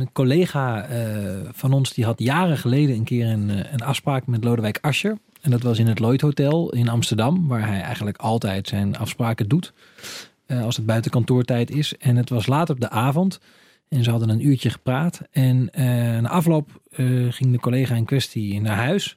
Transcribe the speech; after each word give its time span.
Een 0.00 0.12
collega 0.12 0.84
eh, 0.84 1.38
van 1.52 1.72
ons 1.72 1.92
die 1.92 2.04
had 2.04 2.18
jaren 2.18 2.58
geleden 2.58 2.96
een 2.96 3.04
keer 3.04 3.26
een, 3.26 3.50
eh, 3.50 3.72
een 3.72 3.82
afspraak 3.82 4.26
met 4.26 4.44
Lodewijk 4.44 4.78
Asscher. 4.80 5.18
En 5.40 5.50
dat 5.50 5.62
was 5.62 5.78
in 5.78 5.86
het 5.86 5.98
Lloyd 5.98 6.20
Hotel 6.20 6.72
in 6.72 6.88
Amsterdam, 6.88 7.48
waar 7.48 7.66
hij 7.66 7.80
eigenlijk 7.80 8.16
altijd 8.16 8.68
zijn 8.68 8.96
afspraken 8.96 9.48
doet. 9.48 9.72
eh, 10.46 10.62
als 10.64 10.76
het 10.76 10.86
buiten 10.86 11.10
kantoortijd 11.10 11.70
is. 11.70 11.96
En 11.96 12.16
het 12.16 12.30
was 12.30 12.46
laat 12.46 12.70
op 12.70 12.80
de 12.80 12.90
avond. 12.90 13.40
En 13.88 14.04
ze 14.04 14.10
hadden 14.10 14.28
een 14.28 14.46
uurtje 14.46 14.70
gepraat. 14.70 15.20
En 15.30 15.70
na 16.22 16.28
afloop 16.28 16.80
eh, 16.90 17.06
ging 17.30 17.52
de 17.52 17.58
collega 17.60 17.94
in 17.94 18.04
kwestie 18.04 18.60
naar 18.60 18.76
huis. 18.76 19.16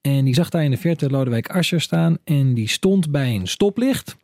En 0.00 0.24
die 0.24 0.34
zag 0.34 0.48
daar 0.48 0.64
in 0.64 0.70
de 0.70 0.76
verte 0.76 1.10
Lodewijk 1.10 1.48
Asscher 1.48 1.80
staan. 1.80 2.18
En 2.24 2.54
die 2.54 2.68
stond 2.68 3.10
bij 3.10 3.34
een 3.34 3.46
stoplicht 3.46 4.16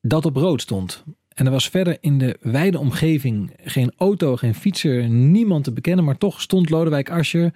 dat 0.00 0.24
op 0.24 0.36
rood 0.36 0.60
stond. 0.60 1.04
En 1.34 1.46
er 1.46 1.52
was 1.52 1.68
verder 1.68 1.96
in 2.00 2.18
de 2.18 2.36
wijde 2.40 2.78
omgeving 2.78 3.52
geen 3.64 3.92
auto, 3.96 4.36
geen 4.36 4.54
fietser, 4.54 5.08
niemand 5.08 5.64
te 5.64 5.72
bekennen. 5.72 6.04
Maar 6.04 6.18
toch 6.18 6.40
stond 6.40 6.70
Lodewijk 6.70 7.10
Asscher 7.10 7.54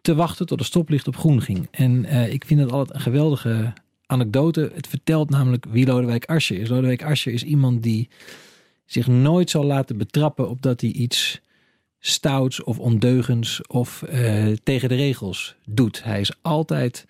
te 0.00 0.14
wachten 0.14 0.46
tot 0.46 0.58
de 0.58 0.64
stoplicht 0.64 1.08
op 1.08 1.16
groen 1.16 1.42
ging. 1.42 1.68
En 1.70 2.04
eh, 2.04 2.32
ik 2.32 2.44
vind 2.44 2.60
het 2.60 2.72
altijd 2.72 2.94
een 2.96 3.02
geweldige 3.02 3.72
anekdote. 4.06 4.70
Het 4.74 4.86
vertelt 4.86 5.30
namelijk 5.30 5.66
wie 5.70 5.86
Lodewijk 5.86 6.24
Asscher 6.24 6.60
is. 6.60 6.68
Lodewijk 6.68 7.04
Asscher 7.04 7.32
is 7.32 7.44
iemand 7.44 7.82
die 7.82 8.08
zich 8.84 9.06
nooit 9.06 9.50
zal 9.50 9.64
laten 9.64 9.96
betrappen 9.96 10.48
op 10.48 10.62
dat 10.62 10.80
hij 10.80 10.90
iets 10.90 11.40
stouts 11.98 12.62
of 12.62 12.78
ondeugends 12.78 13.66
of 13.66 14.02
eh, 14.02 14.46
tegen 14.62 14.88
de 14.88 14.94
regels 14.94 15.54
doet. 15.64 16.04
Hij 16.04 16.20
is 16.20 16.32
altijd 16.42 17.06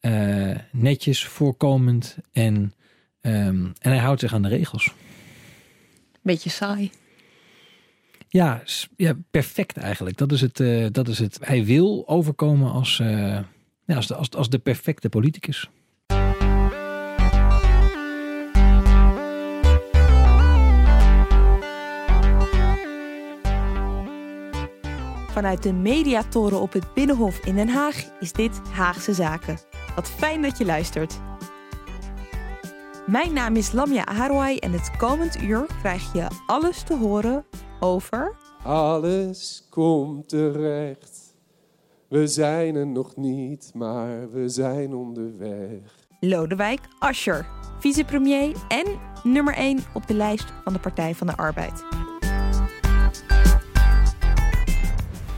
eh, 0.00 0.56
netjes, 0.72 1.24
voorkomend 1.24 2.16
en, 2.32 2.72
ehm, 3.20 3.64
en 3.64 3.90
hij 3.90 3.98
houdt 3.98 4.20
zich 4.20 4.34
aan 4.34 4.42
de 4.42 4.48
regels. 4.48 4.92
Beetje 6.26 6.50
saai. 6.50 6.90
Ja, 8.28 8.62
ja 8.96 9.14
perfect 9.30 9.76
eigenlijk. 9.76 10.16
Dat 10.16 10.32
is 10.32 10.40
het, 10.40 10.60
eh, 10.60 10.86
dat 10.92 11.08
is 11.08 11.18
het. 11.18 11.38
Hij 11.40 11.64
wil 11.64 12.08
overkomen 12.08 12.72
als, 12.72 13.00
eh, 13.00 13.38
ja, 13.84 13.94
als, 13.96 14.06
de, 14.06 14.14
als, 14.14 14.30
als 14.30 14.48
de 14.48 14.58
perfecte 14.58 15.08
politicus. 15.08 15.70
Vanuit 25.32 25.62
de 25.62 25.72
mediatoren 25.72 26.60
op 26.60 26.72
het 26.72 26.94
Binnenhof 26.94 27.38
in 27.38 27.54
Den 27.54 27.68
Haag 27.68 28.04
is 28.20 28.32
dit 28.32 28.60
Haagse 28.72 29.14
Zaken. 29.14 29.58
Wat 29.94 30.10
fijn 30.10 30.42
dat 30.42 30.58
je 30.58 30.64
luistert. 30.64 31.18
Mijn 33.06 33.32
naam 33.32 33.56
is 33.56 33.72
Lamia 33.72 34.04
Aharwai 34.04 34.58
en 34.58 34.72
het 34.72 34.96
komend 34.96 35.42
uur 35.42 35.66
krijg 35.78 36.12
je 36.12 36.26
alles 36.46 36.82
te 36.82 36.96
horen 36.96 37.44
over... 37.80 38.36
Alles 38.62 39.66
komt 39.70 40.28
terecht. 40.28 41.34
We 42.08 42.26
zijn 42.26 42.74
er 42.74 42.86
nog 42.86 43.16
niet, 43.16 43.70
maar 43.74 44.30
we 44.30 44.48
zijn 44.48 44.94
onderweg. 44.94 45.80
Lodewijk 46.20 46.80
Asscher, 46.98 47.46
vicepremier 47.78 48.56
en 48.68 48.86
nummer 49.22 49.54
1 49.54 49.78
op 49.94 50.06
de 50.06 50.14
lijst 50.14 50.52
van 50.64 50.72
de 50.72 50.78
Partij 50.78 51.14
van 51.14 51.26
de 51.26 51.36
Arbeid. 51.36 51.84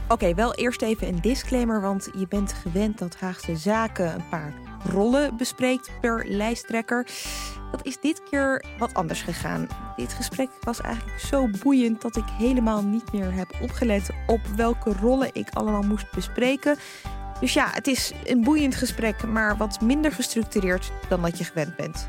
Oké, 0.08 0.34
wel 0.34 0.54
eerst 0.54 0.82
even 0.82 1.08
een 1.08 1.20
disclaimer, 1.20 1.80
want 1.80 2.08
je 2.16 2.28
bent 2.28 2.52
gewend 2.52 2.98
dat 2.98 3.16
Haagse 3.16 3.56
Zaken 3.56 4.14
een 4.14 4.28
paar 4.30 4.54
rollen 4.90 5.36
bespreekt 5.36 5.90
per 6.00 6.24
lijsttrekker. 6.28 7.06
Dat 7.70 7.86
is 7.86 8.00
dit 8.00 8.22
keer 8.22 8.64
wat 8.78 8.94
anders 8.94 9.22
gegaan. 9.22 9.68
Dit 9.96 10.12
gesprek 10.12 10.48
was 10.60 10.80
eigenlijk 10.80 11.18
zo 11.18 11.48
boeiend 11.62 12.02
dat 12.02 12.16
ik 12.16 12.24
helemaal 12.38 12.82
niet 12.82 13.12
meer 13.12 13.32
heb 13.32 13.58
opgelet 13.62 14.10
op 14.26 14.40
welke 14.56 14.92
rollen 14.92 15.30
ik 15.32 15.48
allemaal 15.50 15.82
moest 15.82 16.12
bespreken. 16.12 16.76
Dus 17.40 17.52
ja, 17.52 17.70
het 17.70 17.86
is 17.86 18.12
een 18.24 18.42
boeiend 18.42 18.74
gesprek, 18.74 19.26
maar 19.26 19.56
wat 19.56 19.80
minder 19.80 20.12
gestructureerd 20.12 20.92
dan 21.08 21.22
dat 21.22 21.38
je 21.38 21.44
gewend 21.44 21.76
bent. 21.76 22.08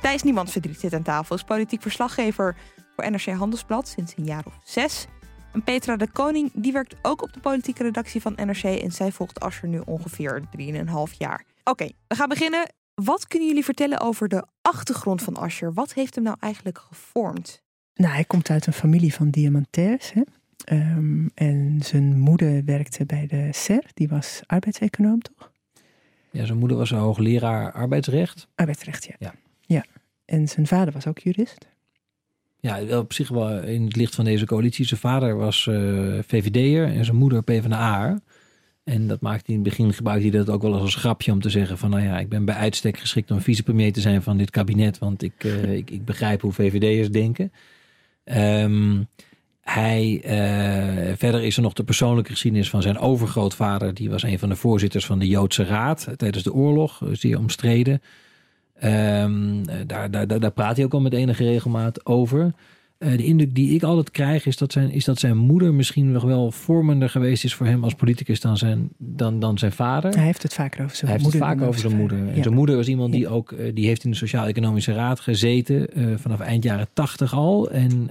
Thijs 0.00 0.22
Niemand 0.22 0.50
Verdriet 0.50 0.80
zit 0.80 0.94
aan 0.94 1.02
tafel, 1.02 1.36
is 1.36 1.42
politiek 1.42 1.82
verslaggever 1.82 2.56
voor 2.96 3.10
NRC 3.10 3.26
Handelsblad 3.26 3.88
sinds 3.88 4.12
een 4.16 4.24
jaar 4.24 4.46
of 4.46 4.58
zes. 4.64 5.06
En 5.52 5.62
Petra 5.62 5.96
de 5.96 6.10
Koning, 6.10 6.50
die 6.54 6.72
werkt 6.72 6.94
ook 7.02 7.22
op 7.22 7.32
de 7.32 7.40
politieke 7.40 7.82
redactie 7.82 8.20
van 8.20 8.32
NRC 8.36 8.62
en 8.62 8.90
zij 8.90 9.12
volgt 9.12 9.40
Asscher 9.40 9.68
nu 9.68 9.80
ongeveer 9.84 10.42
3,5 10.58 11.16
jaar. 11.18 11.44
Oké, 11.64 11.88
we 12.08 12.14
gaan 12.14 12.28
beginnen. 12.28 12.81
Wat 12.94 13.26
kunnen 13.26 13.48
jullie 13.48 13.64
vertellen 13.64 14.00
over 14.00 14.28
de 14.28 14.44
achtergrond 14.62 15.22
van 15.22 15.36
Asscher? 15.36 15.72
Wat 15.72 15.92
heeft 15.94 16.14
hem 16.14 16.24
nou 16.24 16.36
eigenlijk 16.40 16.78
gevormd? 16.78 17.62
Nou, 17.94 18.14
hij 18.14 18.24
komt 18.24 18.50
uit 18.50 18.66
een 18.66 18.72
familie 18.72 19.14
van 19.14 19.30
diamantairs. 19.30 20.12
Hè? 20.12 20.22
Ehm, 20.64 21.26
en 21.34 21.78
zijn 21.84 22.18
moeder 22.18 22.64
werkte 22.64 23.06
bij 23.06 23.26
de 23.26 23.48
SER, 23.52 23.84
die 23.94 24.08
was 24.08 24.42
arbeidseconoom, 24.46 25.20
toch? 25.20 25.50
Ja, 26.30 26.44
zijn 26.44 26.58
moeder 26.58 26.76
was 26.76 26.90
een 26.90 26.98
hoogleraar 26.98 27.72
arbeidsrecht. 27.72 28.48
Arbeidsrecht, 28.54 29.04
ja. 29.04 29.14
Ja. 29.18 29.34
ja. 29.60 29.84
En 30.24 30.48
zijn 30.48 30.66
vader 30.66 30.92
was 30.92 31.06
ook 31.06 31.18
jurist. 31.18 31.68
Ja, 32.60 32.84
wel 32.84 33.00
op 33.00 33.12
zich 33.12 33.28
wel 33.28 33.58
in 33.60 33.84
het 33.84 33.96
licht 33.96 34.14
van 34.14 34.24
deze 34.24 34.46
coalitie. 34.46 34.86
Zijn 34.86 35.00
vader 35.00 35.36
was 35.36 35.66
eh 35.66 35.74
VVD'er 36.26 36.84
en 36.84 37.04
zijn 37.04 37.16
moeder 37.16 37.42
PvdA'er. 37.42 38.20
En 38.84 39.06
dat 39.06 39.20
maakte 39.20 39.42
hij 39.46 39.54
in 39.54 39.60
het 39.60 39.70
begin 39.70 39.92
gebruikte 39.92 40.28
hij 40.28 40.38
dat 40.38 40.50
ook 40.50 40.62
wel 40.62 40.74
als 40.74 40.94
een 40.94 41.00
grapje 41.00 41.32
om 41.32 41.40
te 41.40 41.50
zeggen 41.50 41.78
van 41.78 41.90
nou 41.90 42.02
ja, 42.02 42.18
ik 42.18 42.28
ben 42.28 42.44
bij 42.44 42.54
uitstek 42.54 42.98
geschikt 42.98 43.30
om 43.30 43.40
vicepremier 43.40 43.92
te 43.92 44.00
zijn 44.00 44.22
van 44.22 44.36
dit 44.36 44.50
kabinet, 44.50 44.98
want 44.98 45.22
ik, 45.22 45.44
eh, 45.44 45.72
ik, 45.72 45.90
ik 45.90 46.04
begrijp 46.04 46.40
hoe 46.40 46.52
VVD'ers 46.52 47.10
denken. 47.10 47.52
Ehm, 48.24 49.02
hij, 49.60 50.20
eh, 50.24 51.16
verder 51.16 51.42
is 51.42 51.56
er 51.56 51.62
nog 51.62 51.72
de 51.72 51.84
persoonlijke 51.84 52.30
geschiedenis 52.30 52.70
van 52.70 52.82
zijn 52.82 52.98
overgrootvader. 52.98 53.94
Die 53.94 54.10
was 54.10 54.22
een 54.22 54.38
van 54.38 54.48
de 54.48 54.56
voorzitters 54.56 55.06
van 55.06 55.18
de 55.18 55.28
Joodse 55.28 55.64
Raad 55.64 56.08
tijdens 56.16 56.44
de 56.44 56.52
oorlog, 56.52 57.00
zeer 57.12 57.38
omstreden. 57.38 58.02
Ehm, 58.74 59.62
eh, 59.68 59.76
daar, 59.86 60.10
daar, 60.10 60.26
daar 60.26 60.50
praat 60.50 60.76
hij 60.76 60.84
ook 60.84 60.92
al 60.92 61.00
met 61.00 61.12
enige 61.12 61.44
regelmaat 61.44 62.06
over. 62.06 62.52
Eh, 63.02 63.16
de 63.16 63.24
indruk 63.24 63.54
die 63.54 63.74
ik 63.74 63.82
altijd 63.82 64.10
krijg 64.10 64.46
is 64.46 64.56
dat, 64.56 64.72
zijn, 64.72 64.90
is 64.90 65.04
dat 65.04 65.18
zijn 65.18 65.36
moeder 65.36 65.74
misschien 65.74 66.12
nog 66.12 66.22
wel 66.22 66.50
vormender 66.50 67.08
geweest 67.08 67.44
is 67.44 67.54
voor 67.54 67.66
hem 67.66 67.84
als 67.84 67.94
politicus 67.94 68.40
dan 68.40 68.56
zijn, 68.56 68.88
dan, 68.98 69.40
dan 69.40 69.58
zijn 69.58 69.72
vader. 69.72 70.14
Hij 70.14 70.24
heeft 70.24 70.42
het 70.42 70.54
vaker 70.54 70.84
over 70.84 70.96
zijn 70.96 71.10
Hij 71.10 71.20
heeft 71.20 71.32
moeder. 71.32 71.48
het 71.50 71.58
vaak 71.58 71.68
over 71.68 71.80
zijn 71.80 71.96
moeder. 71.96 72.18
En 72.18 72.36
Ja. 72.36 72.42
zijn 72.42 72.54
moeder 72.54 72.76
was 72.76 72.88
iemand 72.88 73.12
die 73.12 73.28
ook, 73.28 73.52
eh, 73.52 73.74
die 73.74 73.86
heeft 73.86 74.04
in 74.04 74.10
de 74.10 74.16
Sociaal-Economische 74.16 74.92
Raad 74.92 75.20
gezeten 75.20 75.88
eh, 75.94 76.06
vanaf 76.16 76.40
eind 76.40 76.64
jaren 76.64 76.86
tachtig 76.92 77.34
al. 77.34 77.70
En 77.70 78.08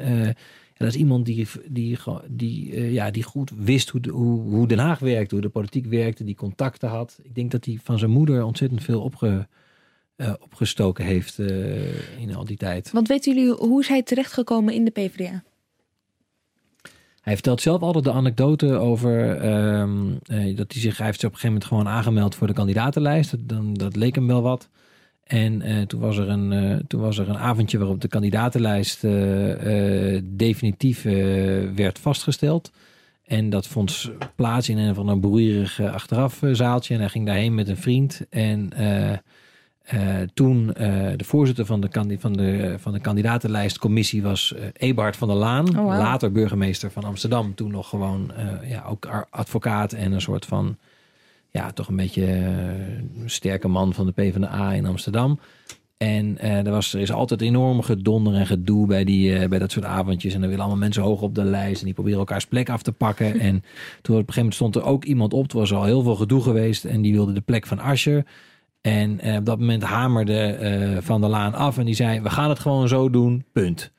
dat 0.78 0.88
is 0.90 0.96
iemand 0.96 1.26
die, 1.26 1.48
die, 1.70 1.98
die, 2.28 2.92
ja, 2.92 3.12
die 3.12 3.24
goed 3.24 3.52
wist 3.58 3.90
hoe, 3.90 4.02
de- 4.02 4.10
hoe, 4.10 4.42
hoe 4.42 4.68
Den 4.68 4.80
Haag 4.80 5.00
werkte, 5.00 5.36
hoe 5.36 5.44
de 5.44 5.50
politiek 5.50 5.86
werkte, 5.86 6.24
die 6.24 6.36
contacten 6.36 6.90
had. 6.90 7.20
Ik 7.24 7.36
denk 7.36 7.52
dat 7.52 7.66
hij 7.66 7.80
van 7.84 8.00
zijn 8.00 8.12
moeder 8.12 8.44
ontzettend 8.44 8.84
veel 8.84 9.02
opge, 9.02 9.48
eh, 10.22 10.34
opgestoken 10.40 11.06
heeft 11.06 11.40
eh, 11.40 12.20
in 12.22 12.36
al 12.36 12.46
die 12.46 12.58
tijd. 12.58 12.92
Want 12.92 13.08
weten 13.08 13.36
jullie 13.36 13.54
hoe 13.54 13.82
is 13.82 13.88
hij 13.88 14.04
terechtgekomen 14.04 14.74
in 14.74 14.86
de 14.86 14.92
PvdA? 14.92 15.44
Hij 17.22 17.34
vertelt 17.34 17.62
zelf 17.62 17.82
altijd 17.82 18.04
de 18.04 18.12
anekdote 18.12 18.74
over 18.74 19.38
ehm, 19.38 20.12
eh, 20.24 20.58
dat 20.58 20.72
hij 20.72 20.82
zich, 20.82 20.98
hij 20.98 21.06
heeft 21.06 21.20
zich 21.20 21.30
op 21.30 21.36
een 21.36 21.40
gegeven 21.40 21.48
moment 21.48 21.66
gewoon 21.66 21.88
aangemeld 21.88 22.36
voor 22.36 22.48
de 22.48 22.54
kandidatenlijst. 22.54 23.32
Dat, 23.32 23.40
dan, 23.44 23.74
dat 23.74 23.96
leek 23.96 24.16
hem 24.16 24.28
wel 24.28 24.42
wat. 24.42 24.70
En 25.24 25.88
toen, 25.88 26.00
was 26.00 26.18
er 26.18 26.30
een, 26.30 26.82
toen 26.88 27.02
was 27.02 27.18
er 27.18 27.30
een 27.30 27.38
avondje 27.38 27.78
waarop 27.78 28.02
de 28.02 28.08
kandidatenlijst 28.08 29.02
definitief 30.38 31.04
werd 31.76 32.00
vastgesteld. 32.00 32.72
En 33.32 33.50
dat 33.50 33.68
vond 33.68 34.12
plaats 34.36 34.70
in 34.70 34.78
een 34.78 34.96
van 34.96 35.08
een 35.08 35.20
broeierig 35.20 35.80
eh, 35.80 35.94
achteraf 35.94 36.44
eh, 36.44 36.54
zaaltje. 36.54 36.94
En 36.94 37.00
hij 37.00 37.10
ging 37.10 37.26
daarheen 37.26 37.56
met 37.56 37.68
een 37.68 37.78
vriend. 37.78 38.22
En 38.30 38.70
eh, 39.92 40.16
toen 40.34 40.74
eh, 40.74 40.88
de 41.16 41.24
voorzitter 41.24 41.66
van 41.66 41.82
de, 41.82 42.18
van 42.20 42.34
de, 42.34 42.76
van 42.78 42.94
de 42.94 43.00
kandidatenlijstcommissie 43.00 44.22
was 44.22 44.54
eh 44.54 44.66
Eberhard 44.74 45.16
van 45.16 45.28
der 45.28 45.38
Laan. 45.38 45.80
Oh. 45.80 45.86
Later 45.86 46.32
burgemeester 46.32 46.92
van 46.92 47.04
Amsterdam. 47.04 47.56
Toen 47.56 47.72
nog 47.72 47.90
gewoon 47.90 48.32
ja, 48.68 48.84
ook 48.88 49.26
advocaat 49.30 49.94
en 49.94 50.12
een 50.12 50.22
soort 50.22 50.46
van... 50.46 50.78
Ja, 51.50 51.72
toch 51.72 51.88
een 51.88 51.96
beetje 51.96 52.52
sterke 53.26 53.68
man 53.68 53.94
van 53.94 54.06
de 54.06 54.12
PvdA 54.12 54.74
in 54.74 54.86
Amsterdam. 54.86 55.40
En 55.98 56.40
er, 56.40 56.72
was, 56.72 56.94
er 56.94 57.02
is 57.02 57.12
altijd 57.12 57.42
enorm 57.42 57.82
gedonder 57.82 58.34
en 58.34 58.48
gedoe 58.48 58.88
bij, 58.88 59.04
die, 59.04 59.48
bij 59.48 59.60
dat 59.60 59.72
soort 59.72 59.86
avondjes. 59.86 60.34
En 60.34 60.40
dan 60.40 60.50
willen 60.50 60.64
allemaal 60.64 60.84
mensen 60.84 61.04
hoog 61.04 61.22
op 61.22 61.36
de 61.36 61.44
lijst. 61.44 61.80
En 61.80 61.86
die 61.86 61.94
proberen 61.94 62.20
elkaars 62.20 62.46
plek 62.46 62.70
af 62.70 62.82
te 62.82 62.92
pakken. 62.92 63.40
en 63.40 63.64
toen 64.02 64.16
op 64.18 64.28
een 64.28 64.34
gegeven 64.34 64.36
moment 64.36 64.54
stond 64.54 64.76
er 64.76 64.84
ook 64.84 65.04
iemand 65.04 65.34
op. 65.34 65.52
Er 65.52 65.58
was 65.58 65.74
al 65.74 65.84
heel 65.84 66.04
veel 66.04 66.16
gedoe 66.16 66.42
geweest. 66.42 66.86
En 66.86 67.02
die 67.02 67.14
wilde 67.14 67.34
de 67.34 67.42
plek 67.42 67.68
van 67.68 67.80
Ascher. 67.80 68.26
En 68.82 69.20
eh, 69.20 69.36
op 69.36 69.46
dat 69.46 69.60
moment 69.60 69.84
hamerde 69.84 70.40
eh, 70.40 70.98
Van 71.02 71.22
der 71.22 71.30
Laan 71.30 71.54
af. 71.54 71.78
En 71.78 71.86
die 71.86 71.96
zei, 71.96 72.22
we 72.22 72.30
gaan 72.30 72.50
het 72.50 72.60
gewoon 72.60 72.88
zo 72.88 73.10
doen, 73.10 73.46
punt. 73.52 73.92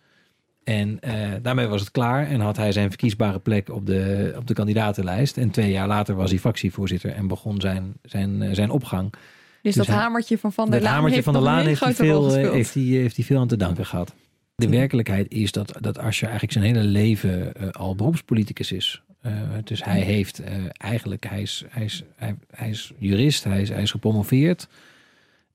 En 0.65 1.01
eh, 1.01 1.31
daarmee 1.43 1.67
was 1.67 1.81
het 1.81 1.91
klaar. 1.91 2.27
En 2.27 2.41
had 2.41 2.57
hij 2.57 2.73
zijn 2.73 2.89
verkiesbare 2.89 3.39
plek 3.39 3.69
op 3.69 3.87
de, 3.87 4.33
op 4.37 4.47
de 4.47 4.55
kandidatenlijst. 4.55 5.37
En 5.37 5.51
twee 5.51 5.71
jaar 5.71 5.87
later 5.87 6.15
was 6.15 6.31
hij 6.31 6.39
fractievoorzitter. 6.39 7.11
En 7.13 7.27
begon 7.27 7.61
zijn, 7.61 7.93
zijn, 8.03 8.55
zijn 8.55 8.71
opgang. 8.71 9.11
Dus, 9.11 9.21
Dus 9.63 9.75
dat 9.75 9.87
hij- 9.87 9.97
hamertje 9.97 10.39
van 10.39 10.53
Van 10.53 10.65
der 10.65 10.75
Dat 10.75 10.83
Laan 10.83 10.93
hamertje 10.93 11.15
heeft 11.15 11.25
van 11.25 11.35
der 11.35 11.53
Laan 11.53 11.67
heeft 11.67 11.81
hij, 11.81 11.95
veel, 11.95 12.35
heeft, 12.35 12.75
hij, 12.75 12.83
heeft 12.83 13.17
hij 13.17 13.25
veel 13.25 13.41
aan 13.41 13.49
te 13.49 13.57
danken 13.57 13.87
gehad. 13.87 14.15
De 14.55 14.69
werkelijkheid 14.69 15.31
is 15.31 15.53
dat, 15.53 15.73
dat 15.81 15.99
Asscher 15.99 16.29
eigenlijk 16.29 16.59
zijn 16.59 16.75
hele 16.75 16.87
leven 16.89 17.53
al 17.73 17.95
beroepspoliticus 17.95 18.73
is. 18.73 19.03
Eh, 19.23 19.33
dus 19.65 19.85
hij 19.85 20.01
heeft 20.01 20.39
eh, 20.39 20.55
eigenlijk, 20.73 21.29
hij 21.29 21.43
is, 21.43 21.65
hij, 21.69 21.85
is, 21.85 22.03
hij, 22.17 22.35
hij 22.51 22.71
is 22.71 22.93
jurist, 22.99 23.45
hij 23.45 23.61
is, 23.61 23.69
hij 23.69 23.83
is 23.83 23.91
gepromoveerd. 23.91 24.69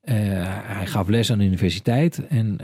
Eh, 0.01 0.15
hij 0.63 0.85
gaf 0.85 1.07
les 1.07 1.31
aan 1.31 1.37
de 1.37 1.43
universiteit 1.45 2.27
en 2.27 2.59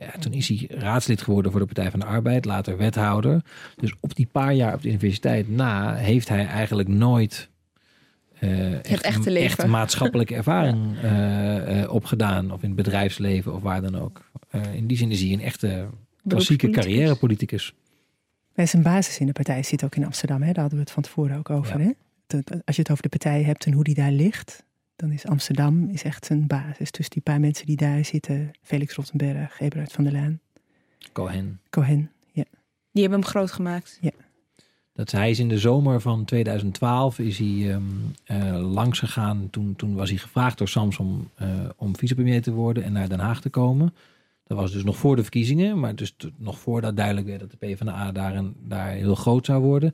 ja, 0.00 0.18
toen 0.18 0.32
is 0.32 0.48
hij 0.48 0.66
raadslid 0.70 1.22
geworden 1.22 1.50
voor 1.50 1.60
de 1.60 1.66
Partij 1.66 1.90
van 1.90 2.00
de 2.00 2.06
Arbeid, 2.06 2.44
later 2.44 2.76
wethouder. 2.76 3.42
Dus 3.76 3.92
op 4.00 4.14
die 4.14 4.28
paar 4.32 4.54
jaar 4.54 4.74
op 4.74 4.82
de 4.82 4.88
universiteit 4.88 5.48
na 5.48 5.94
heeft 5.94 6.28
hij 6.28 6.46
eigenlijk 6.46 6.88
nooit 6.88 7.48
echt, 8.82 9.02
echte 9.02 9.38
echt 9.38 9.66
maatschappelijke 9.66 10.34
ervaring 10.42 10.96
opgedaan. 11.88 12.52
Of 12.52 12.62
in 12.62 12.68
het 12.68 12.76
bedrijfsleven 12.76 13.54
of 13.54 13.62
waar 13.62 13.82
dan 13.82 13.98
ook. 13.98 14.30
In 14.72 14.86
die 14.86 14.96
zin 14.96 15.10
is 15.10 15.20
hij 15.20 15.32
een 15.32 15.40
echte 15.40 15.86
klassieke 16.26 16.70
carrièrepoliticus. 16.70 17.74
Bij 18.58 18.66
zijn 18.66 18.82
basis 18.82 19.18
in 19.18 19.26
de 19.26 19.32
partij 19.32 19.62
zit 19.62 19.84
ook 19.84 19.94
in 19.96 20.04
Amsterdam. 20.04 20.42
Hè? 20.42 20.46
Daar 20.52 20.60
hadden 20.60 20.74
we 20.78 20.84
het 20.84 20.90
van 20.92 21.02
tevoren 21.02 21.38
ook 21.38 21.50
over. 21.50 21.80
Ja. 21.80 21.86
Hè? 21.86 21.92
Dat- 22.26 22.50
Als 22.64 22.76
je 22.76 22.82
het 22.82 22.90
over 22.90 23.02
de 23.02 23.08
partij 23.08 23.42
hebt 23.42 23.64
en 23.66 23.72
hoe 23.72 23.84
die 23.84 23.94
daar 23.94 24.10
ligt, 24.10 24.64
dan 24.96 25.12
is 25.12 25.26
Amsterdam 25.26 25.88
is 25.88 26.02
echt 26.02 26.24
zijn 26.26 26.46
basis. 26.46 26.90
Dus 26.90 27.08
die 27.08 27.22
paar 27.22 27.40
mensen 27.40 27.66
die 27.66 27.76
daar 27.76 28.04
zitten, 28.04 28.50
Felix 28.62 28.94
Rottenberg, 28.94 29.60
Eberhard 29.60 29.92
van 29.92 30.04
der 30.04 30.12
Laan, 30.12 30.40
Cohen. 31.12 31.60
Cohen. 31.70 32.10
Ja. 32.32 32.44
Die 32.92 33.02
hebben 33.02 33.20
hem 33.20 33.28
groot 33.28 33.52
gemaakt. 33.52 34.00
Dat 34.92 35.10
hij 35.10 35.30
is 35.30 35.38
in 35.38 35.48
de 35.48 35.58
zomer 35.58 36.00
van 36.00 36.24
2012 36.24 37.18
is 37.18 37.38
hij 37.38 37.70
ehm, 37.72 37.82
eh, 38.24 38.70
langs 38.72 38.98
gegaan. 38.98 39.48
Toen, 39.50 39.76
toen 39.76 39.94
was 39.94 40.08
hij 40.08 40.18
gevraagd 40.18 40.58
door 40.58 40.68
Samson 40.68 41.28
eh, 41.34 41.48
om 41.76 41.96
vicepremier 41.96 42.42
te 42.42 42.52
worden 42.52 42.82
en 42.84 42.92
naar 42.92 43.08
Den 43.08 43.20
Haag 43.20 43.40
te 43.40 43.48
komen. 43.50 43.94
Dat 44.48 44.58
was 44.58 44.72
dus 44.72 44.84
nog 44.84 44.96
voor 44.96 45.16
de 45.16 45.22
verkiezingen, 45.22 45.80
maar 45.80 45.94
dus 45.94 46.16
nog 46.36 46.58
voordat 46.58 46.96
duidelijk 46.96 47.26
werd 47.26 47.40
dat 47.40 47.50
de 47.50 47.56
PvdA 47.56 48.12
daar, 48.12 48.36
een, 48.36 48.54
daar 48.62 48.90
heel 48.90 49.14
groot 49.14 49.46
zou 49.46 49.62
worden. 49.62 49.92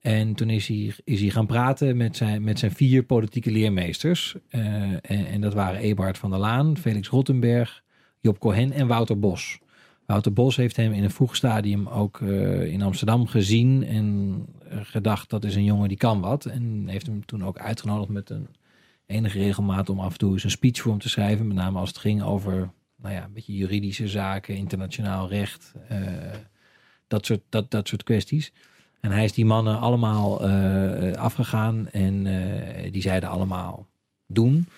En 0.00 0.34
toen 0.34 0.50
is 0.50 0.66
hij, 0.68 0.94
is 1.04 1.20
hij 1.20 1.30
gaan 1.30 1.46
praten 1.46 1.96
met 1.96 2.16
zijn, 2.16 2.44
met 2.44 2.58
zijn 2.58 2.70
vier 2.72 3.02
politieke 3.02 3.50
leermeesters. 3.50 4.36
Eh, 4.48 5.32
en, 5.32 5.40
dat 5.40 5.54
waren 5.54 5.80
Eberhard 5.80 6.18
van 6.18 6.30
der 6.30 6.38
Laan, 6.38 6.76
Felix 6.76 7.08
Rottenberg, 7.08 7.82
Job 8.20 8.38
Cohen 8.38 8.72
en 8.72 8.86
Wouter 8.86 9.18
Bos. 9.18 9.58
Wouter 10.06 10.32
Bos 10.32 10.56
heeft 10.56 10.76
hem 10.76 10.92
in 10.92 11.04
een 11.04 11.10
vroeg 11.10 11.36
stadium 11.36 11.88
ook 11.88 12.20
eh, 12.20 12.72
in 12.72 12.82
Amsterdam 12.82 13.26
gezien 13.26 13.84
en 13.84 14.46
gedacht 14.68 15.30
dat 15.30 15.44
is 15.44 15.54
een 15.54 15.64
jongen 15.64 15.88
die 15.88 15.96
kan 15.96 16.20
wat. 16.20 16.44
En 16.44 16.84
heeft 16.86 17.06
hem 17.06 17.24
toen 17.24 17.44
ook 17.44 17.58
uitgenodigd 17.58 18.10
met 18.10 18.30
een 18.30 18.48
enige 19.06 19.38
regelmaat 19.38 19.88
om 19.88 20.00
af 20.00 20.12
en 20.12 20.18
toe 20.18 20.32
eens 20.32 20.44
een 20.44 20.50
speech 20.50 20.80
voor 20.80 20.90
hem 20.90 21.00
te 21.00 21.08
schrijven. 21.08 21.46
Met 21.46 21.56
name 21.56 21.78
als 21.78 21.88
het 21.88 21.98
ging 21.98 22.22
over 22.22 22.70
nou 23.02 23.14
ja, 23.14 23.24
een 23.24 23.32
beetje 23.32 23.56
juridische 23.56 24.08
zaken, 24.08 24.56
internationaal 24.56 25.28
recht, 25.28 25.72
eh, 25.88 25.98
dat, 27.06 27.26
soort, 27.26 27.40
dat, 27.48 27.70
dat 27.70 27.88
soort 27.88 28.02
kwesties. 28.02 28.52
En 29.00 29.10
hij 29.10 29.24
is 29.24 29.32
die 29.32 29.44
mannen 29.44 29.78
allemaal 29.78 30.48
eh, 30.48 31.12
afgegaan 31.12 31.88
en 31.88 32.26
eh, 32.26 32.92
die 32.92 33.02
zeiden 33.02 33.28
allemaal 33.28 33.86
doen. 34.26 34.68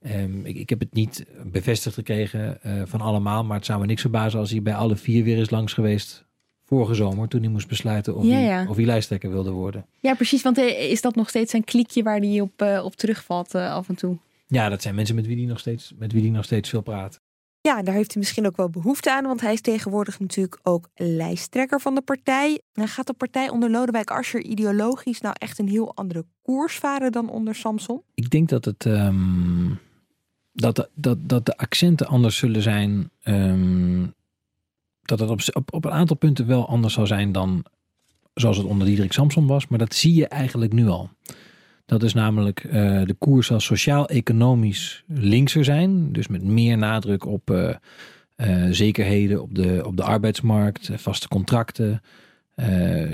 Ehm, 0.00 0.44
ik, 0.44 0.56
ik 0.56 0.68
heb 0.68 0.80
het 0.80 0.92
niet 0.92 1.26
bevestigd 1.44 1.94
gekregen 1.94 2.58
van 2.84 3.00
allemaal, 3.00 3.44
maar 3.44 3.56
het 3.56 3.66
zou 3.66 3.80
me 3.80 3.86
niks 3.86 4.00
verbazen 4.00 4.40
als 4.40 4.50
hij 4.50 4.62
bij 4.62 4.74
alle 4.74 4.96
vier 4.96 5.24
weer 5.24 5.38
is 5.38 5.50
langs 5.50 5.72
geweest 5.72 6.26
vorige 6.64 6.94
zomer, 6.94 7.28
toen 7.28 7.40
hij 7.40 7.50
moest 7.50 7.68
besluiten 7.68 8.16
of, 8.16 8.24
Ja, 8.24 8.30
hij, 8.30 8.42
ja. 8.44 8.66
of 8.68 8.76
hij 8.76 8.84
lijsttrekker 8.84 9.30
wilde 9.30 9.50
worden. 9.50 9.86
Ja, 10.00 10.14
precies. 10.14 10.42
Want 10.42 10.58
is 10.58 11.00
dat 11.00 11.14
nog 11.14 11.28
steeds 11.28 11.50
zijn 11.50 11.64
kliekje 11.64 12.02
waar 12.02 12.18
hij 12.18 12.40
op, 12.40 12.62
op 12.82 12.94
terugvalt 12.94 13.54
af 13.54 13.88
en 13.88 13.94
toe? 13.94 14.16
Ja, 14.46 14.68
dat 14.68 14.82
zijn 14.82 14.94
mensen 14.94 15.14
met 15.14 15.26
wie 15.26 15.36
hij 15.36 15.46
nog 15.46 15.58
steeds, 15.58 15.92
met 15.98 16.12
wie 16.12 16.22
hij 16.22 16.30
nog 16.30 16.44
steeds 16.44 16.68
veel 16.68 16.80
praat. 16.80 17.20
Ja, 17.68 17.82
daar 17.82 17.94
heeft 17.94 18.12
hij 18.12 18.22
misschien 18.22 18.46
ook 18.46 18.56
wel 18.56 18.70
behoefte 18.70 19.12
aan, 19.12 19.24
want 19.24 19.40
hij 19.40 19.52
is 19.52 19.60
tegenwoordig 19.60 20.20
natuurlijk 20.20 20.58
ook 20.62 20.88
lijsttrekker 20.94 21.80
van 21.80 21.94
de 21.94 22.00
partij. 22.00 22.60
En 22.72 22.88
gaat 22.88 23.06
de 23.06 23.12
partij 23.12 23.48
onder 23.48 23.70
Lodewijk 23.70 24.10
Asscher 24.10 24.42
ideologisch 24.42 25.20
nou 25.20 25.34
echt 25.38 25.58
een 25.58 25.68
heel 25.68 25.94
andere 25.94 26.24
koers 26.42 26.78
varen 26.78 27.12
dan 27.12 27.30
onder 27.30 27.54
Samson? 27.54 28.02
Ik 28.14 28.30
denk 28.30 28.48
dat 28.48 28.64
het 28.64 28.86
ehm, 28.86 29.74
dat, 30.52 30.88
dat, 30.94 31.18
dat 31.20 31.46
de 31.46 31.56
accenten 31.56 32.06
anders 32.06 32.36
zullen 32.36 32.62
zijn. 32.62 33.10
ehm, 33.22 34.06
dat 35.02 35.18
het 35.18 35.30
op, 35.30 35.40
op, 35.52 35.72
op 35.72 35.84
een 35.84 35.90
aantal 35.90 36.16
punten 36.16 36.46
wel 36.46 36.68
anders 36.68 36.94
zal 36.94 37.06
zijn 37.06 37.32
dan 37.32 37.64
zoals 38.34 38.56
het 38.56 38.66
onder 38.66 38.86
Diederik 38.86 39.12
Samson 39.12 39.46
was. 39.46 39.68
Maar 39.68 39.78
dat 39.78 39.94
zie 39.94 40.14
je 40.14 40.26
eigenlijk 40.26 40.72
nu 40.72 40.86
al. 40.86 41.10
Dat 41.88 42.02
is 42.02 42.14
namelijk 42.14 42.64
eh, 42.64 43.02
de 43.04 43.14
koers 43.18 43.46
zal 43.46 43.60
sociaal-economisch 43.60 45.04
linkser 45.06 45.64
zijn. 45.64 46.12
Dus 46.12 46.28
met 46.28 46.42
meer 46.42 46.78
nadruk 46.78 47.26
op 47.26 47.50
eh, 47.50 47.74
eh, 48.36 48.66
zekerheden 48.70 49.42
op 49.42 49.54
de, 49.54 49.82
op 49.86 49.96
de 49.96 50.02
arbeidsmarkt, 50.02 50.90
vaste 50.96 51.28
contracten. 51.28 52.00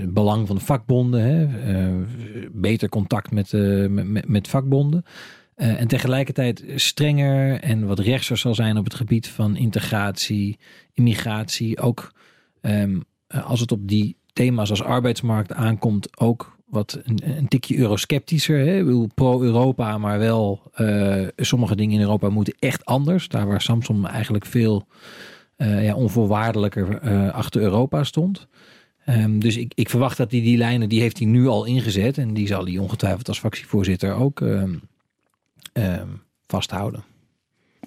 belang 0.08 0.46
van 0.46 0.56
de 0.56 0.62
vakbonden, 0.64 1.22
hè, 1.22 1.48
beter 2.52 2.88
contact 2.88 3.30
met, 3.30 3.52
met, 3.88 4.28
met- 4.28 4.48
vakbonden. 4.48 5.04
En 5.54 5.88
tegelijkertijd 5.88 6.64
strenger 6.74 7.60
en 7.60 7.86
wat 7.86 7.98
rechtser 7.98 8.36
zal 8.36 8.54
zijn 8.54 8.76
op 8.76 8.84
het 8.84 8.94
gebied 8.94 9.28
van 9.28 9.56
integratie, 9.56 10.58
immigratie. 10.92 11.80
Ook 11.80 12.12
ehm, 12.60 13.00
eh, 13.26 13.46
als 13.46 13.60
het 13.60 13.72
op 13.72 13.88
die 13.88 14.16
thema's 14.32 14.70
als 14.70 14.82
arbeidsmarkt 14.82 15.52
aankomt, 15.52 16.18
ook 16.20 16.53
wat 16.74 17.00
een, 17.04 17.36
een 17.36 17.48
tikje 17.48 17.76
eurosceptischer. 17.76 18.58
Hè? 18.58 19.06
Pro-Europa, 19.14 19.98
maar 19.98 20.18
wel 20.18 20.62
eh, 20.74 21.26
sommige 21.36 21.76
dingen 21.76 21.94
in 21.94 22.00
Europa 22.00 22.28
moeten 22.28 22.54
echt 22.58 22.84
anders. 22.84 23.28
Daar 23.28 23.46
waar 23.46 23.60
Samson 23.60 24.06
eigenlijk 24.06 24.46
veel 24.46 24.86
eh, 25.56 25.84
ja, 25.84 25.94
onvoorwaardelijker 25.94 26.98
eh, 26.98 27.34
achter 27.34 27.60
Europa 27.60 28.04
stond. 28.04 28.46
Ehm, 29.04 29.38
dus 29.38 29.56
ik, 29.56 29.72
ik 29.74 29.90
verwacht 29.90 30.16
dat 30.16 30.30
hij 30.30 30.40
die 30.40 30.56
lijnen, 30.56 30.88
die 30.88 31.00
heeft 31.00 31.18
hij 31.18 31.26
nu 31.26 31.46
al 31.46 31.64
ingezet. 31.64 32.18
En 32.18 32.34
die 32.34 32.46
zal 32.46 32.64
hij 32.64 32.78
ongetwijfeld 32.78 33.28
als 33.28 33.38
fractievoorzitter 33.38 34.14
ook 34.14 34.40
ehm, 34.40 34.74
ehm, 35.72 36.08
vasthouden. 36.46 37.04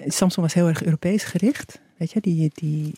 Samson 0.06 0.44
was 0.44 0.53
heel 0.53 0.67
erg 0.67 0.84
Europees 0.84 1.24
gericht. 1.24 1.82
Weet 1.98 2.12
je, 2.12 2.22
die, 2.22 2.51
die 2.53 2.94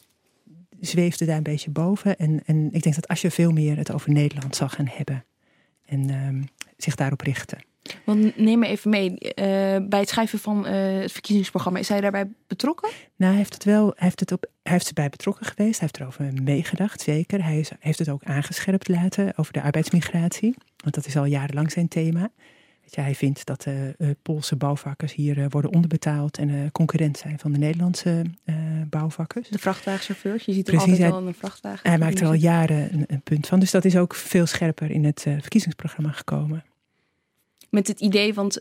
zweefde 0.79 1.25
daar 1.25 1.37
een 1.37 1.43
beetje 1.43 1.69
boven. 1.69 2.17
En, 2.17 2.41
en 2.45 2.69
ik 2.71 2.83
denk 2.83 2.95
dat 2.95 3.07
als 3.07 3.21
je 3.21 3.31
veel 3.31 3.51
meer 3.51 3.77
het 3.77 3.91
over 3.91 4.11
Nederland 4.11 4.55
zal 4.55 4.69
gaan 4.69 4.89
hebben. 4.91 5.23
En 5.89 6.09
ehm, 6.09 6.41
zich 6.77 6.95
daarop 6.95 7.21
richten. 7.21 7.57
Want 8.03 8.37
neem 8.37 8.59
me 8.59 8.67
even 8.67 8.89
mee. 8.89 9.17
eh, 9.19 9.43
bij 9.87 9.99
het 9.99 10.09
schrijven 10.09 10.39
van 10.39 10.65
eh, 10.65 11.01
het 11.01 11.11
verkiezingsprogramma, 11.11 11.79
is 11.79 11.89
hij 11.89 12.01
daarbij 12.01 12.27
betrokken? 12.47 12.89
Nou, 13.15 13.31
hij 13.31 13.41
heeft 13.41 13.53
het 13.53 13.63
wel, 13.63 13.85
hij 13.85 13.93
heeft, 13.95 14.19
het 14.19 14.31
op, 14.31 14.45
hij 14.63 14.73
heeft 14.73 14.87
erbij 14.87 15.09
betrokken 15.09 15.45
geweest. 15.45 15.79
Hij 15.79 15.89
heeft 15.91 15.99
erover 15.99 16.43
meegedacht, 16.43 17.01
zeker. 17.01 17.43
Hij 17.43 17.59
is, 17.59 17.71
heeft 17.79 17.99
het 17.99 18.09
ook 18.09 18.23
aangescherpt 18.23 18.87
laten 18.87 19.33
over 19.37 19.53
de 19.53 19.61
arbeidsmigratie. 19.61 20.55
Want 20.77 20.95
dat 20.95 21.05
is 21.05 21.17
al 21.17 21.25
jarenlang 21.25 21.71
zijn 21.71 21.87
thema. 21.87 22.31
Hij 22.95 23.15
vindt 23.15 23.45
dat 23.45 23.61
de 23.61 23.95
eh, 23.97 24.09
Poolse 24.21 24.55
bouwvakkers 24.55 25.13
hier 25.13 25.39
eh, 25.39 25.45
worden 25.49 25.73
onderbetaald 25.73 26.37
en 26.37 26.49
eh, 26.49 26.55
concurrent 26.71 27.17
zijn 27.17 27.39
van 27.39 27.51
de 27.51 27.57
Nederlandse 27.57 28.23
eh, 28.43 28.55
bouwvakkers. 28.89 29.49
De 29.49 29.59
vrachtwagenchauffeurs. 29.59 30.45
Je 30.45 30.53
ziet 30.53 30.67
er 30.67 30.73
Precies, 30.73 30.89
altijd 30.91 31.09
hij- 31.11 31.19
wel 31.19 31.27
een 31.27 31.33
vrachtwagen. 31.33 31.89
Hij 31.89 31.97
maakt 31.99 32.19
er 32.19 32.27
al 32.27 32.33
jaren 32.33 32.93
een, 32.93 33.03
een 33.07 33.21
punt 33.21 33.47
van. 33.47 33.59
Dus 33.59 33.71
dat 33.71 33.85
is 33.85 33.97
ook 33.97 34.15
veel 34.15 34.45
scherper 34.45 34.91
in 34.91 35.03
het 35.05 35.23
eh, 35.25 35.33
verkiezingsprogramma 35.39 36.11
gekomen. 36.11 36.63
Met 37.69 37.87
het 37.87 37.99
idee, 37.99 38.33
want 38.33 38.59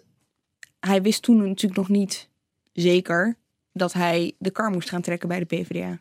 hij 0.81 1.03
wist 1.03 1.23
toen 1.23 1.37
natuurlijk 1.37 1.77
nog 1.77 1.89
niet 1.89 2.29
zeker 2.73 3.37
dat 3.73 3.93
hij 3.93 4.33
de 4.39 4.51
kar 4.51 4.71
moest 4.71 4.89
gaan 4.89 5.03
trekken 5.03 5.29
bij 5.29 5.39
de 5.39 5.45
PvdA. 5.45 5.99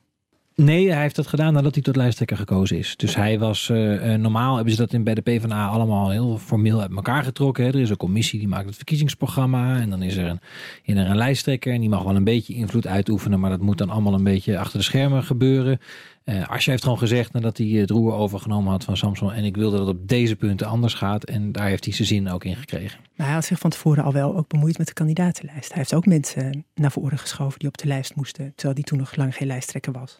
Nee, 0.61 0.91
hij 0.91 1.01
heeft 1.01 1.15
dat 1.15 1.27
gedaan 1.27 1.53
nadat 1.53 1.73
hij 1.73 1.83
tot 1.83 1.95
lijsttrekker 1.95 2.37
gekozen 2.37 2.77
is. 2.77 2.95
Dus 2.95 3.15
hij 3.15 3.39
was, 3.39 3.69
uh, 3.69 4.13
normaal 4.13 4.55
hebben 4.55 4.73
ze 4.73 4.79
dat 4.79 4.93
in, 4.93 5.03
bij 5.03 5.13
de 5.13 5.21
PvdA 5.21 5.67
allemaal 5.67 6.09
heel 6.09 6.37
formeel 6.37 6.81
uit 6.81 6.91
elkaar 6.95 7.23
getrokken. 7.23 7.63
Hè. 7.63 7.69
Er 7.69 7.79
is 7.79 7.89
een 7.89 7.97
commissie 7.97 8.39
die 8.39 8.47
maakt 8.47 8.65
het 8.65 8.75
verkiezingsprogramma. 8.75 9.79
En 9.79 9.89
dan 9.89 10.01
is 10.01 10.15
er 10.15 10.25
een, 10.25 10.39
in 10.83 10.97
er 10.97 11.09
een 11.09 11.15
lijsttrekker 11.15 11.73
en 11.73 11.79
die 11.79 11.89
mag 11.89 12.03
wel 12.03 12.15
een 12.15 12.23
beetje 12.23 12.53
invloed 12.53 12.87
uitoefenen. 12.87 13.39
Maar 13.39 13.49
dat 13.49 13.61
moet 13.61 13.77
dan 13.77 13.89
allemaal 13.89 14.13
een 14.13 14.23
beetje 14.23 14.59
achter 14.59 14.77
de 14.77 14.83
schermen 14.83 15.23
gebeuren. 15.23 15.79
Uh, 16.25 16.51
heeft 16.57 16.83
gewoon 16.83 16.97
gezegd 16.97 17.33
nadat 17.33 17.57
hij 17.57 17.67
het 17.67 17.89
roer 17.89 18.13
overgenomen 18.13 18.71
had 18.71 18.83
van 18.83 18.97
Samson. 18.97 19.33
En 19.33 19.43
ik 19.43 19.55
wilde 19.55 19.77
dat 19.77 19.87
op 19.87 20.07
deze 20.07 20.35
punten 20.35 20.67
anders 20.67 20.93
gaat. 20.93 21.23
En 21.23 21.51
daar 21.51 21.67
heeft 21.67 21.85
hij 21.85 21.93
zijn 21.93 22.07
zin 22.07 22.29
ook 22.29 22.43
in 22.43 22.55
gekregen. 22.55 22.99
Maar 23.15 23.25
hij 23.25 23.35
had 23.35 23.45
zich 23.45 23.59
van 23.59 23.69
tevoren 23.69 24.03
al 24.03 24.13
wel 24.13 24.35
ook 24.35 24.47
bemoeid 24.47 24.77
met 24.77 24.87
de 24.87 24.93
kandidatenlijst. 24.93 25.69
Hij 25.69 25.77
heeft 25.77 25.93
ook 25.93 26.05
mensen 26.05 26.65
naar 26.75 26.91
voren 26.91 27.17
geschoven 27.17 27.59
die 27.59 27.67
op 27.67 27.77
de 27.77 27.87
lijst 27.87 28.15
moesten. 28.15 28.51
Terwijl 28.55 28.75
die 28.75 28.83
toen 28.83 28.97
nog 28.97 29.15
lang 29.15 29.35
geen 29.35 29.47
lijsttrekker 29.47 29.91
was 29.91 30.19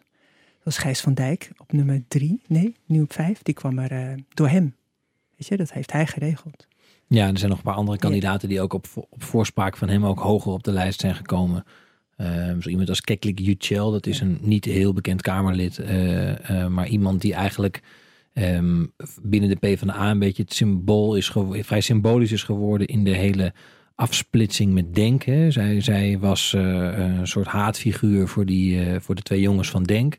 was 0.68 0.78
Gijs 0.78 1.02
van 1.02 1.14
Dijk 1.14 1.52
op 1.58 1.72
nummer 1.72 2.04
drie, 2.08 2.42
nee, 2.48 2.76
nu 2.86 3.02
op 3.02 3.14
vijf. 3.14 3.42
Die 3.44 3.54
kwam 3.54 3.80
er 3.80 3.92
uh, 3.92 4.18
door 4.34 4.48
hem. 4.48 4.76
Weet 5.38 5.48
je, 5.48 5.58
dat 5.58 5.72
heeft 5.72 5.92
hij 5.92 6.08
geregeld. 6.08 6.68
Ja, 7.08 7.28
er 7.28 7.38
zijn 7.38 7.50
nog 7.50 7.58
een 7.58 7.66
paar 7.66 7.74
andere 7.74 7.98
kandidaten 7.98 8.50
die 8.50 8.62
ook 8.62 8.74
op, 8.74 8.86
op 8.96 9.24
voorspraak 9.24 9.78
van 9.78 9.90
hem 9.90 10.06
ook 10.06 10.20
hoger 10.20 10.52
op 10.52 10.64
de 10.64 10.72
lijst 10.72 11.00
zijn 11.00 11.16
gekomen. 11.16 11.64
Uh, 12.18 12.54
zo 12.60 12.70
iemand 12.70 12.90
als 12.90 13.02
Keklik 13.02 13.40
Yücel, 13.40 13.92
dat 13.92 14.06
is 14.06 14.20
een 14.20 14.38
niet 14.42 14.66
heel 14.66 14.94
bekend 14.94 15.22
Kamerlid, 15.22 15.78
uh, 15.80 16.68
maar 16.68 16.88
iemand 16.88 17.22
die 17.22 17.34
eigenlijk 17.34 17.82
um, 18.34 18.94
binnen 19.22 19.50
de 19.50 19.56
PvdA 19.56 20.12
een 20.12 20.20
beetje 20.20 20.44
het 20.44 20.54
symbool 20.54 21.16
is 21.16 21.32
vrij 21.50 21.82
symbolisch 21.82 22.32
is 22.32 22.44
geworden 22.44 22.88
in 22.88 23.04
de 23.04 23.16
hele 23.16 23.54
afsplitsing 23.96 24.74
met 24.74 24.96
Denk. 24.96 25.24
Hè. 25.24 25.52
Zij, 25.52 25.82
zij 25.82 26.20
was 26.20 26.54
een 26.54 27.28
soort 27.28 27.48
haatfiguur 27.48 28.28
voor, 28.28 28.46
die, 28.46 29.00
voor 29.00 29.16
de 29.16 29.22
twee 29.22 29.42
jongens 29.42 29.70
van 29.70 29.84
Denk. 29.84 30.18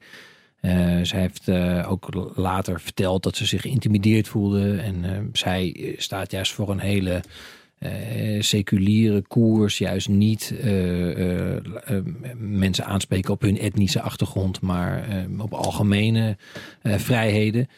Uh, 0.61 0.99
zij 1.03 1.21
heeft 1.21 1.49
uh, 1.49 1.91
ook 1.91 2.33
later 2.35 2.81
verteld 2.81 3.23
dat 3.23 3.37
ze 3.37 3.47
zich 3.47 3.61
geïntimideerd 3.61 4.29
voelde. 4.29 4.77
En 4.77 5.05
uh, 5.05 5.11
zij 5.33 5.95
staat 5.97 6.31
juist 6.31 6.53
voor 6.53 6.71
een 6.71 6.81
hele 6.81 7.23
seculiere 8.39 9.23
koers. 9.23 9.79
Juist 9.79 10.09
niet 10.09 10.55
mensen 12.37 12.85
aanspreken 12.85 13.33
op 13.33 13.41
hun 13.41 13.59
etnische 13.59 14.01
achtergrond, 14.01 14.61
maar 14.61 15.27
op 15.39 15.55
algemene 15.55 16.37
vrijheden. 16.83 17.69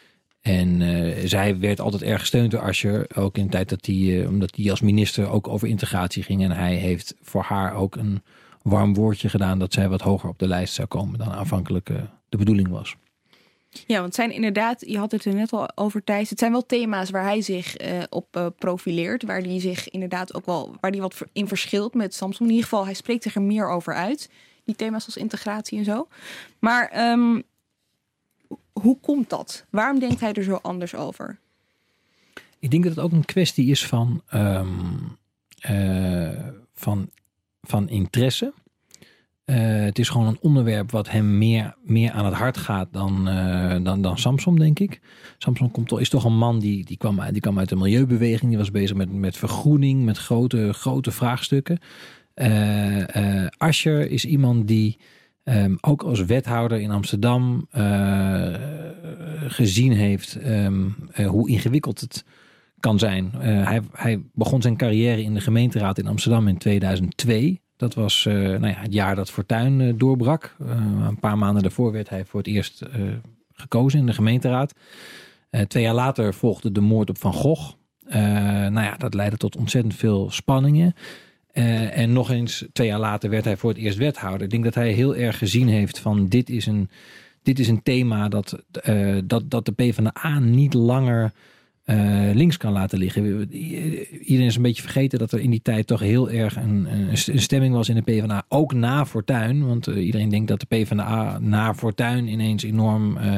En 0.41 0.81
zij 1.29 1.59
werd 1.59 1.81
altijd 1.81 2.03
erg 2.03 2.19
gesteund 2.19 2.51
door 2.51 2.61
Asscher. 2.61 3.07
Ook 3.15 3.37
in 3.37 3.43
de 3.43 3.49
tijd 3.49 3.69
dat 3.69 3.85
hij, 3.85 4.25
omdat 4.27 4.55
hij 4.55 4.71
als 4.71 4.81
minister 4.81 5.29
ook 5.29 5.47
over 5.47 5.67
integratie 5.67 6.23
ging. 6.23 6.43
En 6.43 6.51
hij 6.51 6.75
heeft 6.75 7.15
voor 7.21 7.43
haar 7.43 7.73
ook 7.73 7.95
een 7.95 8.21
warm 8.61 8.93
woordje 8.93 9.29
gedaan 9.29 9.59
dat 9.59 9.73
zij 9.73 9.89
wat 9.89 10.01
hoger 10.01 10.29
op 10.29 10.39
de 10.39 10.47
lijst 10.47 10.73
zou 10.73 10.87
komen 10.87 11.19
dan 11.19 11.31
aanvankelijk 11.31 11.89
de 12.31 12.37
bedoeling 12.37 12.67
was. 12.67 12.95
Ja, 13.69 13.93
want 13.93 14.05
het 14.05 14.15
zijn 14.15 14.31
inderdaad, 14.31 14.83
je 14.87 14.97
had 14.97 15.11
het 15.11 15.25
er 15.25 15.33
net 15.33 15.51
al 15.51 15.77
over 15.77 16.03
Thijs, 16.03 16.29
het 16.29 16.39
zijn 16.39 16.51
wel 16.51 16.65
thema's 16.65 17.09
waar 17.09 17.23
hij 17.23 17.41
zich 17.41 17.81
uh, 17.81 18.03
op 18.09 18.37
uh, 18.37 18.47
profileert, 18.57 19.23
waar 19.23 19.41
hij 19.41 19.59
zich 19.59 19.89
inderdaad 19.89 20.33
ook 20.33 20.45
wel, 20.45 20.75
waar 20.79 20.91
hij 20.91 20.99
wat 20.99 21.21
in 21.33 21.47
verschilt 21.47 21.93
met 21.93 22.13
Samsung. 22.13 22.49
In 22.49 22.55
ieder 22.55 22.69
geval, 22.69 22.85
hij 22.85 22.93
spreekt 22.93 23.23
zich 23.23 23.35
er 23.35 23.41
meer 23.41 23.69
over 23.69 23.93
uit, 23.93 24.29
die 24.63 24.75
thema's 24.75 25.05
als 25.05 25.17
integratie 25.17 25.77
en 25.77 25.83
zo. 25.83 26.07
Maar 26.59 27.09
um, 27.11 27.43
hoe 28.73 28.97
komt 28.99 29.29
dat? 29.29 29.65
Waarom 29.69 29.99
denkt 29.99 30.19
hij 30.19 30.33
er 30.33 30.43
zo 30.43 30.59
anders 30.61 30.95
over? 30.95 31.39
Ik 32.59 32.71
denk 32.71 32.83
dat 32.83 32.95
het 32.95 33.03
ook 33.03 33.11
een 33.11 33.25
kwestie 33.25 33.69
is 33.69 33.85
van, 33.87 34.21
um, 34.33 35.17
uh, 35.69 36.47
van, 36.73 37.09
van 37.61 37.89
interesse. 37.89 38.53
Uh, 39.51 39.57
het 39.83 39.99
is 39.99 40.09
gewoon 40.09 40.27
een 40.27 40.37
onderwerp 40.41 40.91
wat 40.91 41.09
hem 41.09 41.37
meer, 41.37 41.75
meer 41.83 42.11
aan 42.11 42.25
het 42.25 42.33
hart 42.33 42.57
gaat 42.57 42.87
dan, 42.91 43.27
uh, 43.27 43.75
dan, 43.83 44.01
dan 44.01 44.17
Samson, 44.17 44.55
denk 44.55 44.79
ik. 44.79 45.01
Samson 45.37 45.71
komt, 45.71 45.91
is 45.91 46.09
toch 46.09 46.23
een 46.23 46.37
man 46.37 46.59
die, 46.59 46.85
die, 46.85 46.97
kwam, 46.97 47.19
die 47.31 47.41
kwam 47.41 47.59
uit 47.59 47.69
de 47.69 47.75
milieubeweging. 47.75 48.49
Die 48.49 48.57
was 48.57 48.71
bezig 48.71 48.95
met, 48.95 49.13
met 49.13 49.37
vergroening, 49.37 50.03
met 50.03 50.17
grote, 50.17 50.73
grote 50.73 51.11
vraagstukken. 51.11 51.79
Uh, 52.35 53.47
Ascher 53.57 54.11
is 54.11 54.25
iemand 54.25 54.67
die 54.67 54.99
um, 55.43 55.77
ook 55.81 56.03
als 56.03 56.25
wethouder 56.25 56.79
in 56.79 56.91
Amsterdam 56.91 57.67
gezien 59.47 59.91
heeft 59.91 60.37
um, 60.45 60.95
hoe 61.25 61.49
ingewikkeld 61.49 61.99
het 61.99 62.25
kan 62.79 62.99
zijn. 62.99 63.31
hij, 63.41 63.81
hij 63.91 64.21
begon 64.33 64.61
zijn 64.61 64.77
carrière 64.77 65.23
in 65.23 65.33
de 65.33 65.41
gemeenteraad 65.41 65.97
in 65.97 66.07
Amsterdam 66.07 66.47
in 66.47 66.57
2002. 66.57 67.60
Dat 67.81 67.93
was 67.93 68.25
uh, 68.25 68.33
nou 68.33 68.67
ja, 68.67 68.79
het 68.79 68.93
jaar 68.93 69.15
dat 69.15 69.31
Fortuin 69.31 69.79
uh, 69.79 69.93
doorbrak. 69.97 70.55
Uh, 70.61 70.69
een 71.07 71.19
paar 71.19 71.37
maanden 71.37 71.61
daarvoor 71.61 71.91
werd 71.91 72.09
hij 72.09 72.25
voor 72.25 72.39
het 72.39 72.49
eerst 72.49 72.83
gekozen 73.53 73.99
in 73.99 74.05
de 74.05 74.13
gemeenteraad. 74.13 74.73
twee 75.67 75.83
jaar 75.83 75.93
later 75.93 76.33
volgde 76.33 76.71
de 76.71 76.81
moord 76.81 77.09
op 77.09 77.17
Van 77.17 77.33
Gogh. 77.33 77.73
nou 78.69 78.81
ja, 78.81 78.95
dat 78.97 79.13
leidde 79.13 79.37
tot 79.37 79.55
ontzettend 79.55 79.95
veel 79.95 80.31
spanningen. 80.31 80.93
en 81.51 82.13
nog 82.13 82.31
eens 82.31 82.65
twee 82.73 82.87
jaar 82.87 82.99
later 82.99 83.29
werd 83.29 83.45
hij 83.45 83.57
voor 83.57 83.69
het 83.69 83.79
eerst 83.79 83.97
wethouder. 83.97 84.41
Ik 84.41 84.49
denk 84.49 84.63
dat 84.63 84.75
hij 84.75 84.91
heel 84.91 85.15
erg 85.15 85.37
gezien 85.37 85.67
heeft 85.67 85.99
van 85.99 86.27
dit 86.27 86.49
is 86.49 86.65
een, 86.65 86.89
dit 87.43 87.59
is 87.59 87.67
een 87.67 87.83
thema 87.83 88.29
dat, 88.29 88.63
dat, 89.23 89.51
dat 89.51 89.65
de 89.65 89.71
PvdA 89.71 90.39
niet 90.39 90.73
langer 90.73 91.31
uh, 91.85 92.29
links 92.33 92.57
kan 92.57 92.71
laten 92.71 92.97
liggen. 92.97 93.53
Iedereen 94.21 94.45
is 94.45 94.55
een 94.55 94.61
beetje 94.61 94.81
vergeten 94.81 95.19
dat 95.19 95.31
er 95.31 95.39
in 95.39 95.49
die 95.49 95.61
tijd 95.61 95.87
toch 95.87 95.99
heel 95.99 96.29
erg 96.29 96.55
een, 96.55 96.87
een 97.25 97.39
stemming 97.39 97.73
was 97.73 97.89
in 97.89 97.95
de 97.95 98.01
PvdA. 98.01 98.43
Ook 98.47 98.73
na 98.73 99.05
Fortuin. 99.05 99.67
Want 99.67 99.87
uh, 99.87 100.05
iedereen 100.05 100.29
denkt 100.29 100.47
dat 100.47 100.59
de 100.59 100.65
PvdA 100.65 101.39
na 101.39 101.73
Fortuin 101.73 102.27
ineens 102.27 102.63
enorm 102.63 103.17
uh, 103.17 103.35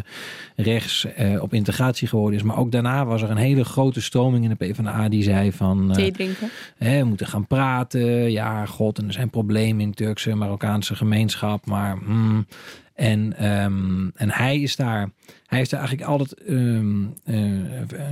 rechts 0.56 1.08
op 1.40 1.54
integratie 1.54 2.08
geworden 2.08 2.40
is. 2.40 2.46
Maar 2.46 2.58
ook 2.58 2.72
daarna 2.72 3.06
was 3.06 3.22
er 3.22 3.30
een 3.30 3.38
hele 3.38 3.66
grote 3.66 4.02
stroming 4.02 4.44
in 4.44 4.50
de 4.50 4.66
PvdA 4.66 5.10
die 5.10 5.24
zei 5.24 5.52
van... 5.52 5.92
Thee 5.94 6.12
drinken. 6.12 6.50
Hè, 6.78 7.00
we 7.00 7.06
moeten 7.06 7.28
gaan 7.28 7.48
praten. 7.48 8.32
Ja, 8.32 8.66
god, 8.66 8.98
en 8.98 9.08
er 9.08 9.14
zijn 9.14 9.30
problemen 9.30 9.82
in 9.82 9.94
Turkse, 9.94 10.36
Marokkaanse 10.36 10.96
gemeenschap. 10.96 11.66
Maar... 11.66 11.98
Hmm, 11.98 12.46
en, 12.94 13.46
um, 13.64 14.12
en 14.16 14.32
hij 14.32 14.62
is 14.62 14.76
daar, 14.76 15.10
hij 15.46 15.58
heeft 15.58 15.70
daar 15.70 15.80
eigenlijk 15.80 16.10
altijd 16.10 16.50
um, 16.50 17.14
uh, 17.26 17.40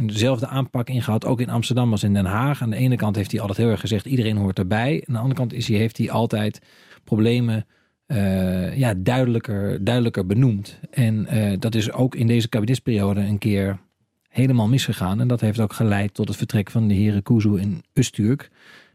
dezelfde 0.05 0.47
aanpak 0.47 0.89
in 0.89 1.01
gehad, 1.01 1.25
ook 1.25 1.41
in 1.41 1.49
Amsterdam 1.49 1.91
als 1.91 2.03
in 2.03 2.13
Den 2.13 2.25
Haag. 2.25 2.61
Aan 2.61 2.69
de 2.69 2.75
ene 2.75 2.95
kant 2.95 3.15
heeft 3.15 3.31
hij 3.31 3.39
altijd 3.39 3.57
heel 3.57 3.69
erg 3.69 3.79
gezegd, 3.79 4.05
iedereen 4.05 4.37
hoort 4.37 4.59
erbij. 4.59 5.03
Aan 5.07 5.13
de 5.13 5.19
andere 5.19 5.39
kant 5.39 5.53
is 5.53 5.67
hij, 5.67 5.77
heeft 5.77 5.97
hij 5.97 6.11
altijd 6.11 6.61
problemen 7.03 7.65
uh, 8.07 8.77
ja, 8.77 8.93
duidelijker, 8.97 9.83
duidelijker 9.83 10.25
benoemd. 10.25 10.79
En 10.91 11.27
uh, 11.33 11.53
dat 11.59 11.75
is 11.75 11.91
ook 11.91 12.15
in 12.15 12.27
deze 12.27 12.49
kabinetsperiode 12.49 13.21
een 13.21 13.37
keer 13.37 13.79
helemaal 14.27 14.67
misgegaan. 14.67 15.19
En 15.19 15.27
dat 15.27 15.41
heeft 15.41 15.59
ook 15.59 15.73
geleid 15.73 16.13
tot 16.13 16.27
het 16.27 16.37
vertrek 16.37 16.71
van 16.71 16.87
de 16.87 16.93
heren 16.93 17.23
Kuzu 17.23 17.57
en 17.57 17.83
Usturk 17.93 18.49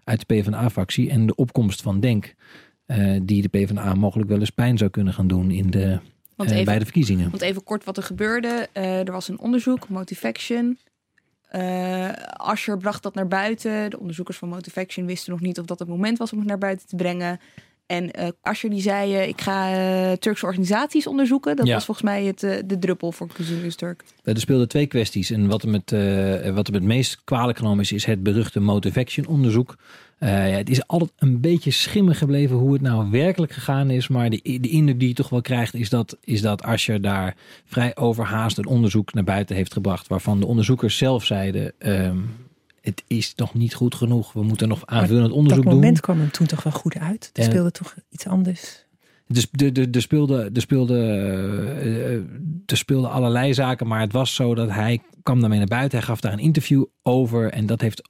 uit 0.04 0.28
de 0.28 0.34
PvdA-fractie 0.34 1.10
en 1.10 1.26
de 1.26 1.34
opkomst 1.34 1.82
van 1.82 2.00
Denk. 2.00 2.34
Uh, 2.86 3.20
die 3.22 3.42
de 3.42 3.48
PvdA 3.48 3.94
mogelijk 3.94 4.28
wel 4.28 4.38
eens 4.38 4.50
pijn 4.50 4.78
zou 4.78 4.90
kunnen 4.90 5.14
gaan 5.14 5.26
doen 5.26 5.50
in 5.50 5.70
de, 5.70 5.98
even, 6.36 6.64
bij 6.64 6.78
de 6.78 6.84
verkiezingen. 6.84 7.30
Want 7.30 7.42
even 7.42 7.62
kort 7.62 7.84
wat 7.84 7.96
er 7.96 8.02
gebeurde. 8.02 8.68
Uh, 8.74 9.06
er 9.06 9.12
was 9.12 9.28
een 9.28 9.38
onderzoek, 9.38 9.88
Motivaction. 9.88 10.78
Asher 12.32 12.78
bracht 12.78 13.02
dat 13.02 13.14
naar 13.14 13.28
buiten. 13.28 13.90
De 13.90 13.98
onderzoekers 13.98 14.38
van 14.38 14.48
Motivaction 14.48 15.06
wisten 15.06 15.32
nog 15.32 15.40
niet 15.40 15.58
of 15.58 15.66
dat 15.66 15.78
het 15.78 15.88
moment 15.88 16.18
was 16.18 16.32
om 16.32 16.38
het 16.38 16.48
naar 16.48 16.58
buiten 16.58 16.86
te 16.86 16.96
brengen. 16.96 17.40
En 17.86 18.20
uh, 18.20 18.28
Asher 18.40 18.70
die 18.70 18.80
zei, 18.80 19.14
uh, 19.14 19.28
ik 19.28 19.40
ga 19.40 19.72
uh, 19.72 20.12
Turkse 20.12 20.46
organisaties 20.46 21.06
onderzoeken. 21.06 21.56
Dat 21.56 21.66
ja. 21.66 21.74
was 21.74 21.84
volgens 21.84 22.06
mij 22.06 22.24
het, 22.24 22.40
de 22.40 22.78
druppel 22.78 23.12
voor 23.12 23.28
Kuzunus 23.32 23.76
Turk. 23.76 24.04
Er 24.22 24.40
speelden 24.40 24.68
twee 24.68 24.86
kwesties. 24.86 25.30
En 25.30 25.46
wat 25.46 25.62
hem 25.62 25.72
het, 25.72 25.90
wat 26.54 26.66
hem 26.66 26.74
het 26.74 26.82
meest 26.82 27.24
kwalijk 27.24 27.58
genomen 27.58 27.80
is, 27.80 27.92
is 27.92 28.04
het 28.04 28.22
beruchte 28.22 28.60
Motivation 28.60 29.26
onderzoek. 29.26 29.76
Ja, 30.18 30.56
het 30.56 30.70
is 30.70 30.86
altijd 30.86 31.12
een 31.18 31.40
beetje 31.40 31.70
schimmig 31.70 32.18
gebleven 32.18 32.56
hoe 32.56 32.72
het 32.72 32.82
nou 32.82 33.10
werkelijk 33.10 33.52
gegaan 33.52 33.90
is. 33.90 34.08
Maar 34.08 34.30
de, 34.30 34.40
de 34.42 34.68
indruk 34.68 34.98
die 34.98 35.08
je 35.08 35.14
toch 35.14 35.28
wel 35.28 35.40
krijgt 35.40 35.74
is 35.74 35.90
dat, 35.90 36.16
is 36.20 36.40
dat 36.40 36.64
daar 37.00 37.36
vrij 37.64 37.96
overhaast 37.96 38.58
een 38.58 38.66
onderzoek 38.66 39.14
naar 39.14 39.24
buiten 39.24 39.56
heeft 39.56 39.72
gebracht. 39.72 40.06
Waarvan 40.06 40.40
de 40.40 40.46
onderzoekers 40.46 40.96
zelf 40.96 41.24
zeiden... 41.24 41.72
Um, 41.78 42.44
het 42.80 43.02
is 43.06 43.34
nog 43.34 43.54
niet 43.54 43.74
goed 43.74 43.94
genoeg. 43.94 44.32
We 44.32 44.42
moeten 44.42 44.68
nog 44.68 44.86
aanvullend 44.86 45.32
onderzoek 45.32 45.62
doen. 45.62 45.72
Dat 45.72 45.80
moment 45.82 46.00
kwam 46.00 46.18
hem 46.18 46.30
toen 46.30 46.46
toch 46.46 46.62
wel 46.62 46.72
goed 46.72 46.98
uit. 46.98 47.30
Er 47.32 47.44
speelde 47.44 47.70
toch 47.70 47.94
iets 48.10 48.26
anders. 48.26 48.84
Dus 49.28 49.46
er, 49.50 50.00
speelde, 50.02 50.50
er, 50.52 50.60
speelde, 50.60 51.00
er 52.66 52.76
speelde 52.76 53.08
allerlei 53.08 53.54
zaken, 53.54 53.86
maar 53.86 54.00
het 54.00 54.12
was 54.12 54.34
zo 54.34 54.54
dat 54.54 54.70
hij 54.70 55.02
kwam 55.22 55.40
daarmee 55.40 55.58
naar 55.58 55.66
buiten. 55.66 55.98
Hij 55.98 56.06
gaf 56.06 56.20
daar 56.20 56.32
een 56.32 56.38
interview 56.38 56.84
over 57.02 57.52
en 57.52 57.66
dat 57.66 57.80
heeft 57.80 58.02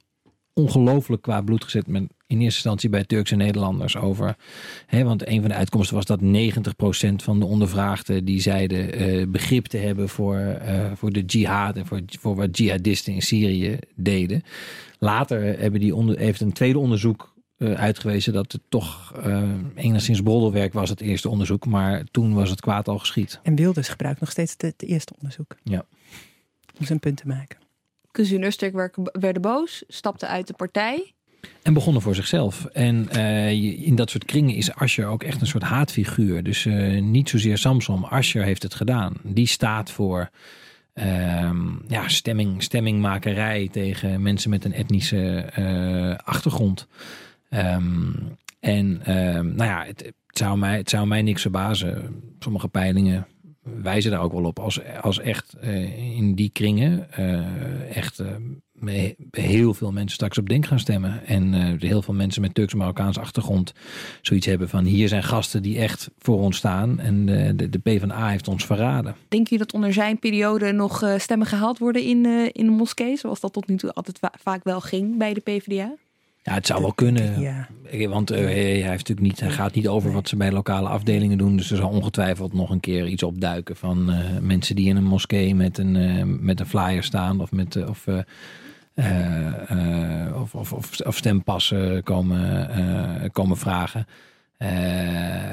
ongelooflijk 0.57 1.21
qua 1.21 1.41
bloed 1.41 1.63
gezet 1.63 1.87
in 1.87 2.09
eerste 2.27 2.43
instantie 2.45 2.89
bij 2.89 3.03
Turkse 3.03 3.35
Nederlanders 3.35 3.97
over. 3.97 4.35
Hè, 4.85 5.03
want 5.03 5.27
een 5.27 5.39
van 5.39 5.49
de 5.49 5.55
uitkomsten 5.55 5.95
was 5.95 6.05
dat 6.05 6.21
90% 6.21 7.23
van 7.23 7.39
de 7.39 7.45
ondervraagden 7.45 8.25
die 8.25 8.41
zeiden 8.41 9.01
uh, 9.01 9.27
begrip 9.27 9.65
te 9.65 9.77
hebben 9.77 10.09
voor, 10.09 10.35
uh, 10.37 10.91
voor 10.95 11.11
de 11.11 11.21
jihad 11.25 11.75
en 11.75 11.85
voor, 11.85 12.01
voor 12.19 12.35
wat 12.35 12.57
jihadisten 12.57 13.13
in 13.13 13.21
Syrië 13.21 13.79
deden. 13.95 14.43
Later 14.99 15.59
hebben 15.59 15.79
die 15.79 15.95
onder, 15.95 16.17
heeft 16.19 16.41
een 16.41 16.53
tweede 16.53 16.79
onderzoek 16.79 17.35
eh, 17.57 17.73
uitgewezen 17.73 18.33
dat 18.33 18.51
het 18.51 18.61
toch 18.69 19.13
enigszins 19.75 20.21
broddelwerk 20.21 20.73
was, 20.73 20.89
het 20.89 21.01
eerste 21.01 21.29
onderzoek. 21.29 21.65
Maar 21.65 22.03
toen 22.11 22.33
was 22.33 22.49
het 22.49 22.61
kwaad 22.61 22.87
al 22.87 22.99
geschied. 22.99 23.39
En 23.43 23.55
Wilders 23.55 23.87
gebruikt 23.87 24.19
nog 24.19 24.31
steeds 24.31 24.53
het, 24.57 24.83
eerste 24.83 25.13
onderzoek. 25.17 25.55
Ja. 25.63 25.85
Om 26.79 26.85
zijn 26.85 26.99
punt 26.99 27.17
te 27.17 27.27
maken. 27.27 27.66
Kus 28.17 28.31
en 28.31 29.09
werden 29.11 29.41
boos, 29.41 29.83
stapte 29.87 30.27
uit 30.27 30.47
de 30.47 30.53
partij. 30.53 31.13
En 31.61 31.73
begonnen 31.73 32.01
voor 32.01 32.15
zichzelf. 32.15 32.65
En 32.65 33.07
uh, 33.15 33.51
in 33.85 33.95
dat 33.95 34.09
soort 34.09 34.25
kringen 34.25 34.55
is 34.55 34.73
Ascher 34.73 35.07
ook 35.07 35.23
echt 35.23 35.41
een 35.41 35.47
soort 35.47 35.63
haatfiguur. 35.63 36.43
Dus 36.43 36.65
uh, 36.65 37.01
niet 37.01 37.29
zozeer 37.29 37.57
Samson, 37.57 38.09
Ascher 38.09 38.43
heeft 38.43 38.63
het 38.63 38.73
gedaan. 38.73 39.13
Die 39.23 39.47
staat 39.47 39.91
voor 39.91 40.29
uh, 40.93 41.51
ja, 41.87 42.07
stemming, 42.07 42.63
stemmingmakerij 42.63 43.67
tegen 43.71 44.21
mensen 44.21 44.49
met 44.49 44.65
een 44.65 44.73
etnische 44.73 45.49
uh, 45.59 46.15
achtergrond. 46.15 46.87
Um, 47.49 48.37
en 48.59 49.01
ehm, 49.03 49.55
nou 49.55 49.69
ja, 49.69 49.83
het, 49.85 49.99
het, 49.99 50.37
zou 50.37 50.57
mij, 50.57 50.77
het 50.77 50.89
zou 50.89 51.07
mij 51.07 51.21
niks 51.21 51.41
verbazen. 51.41 52.21
Sommige 52.39 52.67
peilingen 52.67 53.27
wijzen 53.81 54.11
daar 54.11 54.21
ook 54.21 54.31
wel 54.31 54.43
op. 54.43 54.59
Als, 54.59 54.79
als 55.01 55.19
echt 55.19 55.55
in 56.15 56.33
die 56.35 56.49
kringen 56.49 57.13
echt 57.89 58.23
heel 59.31 59.73
veel 59.73 59.91
mensen 59.91 60.15
straks 60.15 60.37
op 60.37 60.49
Denk 60.49 60.65
gaan 60.65 60.79
stemmen. 60.79 61.25
En 61.25 61.53
heel 61.79 62.01
veel 62.01 62.13
mensen 62.13 62.41
met 62.41 62.53
Turks-Marokkaanse 62.53 63.19
achtergrond 63.19 63.73
zoiets 64.21 64.45
hebben 64.45 64.69
van... 64.69 64.85
hier 64.85 65.07
zijn 65.07 65.23
gasten 65.23 65.61
die 65.61 65.79
echt 65.79 66.09
voor 66.17 66.39
ons 66.39 66.57
staan 66.57 66.99
en 66.99 67.25
de, 67.25 67.69
de, 67.69 67.79
PvdA 67.79 68.27
heeft 68.27 68.47
ons 68.47 68.65
verraden. 68.65 69.15
Denk 69.27 69.47
je 69.47 69.57
dat 69.57 69.73
onder 69.73 69.93
zijn 69.93 70.19
periode 70.19 70.71
nog 70.71 71.13
stemmen 71.17 71.47
gehaald 71.47 71.77
worden 71.77 72.01
in, 72.01 72.25
in 72.51 72.65
de 72.65 72.71
moskee... 72.71 73.17
zoals 73.17 73.39
dat 73.39 73.53
tot 73.53 73.67
nu 73.67 73.77
toe 73.77 73.93
altijd 73.93 74.19
va 74.19 74.31
vaak 74.41 74.63
wel 74.63 74.81
ging 74.81 75.17
bij 75.17 75.33
de 75.33 75.39
PvdA? 75.39 75.95
Ja, 76.47 76.53
het 76.53 76.67
zou 76.67 76.81
wel 76.81 76.93
kunnen. 76.93 77.41
Ja. 77.41 77.67
Want 78.09 78.31
uh, 78.31 78.37
hij, 78.37 78.53
heeft 78.53 78.87
natuurlijk 78.87 79.27
niet, 79.27 79.39
hij 79.39 79.49
gaat 79.49 79.73
niet 79.73 79.87
over 79.87 80.11
wat 80.11 80.27
ze 80.27 80.35
bij 80.35 80.51
lokale 80.51 80.87
afdelingen 80.87 81.37
doen. 81.37 81.57
Dus 81.57 81.71
er 81.71 81.77
zal 81.77 81.89
ongetwijfeld 81.89 82.53
nog 82.53 82.69
een 82.69 82.79
keer 82.79 83.07
iets 83.07 83.23
opduiken 83.23 83.75
van 83.75 84.09
uh, 84.09 84.17
mensen 84.41 84.75
die 84.75 84.87
in 84.87 84.95
een 84.95 85.03
moskee 85.03 85.55
met 85.55 85.77
een, 85.77 85.95
uh, 85.95 86.23
met 86.23 86.59
een 86.59 86.65
flyer 86.65 87.03
staan 87.03 87.41
of 87.41 87.51
met 87.51 87.87
of 87.87 88.07
uh, 88.07 88.17
of, 90.35 90.55
of, 90.55 90.73
of, 90.73 91.01
of, 91.01 91.15
stempassen 91.15 92.03
komen, 92.03 92.69
uh, 92.79 93.29
komen 93.31 93.57
vragen. 93.57 94.07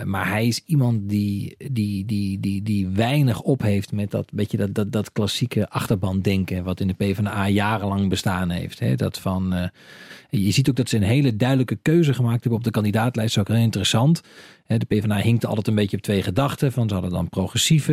Maar 0.04 0.28
hij 0.28 0.46
is 0.46 0.62
iemand 0.66 1.08
die, 1.08 1.56
die, 1.72 2.04
die, 2.04 2.40
die, 2.40 2.62
die 2.62 2.88
weinig 2.88 3.40
op 3.40 3.62
heeft 3.62 3.92
met 3.92 4.10
dat, 4.10 4.30
beetje 4.32 4.56
dat, 4.56 4.74
dat, 4.74 4.92
dat 4.92 5.12
klassieke 5.12 5.68
achterbandenken. 5.68 6.64
wat 6.64 6.80
in 6.80 6.86
de 6.86 6.94
PvdA 6.94 7.48
jarenlang 7.48 8.08
bestaan 8.08 8.50
heeft. 8.50 8.78
Hè? 8.78 8.94
Dat 8.94 9.18
van 9.18 9.70
je 10.30 10.50
ziet 10.50 10.68
ook 10.68 10.76
dat 10.76 10.88
ze 10.88 10.96
een 10.96 11.02
hele 11.02 11.36
duidelijke 11.36 11.78
keuze 11.82 12.14
gemaakt 12.14 12.40
hebben 12.40 12.58
op 12.58 12.64
de 12.64 12.70
kandidaatlijst. 12.70 13.34
Dat 13.34 13.44
is 13.44 13.50
ook 13.50 13.56
heel 13.56 13.66
interessant. 13.66 14.20
De 14.66 14.84
PvdA 14.84 15.16
hinkte 15.16 15.46
altijd 15.46 15.66
een 15.68 15.74
beetje 15.74 15.96
op 15.96 16.02
twee 16.02 16.22
gedachten. 16.22 16.72
Van 16.72 16.88
ze 16.88 16.94
hadden 16.94 17.12
dan 17.12 17.28
progressieve 17.28 17.92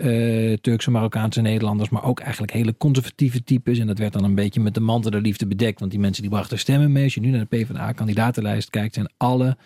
uh, 0.00 0.56
Turkse, 0.60 0.90
Marokkaanse 0.90 1.40
Nederlanders. 1.40 1.88
Maar 1.88 2.04
ook 2.04 2.20
eigenlijk 2.20 2.52
hele 2.52 2.76
conservatieve 2.76 3.44
types. 3.44 3.78
En 3.78 3.86
dat 3.86 3.98
werd 3.98 4.12
dan 4.12 4.24
een 4.24 4.34
beetje 4.34 4.60
met 4.60 4.74
de 4.74 4.80
mantel 4.80 5.10
der 5.10 5.20
liefde 5.20 5.46
bedekt. 5.46 5.78
Want 5.78 5.90
die 5.90 6.00
mensen 6.00 6.22
die 6.22 6.30
brachten 6.30 6.58
stemmen 6.58 6.92
mee. 6.92 7.04
Als 7.04 7.14
je 7.14 7.20
nu 7.20 7.30
naar 7.30 7.46
de 7.48 7.56
PvdA-kandidatenlijst 7.56 8.70
kijkt, 8.70 8.94
zijn 8.94 9.10
alle 9.16 9.56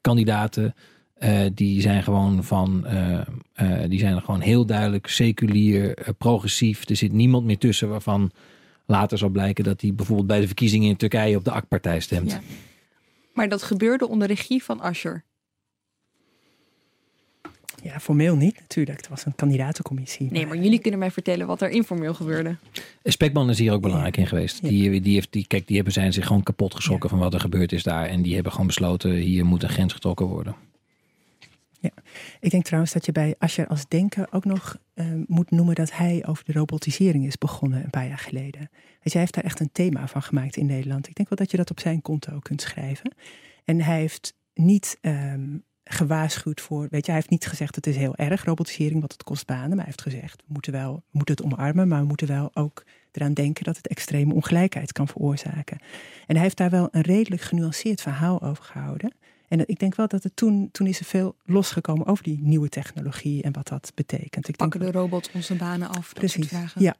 kandidaten... 0.00 0.74
Uh, 1.22 1.40
die 1.54 1.80
zijn 1.80 2.02
gewoon 2.02 2.44
van, 2.44 2.84
uh, 2.86 3.20
uh, 3.62 3.82
die 3.88 3.98
zijn 3.98 4.20
gewoon 4.20 4.40
heel 4.40 4.66
duidelijk 4.66 5.06
seculier, 5.06 5.98
progressief. 6.18 6.88
Er 6.88 6.96
zit 6.96 7.12
niemand 7.12 7.44
meer 7.44 7.58
tussen 7.58 7.88
waarvan 7.88 8.30
later 8.86 9.18
zal 9.18 9.28
blijken 9.28 9.64
dat 9.64 9.80
hij 9.80 9.94
bijvoorbeeld 9.94 10.26
bij 10.26 10.40
de 10.40 10.46
verkiezingen 10.46 10.88
in 10.88 10.96
Turkije 10.96 11.36
op 11.36 11.44
de 11.44 11.50
AK-partij 11.50 12.00
stemt. 12.00 12.38
Maar 13.32 13.48
dat 13.48 13.62
gebeurde 13.62 14.08
onder 14.08 14.26
regie 14.26 14.64
van 14.64 14.80
Asscher. 14.80 15.24
Ja, 17.82 18.00
formeel 18.00 18.36
niet 18.36 18.60
natuurlijk. 18.60 18.96
Het 18.96 19.08
was 19.08 19.26
een 19.26 19.34
kandidatencommissie. 19.34 20.30
Nee, 20.30 20.46
maar 20.46 20.56
jullie 20.56 20.78
kunnen 20.78 21.00
mij 21.00 21.10
vertellen 21.10 21.46
wat 21.46 21.62
er 21.62 21.70
informeel 21.70 22.14
gebeurde. 22.14 22.56
Spekman 23.02 23.50
is 23.50 23.58
hier 23.58 23.72
ook 23.72 23.82
belangrijk 23.82 24.16
in 24.16 24.26
geweest. 24.26 24.62
Die, 24.62 25.00
die, 25.00 25.14
heeft, 25.14 25.32
die, 25.32 25.46
kijk, 25.46 25.66
die 25.66 25.76
hebben 25.76 25.94
zijn 25.94 26.12
zich 26.12 26.26
gewoon 26.26 26.42
kapot 26.42 26.74
geschrokken 26.74 27.10
van 27.10 27.18
wat 27.18 27.34
er 27.34 27.40
gebeurd 27.40 27.72
is 27.72 27.82
daar. 27.82 28.06
En 28.06 28.22
die 28.22 28.34
hebben 28.34 28.52
gewoon 28.52 28.66
besloten, 28.66 29.10
hier 29.10 29.44
moet 29.44 29.62
een 29.62 29.68
grens 29.68 29.92
getrokken 29.92 30.26
worden. 30.26 30.56
Ja, 31.80 31.90
ik 32.40 32.50
denk 32.50 32.64
trouwens 32.64 32.92
dat 32.92 33.06
je 33.06 33.12
bij 33.12 33.34
Ascher 33.38 33.66
als 33.66 33.88
denker 33.88 34.26
ook 34.30 34.44
nog 34.44 34.76
uh, 34.94 35.06
moet 35.26 35.50
noemen 35.50 35.74
dat 35.74 35.92
hij 35.92 36.24
over 36.26 36.44
de 36.44 36.52
robotisering 36.52 37.26
is 37.26 37.38
begonnen 37.38 37.84
een 37.84 37.90
paar 37.90 38.08
jaar 38.08 38.18
geleden. 38.18 38.60
Weet 38.60 39.02
je, 39.02 39.10
hij 39.10 39.20
heeft 39.20 39.34
daar 39.34 39.44
echt 39.44 39.60
een 39.60 39.72
thema 39.72 40.08
van 40.08 40.22
gemaakt 40.22 40.56
in 40.56 40.66
Nederland. 40.66 41.08
Ik 41.08 41.14
denk 41.14 41.28
wel 41.28 41.38
dat 41.38 41.50
je 41.50 41.56
dat 41.56 41.70
op 41.70 41.80
zijn 41.80 42.02
konto 42.02 42.38
kunt 42.38 42.60
schrijven. 42.60 43.14
En 43.64 43.80
hij 43.80 43.98
heeft 43.98 44.34
niet 44.54 44.98
um, 45.02 45.64
gewaarschuwd 45.88 46.60
voor, 46.60 46.86
weet 46.90 47.04
je, 47.04 47.12
hij 47.12 47.20
heeft 47.20 47.30
niet 47.30 47.46
gezegd 47.46 47.74
het 47.74 47.86
is 47.86 47.96
heel 47.96 48.16
erg 48.16 48.44
robotisering, 48.44 49.00
wat 49.00 49.12
het 49.12 49.22
kost 49.22 49.46
banen. 49.46 49.68
Maar 49.68 49.76
hij 49.76 49.84
heeft 49.84 50.02
gezegd, 50.02 50.42
we 50.46 50.52
moeten 50.52 50.72
wel, 50.72 50.94
we 50.94 51.02
moeten 51.10 51.34
het 51.34 51.44
omarmen, 51.44 51.88
maar 51.88 52.00
we 52.00 52.06
moeten 52.06 52.26
wel 52.26 52.50
ook 52.54 52.84
eraan 53.12 53.34
denken 53.34 53.64
dat 53.64 53.76
het 53.76 53.86
extreme 53.86 54.34
ongelijkheid 54.34 54.92
kan 54.92 55.08
veroorzaken. 55.08 55.78
En 56.26 56.34
hij 56.34 56.44
heeft 56.44 56.56
daar 56.56 56.70
wel 56.70 56.88
een 56.90 57.02
redelijk 57.02 57.42
genuanceerd 57.42 58.00
verhaal 58.00 58.42
over 58.42 58.64
gehouden. 58.64 59.12
En 59.48 59.68
ik 59.68 59.78
denk 59.78 59.94
wel 59.94 60.08
dat 60.08 60.22
het 60.22 60.36
toen, 60.36 60.68
toen 60.72 60.86
is 60.86 60.98
er 60.98 61.04
veel 61.04 61.36
losgekomen 61.44 62.06
over 62.06 62.24
die 62.24 62.38
nieuwe 62.40 62.68
technologie 62.68 63.42
en 63.42 63.52
wat 63.52 63.68
dat 63.68 63.92
betekent. 63.94 64.48
Ik 64.48 64.56
Pakken 64.56 64.80
de 64.80 64.90
robots 64.90 65.30
onze 65.32 65.54
banen 65.54 65.88
af? 65.88 66.12
Precies, 66.12 66.50
ja. 66.74 66.96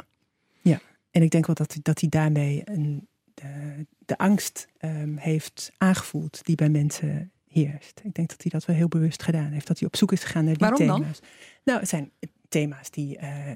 ja. 0.61 0.81
En 1.11 1.23
ik 1.23 1.31
denk 1.31 1.47
wel 1.47 1.55
dat, 1.55 1.77
dat 1.83 2.01
hij 2.01 2.09
daarmee 2.09 2.63
een, 2.65 3.09
de, 3.35 3.87
de 3.99 4.19
angst 4.19 4.69
um, 4.81 5.17
heeft 5.17 5.73
aangevoeld 5.77 6.45
die 6.45 6.57
bij 6.57 6.69
mensen 6.69 7.33
heerst. 7.51 8.01
Ik 8.05 8.15
denk 8.15 8.29
dat 8.29 8.43
hij 8.43 8.51
dat 8.51 8.65
wel 8.65 8.77
heel 8.77 8.89
bewust 8.89 9.23
gedaan 9.23 9.51
heeft. 9.51 9.67
Dat 9.67 9.79
hij 9.79 9.89
op 9.89 9.97
zoek 9.97 10.13
is 10.13 10.25
gegaan 10.25 10.45
naar 10.45 10.55
die 10.55 10.69
Waarom 10.69 10.79
thema's. 10.79 11.21
Dan? 11.21 11.29
Nou, 11.65 11.81
het 11.81 11.89
zijn 11.89 12.11
thema's 12.49 12.91
die 12.91 13.19
uh, 13.21 13.49
uh, 13.49 13.55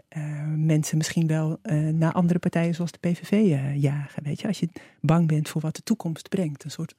mensen 0.56 0.96
misschien 0.96 1.26
wel 1.26 1.58
uh, 1.62 1.88
naar 1.88 2.12
andere 2.12 2.38
partijen 2.38 2.74
zoals 2.74 2.92
de 2.92 2.98
PVV 2.98 3.58
jagen. 3.76 4.22
Weet 4.22 4.40
je, 4.40 4.46
als 4.46 4.60
je 4.60 4.68
bang 5.00 5.26
bent 5.28 5.48
voor 5.48 5.60
wat 5.60 5.76
de 5.76 5.82
toekomst 5.82 6.28
brengt. 6.28 6.64
Een 6.64 6.70
soort 6.70 6.94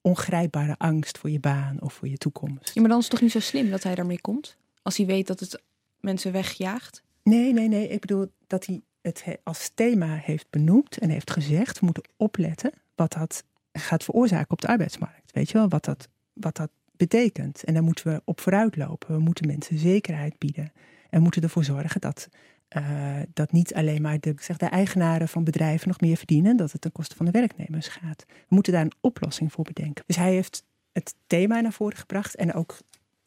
ongrijpbare 0.00 0.74
angst 0.78 1.18
voor 1.18 1.30
je 1.30 1.40
baan 1.40 1.80
of 1.80 1.92
voor 1.92 2.08
je 2.08 2.18
toekomst. 2.18 2.74
Ja, 2.74 2.80
maar 2.80 2.90
dan 2.90 2.98
is 2.98 3.04
het 3.04 3.12
toch 3.12 3.22
niet 3.22 3.32
zo 3.32 3.40
slim 3.40 3.70
dat 3.70 3.82
hij 3.82 3.94
daarmee 3.94 4.20
komt? 4.20 4.56
Als 4.82 4.96
hij 4.96 5.06
weet 5.06 5.26
dat 5.26 5.40
het 5.40 5.62
mensen 6.00 6.32
wegjaagt? 6.32 7.02
Nee, 7.22 7.52
nee, 7.52 7.68
nee. 7.68 7.88
Ik 7.88 8.00
bedoel 8.00 8.32
dat 8.46 8.66
hij 8.66 8.82
het 9.00 9.24
als 9.42 9.70
thema 9.74 10.14
heeft 10.14 10.50
benoemd 10.50 10.98
en 10.98 11.10
heeft 11.10 11.30
gezegd: 11.30 11.78
we 11.78 11.84
moeten 11.84 12.08
opletten 12.16 12.72
wat 12.94 13.12
dat 13.12 13.44
gaat 13.72 14.04
veroorzaken 14.04 14.50
op 14.50 14.60
de 14.60 14.66
arbeidsmarkt. 14.66 15.32
Weet 15.32 15.50
je 15.50 15.58
wel, 15.58 15.68
wat 15.68 15.84
dat, 15.84 16.08
wat 16.40 16.56
dat 16.56 16.70
betekent. 16.96 17.64
En 17.64 17.74
daar 17.74 17.82
moeten 17.82 18.12
we 18.12 18.22
op 18.24 18.40
vooruit 18.40 18.76
lopen. 18.76 19.14
We 19.16 19.20
moeten 19.20 19.46
mensen 19.46 19.78
zekerheid 19.78 20.38
bieden. 20.38 20.72
En 21.10 21.22
moeten 21.22 21.42
ervoor 21.42 21.64
zorgen 21.64 22.00
dat 22.00 22.28
uh, 22.76 23.18
dat 23.32 23.52
niet 23.52 23.74
alleen 23.74 24.02
maar 24.02 24.20
de, 24.20 24.34
zeg, 24.40 24.56
de 24.56 24.66
eigenaren 24.66 25.28
van 25.28 25.44
bedrijven 25.44 25.88
nog 25.88 26.00
meer 26.00 26.16
verdienen, 26.16 26.56
dat 26.56 26.72
het 26.72 26.80
ten 26.80 26.92
koste 26.92 27.16
van 27.16 27.26
de 27.26 27.32
werknemers 27.32 27.88
gaat. 27.88 28.24
We 28.28 28.54
moeten 28.54 28.72
daar 28.72 28.82
een 28.82 28.92
oplossing 29.00 29.52
voor 29.52 29.64
bedenken. 29.64 30.04
Dus 30.06 30.16
hij 30.16 30.32
heeft 30.32 30.64
het 30.92 31.14
thema 31.26 31.60
naar 31.60 31.72
voren 31.72 31.96
gebracht 31.96 32.36
en 32.36 32.54
ook 32.54 32.78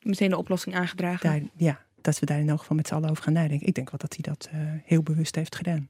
meteen 0.01 0.29
de 0.29 0.37
oplossing 0.37 0.75
aangedragen. 0.75 1.29
Daar, 1.29 1.41
ja, 1.55 1.85
dat 2.01 2.19
we 2.19 2.25
daar 2.25 2.39
in 2.39 2.49
elk 2.49 2.59
geval 2.59 2.75
met 2.75 2.87
z'n 2.87 2.93
allen 2.93 3.09
over 3.09 3.23
gaan 3.23 3.33
nadenken. 3.33 3.67
Ik 3.67 3.75
denk 3.75 3.89
wel 3.89 3.99
dat 3.99 4.13
hij 4.13 4.33
dat 4.33 4.49
uh, 4.53 4.59
heel 4.83 5.03
bewust 5.03 5.35
heeft 5.35 5.55
gedaan. 5.55 5.89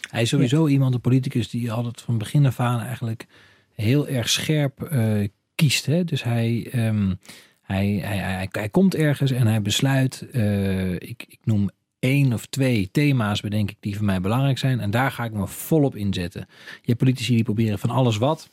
Hij 0.00 0.22
is 0.22 0.28
sowieso 0.28 0.66
iemand, 0.66 0.94
een 0.94 1.00
politicus, 1.00 1.50
die 1.50 1.72
altijd 1.72 2.00
van 2.00 2.18
begin 2.18 2.46
af 2.46 2.60
aan 2.60 2.80
eigenlijk 2.80 3.26
heel 3.74 4.08
erg 4.08 4.28
scherp 4.28 4.88
uh, 4.92 5.28
kiest. 5.54 5.86
Hè? 5.86 6.04
Dus 6.04 6.22
hij, 6.22 6.70
um, 6.74 7.18
hij, 7.62 7.98
hij, 8.02 8.16
hij, 8.16 8.48
hij, 8.50 8.68
komt 8.68 8.94
ergens 8.94 9.30
en 9.30 9.46
hij 9.46 9.62
besluit, 9.62 10.26
uh, 10.32 10.92
ik, 10.92 11.24
ik 11.28 11.38
noem 11.44 11.70
één 11.98 12.32
of 12.32 12.46
twee 12.46 12.88
thema's 12.92 13.40
bedenk 13.40 13.70
ik 13.70 13.76
die 13.80 13.96
voor 13.96 14.04
mij 14.04 14.20
belangrijk 14.20 14.58
zijn. 14.58 14.80
En 14.80 14.90
daar 14.90 15.10
ga 15.10 15.24
ik 15.24 15.32
me 15.32 15.46
volop 15.46 15.96
inzetten. 15.96 16.46
Je 16.58 16.86
hebt 16.86 16.98
politici 16.98 17.34
die 17.34 17.44
proberen 17.44 17.78
van 17.78 17.90
alles 17.90 18.16
wat. 18.16 18.50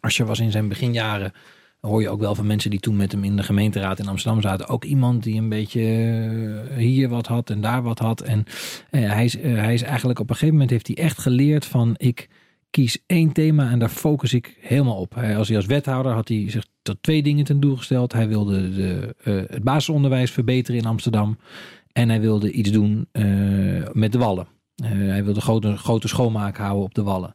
Als 0.00 0.16
je 0.16 0.24
was 0.24 0.38
in 0.38 0.50
zijn 0.50 0.68
beginjaren, 0.68 1.32
hoor 1.80 2.00
je 2.00 2.08
ook 2.08 2.20
wel 2.20 2.34
van 2.34 2.46
mensen 2.46 2.70
die 2.70 2.80
toen 2.80 2.96
met 2.96 3.12
hem 3.12 3.24
in 3.24 3.36
de 3.36 3.42
gemeenteraad 3.42 3.98
in 3.98 4.08
Amsterdam 4.08 4.42
zaten. 4.42 4.68
Ook 4.68 4.84
iemand 4.84 5.22
die 5.22 5.40
een 5.40 5.48
beetje 5.48 5.82
eh, 6.70 6.76
hier 6.76 7.08
wat 7.08 7.26
had 7.26 7.50
en 7.50 7.60
daar 7.60 7.82
wat 7.82 7.98
had. 7.98 8.20
En 8.20 8.44
uh, 8.90 9.12
hij, 9.12 9.24
is, 9.24 9.32
hij 9.40 9.74
is 9.74 9.82
eigenlijk 9.82 10.18
op 10.18 10.28
een 10.28 10.34
gegeven 10.34 10.54
moment 10.54 10.70
heeft 10.70 10.86
hij 10.86 10.96
echt 10.96 11.18
geleerd 11.18 11.66
van 11.66 11.94
ik 11.96 12.28
kies 12.70 12.98
één 13.06 13.32
thema 13.32 13.70
en 13.70 13.78
daar 13.78 13.88
focus 13.88 14.32
ik 14.32 14.56
helemaal 14.60 14.96
op. 15.00 15.16
Als 15.16 15.48
hij 15.48 15.56
als 15.56 15.66
wethouder 15.66 16.12
had 16.12 16.28
hij 16.28 16.50
zich 16.50 16.66
tot 16.82 17.02
twee 17.02 17.22
dingen 17.22 17.44
ten 17.44 17.60
doel 17.60 17.76
gesteld. 17.76 18.12
Hij 18.12 18.28
wilde 18.28 18.74
de, 18.74 19.14
het 19.48 19.62
basisonderwijs 19.62 20.30
verbeteren 20.30 20.80
in 20.80 20.86
Amsterdam. 20.86 21.38
En 21.92 22.08
hij 22.08 22.20
wilde 22.20 22.50
iets 22.50 22.70
doen 22.70 23.08
uh, 23.12 23.86
met 23.92 24.12
de 24.12 24.18
wallen. 24.18 24.46
Uh, 24.84 24.90
hij 24.90 25.24
wilde 25.24 25.40
grote, 25.40 25.76
grote 25.76 26.08
schoonmaak 26.08 26.56
houden 26.56 26.84
op 26.84 26.94
de 26.94 27.02
wallen. 27.02 27.34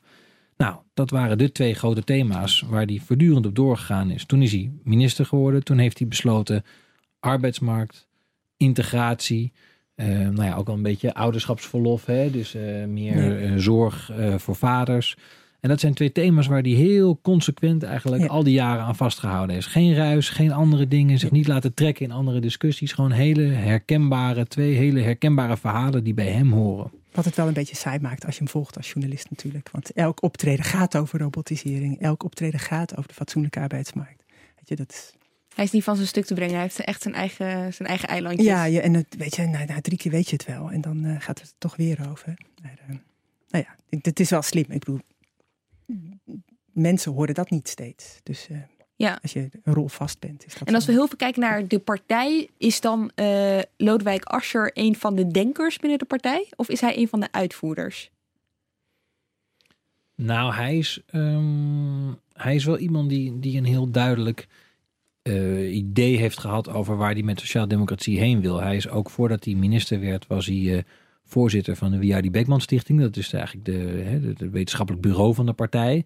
Nou, 0.57 0.75
dat 0.93 1.09
waren 1.09 1.37
de 1.37 1.51
twee 1.51 1.73
grote 1.73 2.03
thema's 2.03 2.61
waar 2.69 2.85
hij 2.85 3.01
voortdurend 3.05 3.45
op 3.45 3.55
doorgegaan 3.55 4.11
is. 4.11 4.25
Toen 4.25 4.41
is 4.41 4.51
hij 4.51 4.71
minister 4.83 5.25
geworden. 5.25 5.63
Toen 5.63 5.77
heeft 5.77 5.99
hij 5.99 6.07
besloten 6.07 6.63
arbeidsmarkt, 7.19 8.07
integratie. 8.57 9.51
Uh, 9.95 10.07
nou 10.07 10.43
ja, 10.43 10.55
ook 10.55 10.67
al 10.67 10.73
een 10.73 10.81
beetje 10.81 11.13
ouderschapsverlof. 11.13 12.05
Hè? 12.05 12.31
Dus 12.31 12.55
meer 12.87 13.53
zorg 13.57 14.11
voor 14.37 14.55
vaders. 14.55 15.17
En 15.59 15.69
dat 15.69 15.79
zijn 15.79 15.93
twee 15.93 16.11
thema's 16.11 16.47
waar 16.47 16.61
hij 16.61 16.71
heel 16.71 17.19
consequent 17.21 17.83
eigenlijk 17.83 18.21
Ja. 18.21 18.27
al 18.27 18.43
die 18.43 18.53
jaren 18.53 18.83
aan 18.83 18.95
vastgehouden 18.95 19.55
is. 19.55 19.65
Geen 19.65 19.95
ruis, 19.95 20.29
geen 20.29 20.51
andere 20.51 20.87
dingen, 20.87 21.19
zich 21.19 21.31
niet 21.31 21.47
laten 21.47 21.73
trekken 21.73 22.05
in 22.05 22.11
andere 22.11 22.39
discussies. 22.39 22.91
Gewoon 22.91 23.11
hele 23.11 23.41
herkenbare, 23.41 24.47
twee 24.47 24.73
hele 24.73 25.01
herkenbare 25.01 25.57
verhalen 25.57 26.03
die 26.03 26.13
bij 26.13 26.27
hem 26.31 26.51
horen. 26.51 26.91
Wat 27.11 27.25
het 27.25 27.35
wel 27.35 27.47
een 27.47 27.53
beetje 27.53 27.75
saai 27.75 27.99
maakt 27.99 28.25
als 28.25 28.33
je 28.33 28.39
hem 28.43 28.49
volgt 28.51 28.77
als 28.77 28.91
journalist 28.91 29.29
natuurlijk. 29.29 29.69
Want 29.71 29.91
elk 29.93 30.23
optreden 30.23 30.65
gaat 30.65 30.97
over 30.97 31.19
robotisering. 31.19 31.99
Elk 31.99 32.23
optreden 32.23 32.59
gaat 32.59 32.97
over 32.97 33.07
de 33.07 33.15
fatsoenlijke 33.15 33.59
arbeidsmarkt. 33.59 34.23
Weet 34.55 34.69
je, 34.69 34.75
dat 34.75 34.91
is... 34.91 35.13
Hij 35.55 35.63
is 35.63 35.71
niet 35.71 35.83
van 35.83 35.95
zijn 35.95 36.07
stuk 36.07 36.25
te 36.25 36.33
brengen. 36.33 36.53
Hij 36.53 36.63
heeft 36.63 36.79
echt 36.79 37.01
zijn 37.01 37.13
eigen, 37.13 37.73
zijn 37.73 37.89
eigen 37.89 38.07
eilandje. 38.07 38.43
Ja, 38.43 38.63
je, 38.63 38.81
en 38.81 38.93
het, 38.93 39.15
weet 39.17 39.35
je, 39.35 39.45
na, 39.45 39.65
na 39.65 39.81
drie 39.81 39.97
keer 39.97 40.11
weet 40.11 40.29
je 40.29 40.35
het 40.35 40.45
wel. 40.45 40.71
En 40.71 40.81
dan 40.81 41.05
eh, 41.05 41.15
gaat 41.21 41.39
het 41.39 41.47
er 41.49 41.55
toch 41.57 41.75
weer 41.75 42.09
over. 42.11 42.37
Maar, 42.61 42.79
eh, 42.87 42.95
nou 43.49 43.65
ja, 43.67 43.97
het 44.01 44.19
is 44.19 44.29
wel 44.29 44.41
slim. 44.41 44.65
Ik 44.69 44.79
bedoel, 44.79 44.99
mensen 46.71 47.11
horen 47.11 47.33
dat 47.33 47.49
niet 47.49 47.67
steeds. 47.67 48.19
Dus 48.23 48.47
eh, 48.49 48.57
Ja. 48.95 49.19
als 49.21 49.33
je 49.33 49.49
een 49.63 49.73
rol 49.73 49.87
vast 49.87 50.19
bent, 50.19 50.45
is 50.45 50.53
dat 50.53 50.67
En 50.67 50.75
als 50.75 50.85
we 50.85 50.91
heel 50.91 51.07
veel 51.07 51.17
kijken 51.17 51.41
naar 51.41 51.67
de 51.67 51.79
partij, 51.79 52.49
is 52.57 52.81
dan 52.81 53.11
eh, 53.15 53.59
Lodewijk 53.77 54.23
Asscher 54.23 54.71
een 54.73 54.95
van 54.95 55.15
de 55.15 55.27
denkers 55.27 55.77
binnen 55.77 55.99
de 55.99 56.05
partij? 56.05 56.47
Of 56.55 56.69
is 56.69 56.81
hij 56.81 56.97
een 56.97 57.07
van 57.07 57.19
de 57.19 57.27
uitvoerders? 57.31 58.11
Nou, 60.15 60.53
hij 60.53 60.77
is, 60.77 61.01
ehm, 61.05 62.11
hij 62.33 62.55
is 62.55 62.65
wel 62.65 62.77
iemand 62.77 63.09
die, 63.09 63.39
die 63.39 63.57
een 63.57 63.65
heel 63.65 63.91
duidelijk 63.91 64.47
eh, 65.23 65.75
idee 65.75 66.17
heeft 66.17 66.39
gehad 66.39 66.69
over 66.69 66.97
waar 66.97 67.13
hij 67.13 67.23
met 67.23 67.39
sociaaldemocratie 67.39 68.19
heen 68.19 68.41
wil. 68.41 68.61
Hij 68.61 68.75
is 68.75 68.89
ook 68.89 69.09
voordat 69.09 69.45
hij 69.45 69.53
minister 69.53 69.99
werd, 69.99 70.27
was 70.27 70.45
hij 70.45 70.75
eh, 70.75 70.83
voorzitter 71.25 71.75
van 71.75 71.91
de 71.91 71.97
Wiardi 71.97 72.31
Beckman 72.31 72.61
Stichting. 72.61 72.99
Dat 72.99 73.17
is 73.17 73.33
eigenlijk 73.33 73.65
de, 73.65 74.03
hè, 74.05 74.49
wetenschappelijk 74.49 75.03
bureau 75.03 75.33
van 75.33 75.45
de 75.45 75.53
partij. 75.53 76.05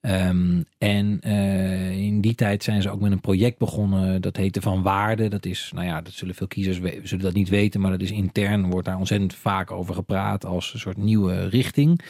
Ehm, 0.00 0.62
en 0.78 1.20
eh, 1.20 1.98
in 1.98 2.20
die 2.20 2.34
tijd 2.34 2.62
zijn 2.62 2.82
ze 2.82 2.90
ook 2.90 3.00
met 3.00 3.12
een 3.12 3.20
project 3.20 3.58
begonnen. 3.58 4.22
Dat 4.22 4.36
heette 4.36 4.60
Van 4.60 4.82
Waarde. 4.82 5.28
Dat 5.28 5.46
is, 5.46 5.70
nou 5.74 5.86
ja, 5.86 6.00
dat 6.00 6.12
zullen 6.12 6.34
veel 6.34 6.46
kiezers 6.46 6.80
zullen 7.02 7.24
dat 7.24 7.34
niet 7.34 7.48
weten. 7.48 7.80
Maar 7.80 7.90
dat 7.90 8.00
is 8.00 8.10
intern, 8.10 8.70
wordt 8.70 8.86
daar 8.86 8.98
ontzettend 8.98 9.34
vaak 9.34 9.70
over 9.70 9.94
gepraat 9.94 10.44
als 10.44 10.72
een 10.72 10.80
soort 10.80 10.96
nieuwe 10.96 11.48
richting. 11.48 12.00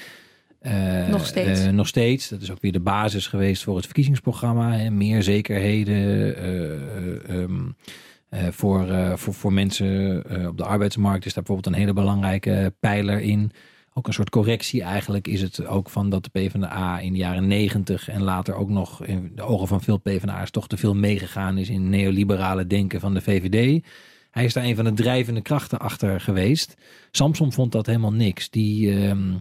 Eh, 0.58 1.08
Nog 1.08 1.26
steeds. 1.26 1.60
eh, 1.60 1.70
nog 1.70 1.86
steeds. 1.88 2.28
Dat 2.28 2.40
is 2.42 2.50
ook 2.50 2.60
weer 2.60 2.72
de 2.72 2.80
basis 2.80 3.26
geweest 3.26 3.62
voor 3.62 3.76
het 3.76 3.84
verkiezingsprogramma. 3.84 4.72
Hè. 4.72 4.90
Meer 4.90 5.22
zekerheden 5.22 5.96
eh, 6.36 6.72
eh, 6.72 7.42
ehm, 7.42 7.60
eh, 8.28 8.46
voor, 8.50 8.86
voor, 9.18 9.34
voor 9.34 9.52
mensen 9.52 10.24
op 10.48 10.56
de 10.58 10.64
arbeidsmarkt 10.64 11.26
is 11.26 11.34
daar 11.34 11.42
bijvoorbeeld 11.44 11.74
een 11.74 11.80
hele 11.82 11.92
belangrijke 11.92 12.74
pijler 12.80 13.20
in. 13.20 13.50
Ook 13.94 14.06
een 14.06 14.12
soort 14.12 14.30
correctie 14.30 14.82
eigenlijk 14.82 15.28
is 15.28 15.40
het 15.40 15.66
ook 15.66 15.90
van 15.90 16.10
dat 16.10 16.24
de 16.24 16.30
PvdA 16.30 16.98
in 16.98 17.12
de 17.12 17.18
jaren 17.18 17.46
negentig 17.46 18.08
en 18.08 18.22
later 18.22 18.54
ook 18.54 18.68
nog 18.68 19.04
in 19.04 19.32
de 19.34 19.42
ogen 19.42 19.68
van 19.68 19.80
veel 19.80 19.98
PvdA's 19.98 20.50
toch 20.50 20.68
te 20.68 20.76
veel 20.76 20.94
meegegaan 20.94 21.58
is 21.58 21.68
in 21.68 21.88
neoliberale 21.88 22.66
denken 22.66 23.00
van 23.00 23.14
de 23.14 23.20
VVD. 23.20 23.84
Hij 24.30 24.44
is 24.44 24.52
daar 24.52 24.64
een 24.64 24.76
van 24.76 24.84
de 24.84 24.92
drijvende 24.92 25.40
krachten 25.42 25.78
achter 25.78 26.20
geweest. 26.20 26.74
Samson 27.10 27.52
vond 27.52 27.72
dat 27.72 27.86
helemaal 27.86 28.12
niks. 28.12 28.50
Die, 28.50 29.00
ehm, 29.00 29.32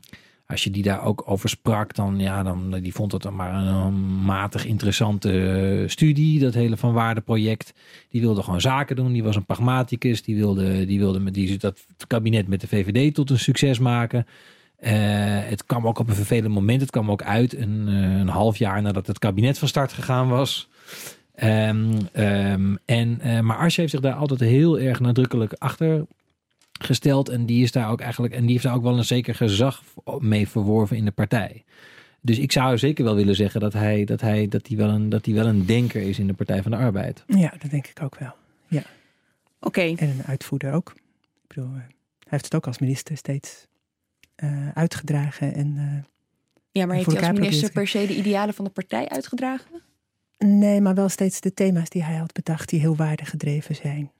als 0.48 0.64
je 0.64 0.70
die 0.70 0.84
daar 0.84 1.04
ook 1.04 1.24
over 1.26 1.50
sprak, 1.50 1.96
dan, 1.96 2.20
ja, 2.20 2.44
dan 2.44 2.72
die 2.72 2.94
vond 2.94 3.12
het 3.12 3.22
dan 3.22 3.36
maar 3.36 3.54
een 3.54 4.24
matig 4.24 4.66
interessante 4.66 5.32
eh, 5.32 5.90
studie, 5.90 6.40
dat 6.40 6.54
hele 6.54 6.78
Van 6.78 6.94
Waarde 6.94 7.22
project. 7.22 7.74
Die 8.10 8.22
wilde 8.22 8.44
gewoon 8.44 8.62
zaken 8.62 8.96
doen. 8.96 9.14
Die 9.14 9.24
was 9.24 9.36
een 9.36 9.46
pragmaticus. 9.46 10.24
Die 10.24 10.36
wilde, 10.36 10.86
die 10.86 11.00
wilde 11.00 11.20
met 11.20 11.34
die, 11.34 11.58
dat 11.58 11.86
kabinet 12.08 12.48
met 12.48 12.62
de 12.62 12.68
VVD 12.68 13.14
tot 13.14 13.30
een 13.30 13.40
succes 13.40 13.80
maken. 13.80 14.28
Eh, 14.78 14.92
het 15.50 15.66
kwam 15.66 15.88
ook 15.88 16.00
op 16.00 16.10
een 16.10 16.16
vervelend 16.16 16.54
moment. 16.54 16.82
Het 16.82 16.92
kwam 16.92 17.12
ook 17.12 17.24
uit 17.24 17.58
een, 17.58 17.86
eh, 17.88 18.18
een 18.20 18.30
half 18.30 18.58
jaar 18.58 18.82
nadat 18.82 19.08
het 19.08 19.20
kabinet 19.20 19.58
van 19.58 19.68
start 19.68 19.94
gegaan 19.94 20.30
was. 20.30 20.70
Ehm, 21.36 22.00
ehm, 22.12 22.76
en, 22.86 23.20
maar 23.46 23.58
Ars 23.58 23.76
heeft 23.76 23.92
zich 23.92 24.00
daar 24.00 24.14
altijd 24.14 24.40
heel 24.40 24.80
erg 24.80 25.00
nadrukkelijk 25.00 25.54
achter 25.54 26.06
gesteld. 26.78 27.30
En 27.30 27.46
die 27.46 27.64
is 27.64 27.72
daar 27.72 27.90
ook 27.90 28.02
eigenlijk. 28.02 28.34
En 28.34 28.42
die 28.42 28.52
heeft 28.52 28.64
daar 28.64 28.76
ook 28.76 28.84
wel 28.84 28.98
een 28.98 29.06
zeker 29.06 29.36
gezag 29.36 29.84
mee 30.20 30.48
verworven 30.48 30.98
in 30.98 31.06
de 31.06 31.12
partij. 31.12 31.64
Dus 32.22 32.40
ik 32.40 32.52
zou 32.52 32.78
zeker 32.78 33.04
wel 33.04 33.16
willen 33.16 33.36
zeggen 33.36 33.60
dat 33.60 33.74
hij, 33.74 34.06
dat 34.06 34.22
hij, 34.22 34.48
dat 34.48 34.68
hij, 34.68 34.78
wel, 34.78 34.90
een, 34.90 35.10
dat 35.10 35.26
hij 35.26 35.34
wel 35.34 35.46
een 35.46 35.66
denker 35.66 36.02
is 36.02 36.20
in 36.20 36.28
de 36.28 36.34
Partij 36.34 36.62
van 36.62 36.72
de 36.72 36.78
Arbeid. 36.78 37.24
Ja, 37.28 37.54
dat 37.60 37.72
denk 37.72 37.88
ik 37.88 38.02
ook 38.02 38.18
wel. 38.20 38.36
Oké, 39.60 39.82
En 39.82 40.10
een 40.10 40.24
uitvoerder 40.26 40.74
ook. 40.74 40.94
Ik 41.42 41.48
bedoel, 41.48 41.70
eh, 41.70 41.76
hij 41.80 41.88
heeft 42.30 42.46
het 42.46 42.56
ook 42.56 42.68
als 42.68 42.80
minister 42.80 43.18
steeds 43.18 43.68
eh, 44.36 44.70
uitgedragen. 44.74 45.54
En, 45.54 45.74
eh, 45.78 46.04
ja, 46.72 46.86
maar 46.86 46.96
heeft 46.96 47.12
hij 47.12 47.30
als 47.30 47.40
minister 47.40 47.72
per 47.72 47.88
se 47.88 48.08
de 48.08 48.16
idealen 48.16 48.54
van 48.54 48.66
de 48.66 48.72
partij 48.72 49.10
uitgedragen? 49.10 49.82
nee, 50.38 50.82
maar 50.82 50.96
wel 50.96 51.10
steeds 51.10 51.42
de 51.42 51.54
thema's 51.54 51.90
die 51.90 52.04
hij 52.04 52.16
had 52.16 52.34
bedacht, 52.34 52.70
die 52.70 52.80
heel 52.80 52.96
waardegedreven 52.96 53.76
zijn. 53.76 54.12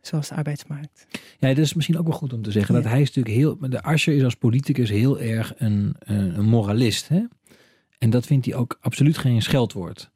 Zoals 0.00 0.28
de 0.28 0.34
arbeidsmarkt. 0.34 1.06
Ja, 1.38 1.48
dat 1.48 1.58
is 1.58 1.74
misschien 1.74 1.98
ook 1.98 2.06
wel 2.06 2.16
goed 2.16 2.32
om 2.32 2.42
te 2.42 2.50
zeggen. 2.50 2.74
Ja. 2.74 2.80
Dat 2.80 2.90
hij 2.90 3.00
is 3.00 3.12
natuurlijk 3.12 3.36
heel. 3.36 3.70
De 3.70 3.82
Asscher 3.82 4.14
is 4.14 4.24
als 4.24 4.34
politicus 4.34 4.90
heel 4.90 5.20
erg 5.20 5.52
een, 5.56 5.94
een, 5.98 6.38
een 6.38 6.44
moralist. 6.44 7.08
Hè? 7.08 7.22
En 7.98 8.10
dat 8.10 8.26
vindt 8.26 8.46
hij 8.46 8.54
ook 8.54 8.78
absoluut 8.80 9.18
geen 9.18 9.42
scheldwoord. 9.42 10.10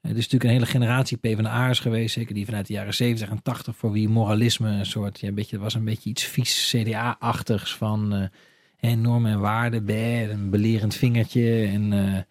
Het 0.00 0.16
is 0.16 0.28
natuurlijk 0.28 0.44
een 0.44 0.50
hele 0.50 0.66
generatie 0.66 1.16
PvdA'ers 1.16 1.80
geweest, 1.80 2.14
zeker 2.14 2.34
die 2.34 2.44
vanuit 2.44 2.66
de 2.66 2.72
jaren 2.72 2.94
70 2.94 3.28
en 3.28 3.42
80, 3.42 3.76
voor 3.76 3.92
wie 3.92 4.08
moralisme 4.08 4.70
een 4.70 4.86
soort, 4.86 5.20
ja, 5.20 5.28
een 5.28 5.34
beetje, 5.34 5.58
was 5.58 5.74
een 5.74 5.84
beetje 5.84 6.10
iets 6.10 6.24
vies 6.24 6.74
CDA-achtigs 6.76 7.76
van 7.76 8.14
eh, 8.14 8.22
hè, 8.76 8.94
normen 8.94 9.32
en 9.32 9.40
waarden, 9.40 9.84
bé, 9.84 10.30
een 10.30 10.50
belerend 10.50 10.94
vingertje 10.94 11.64
en, 11.66 11.92
eh, 11.92 12.22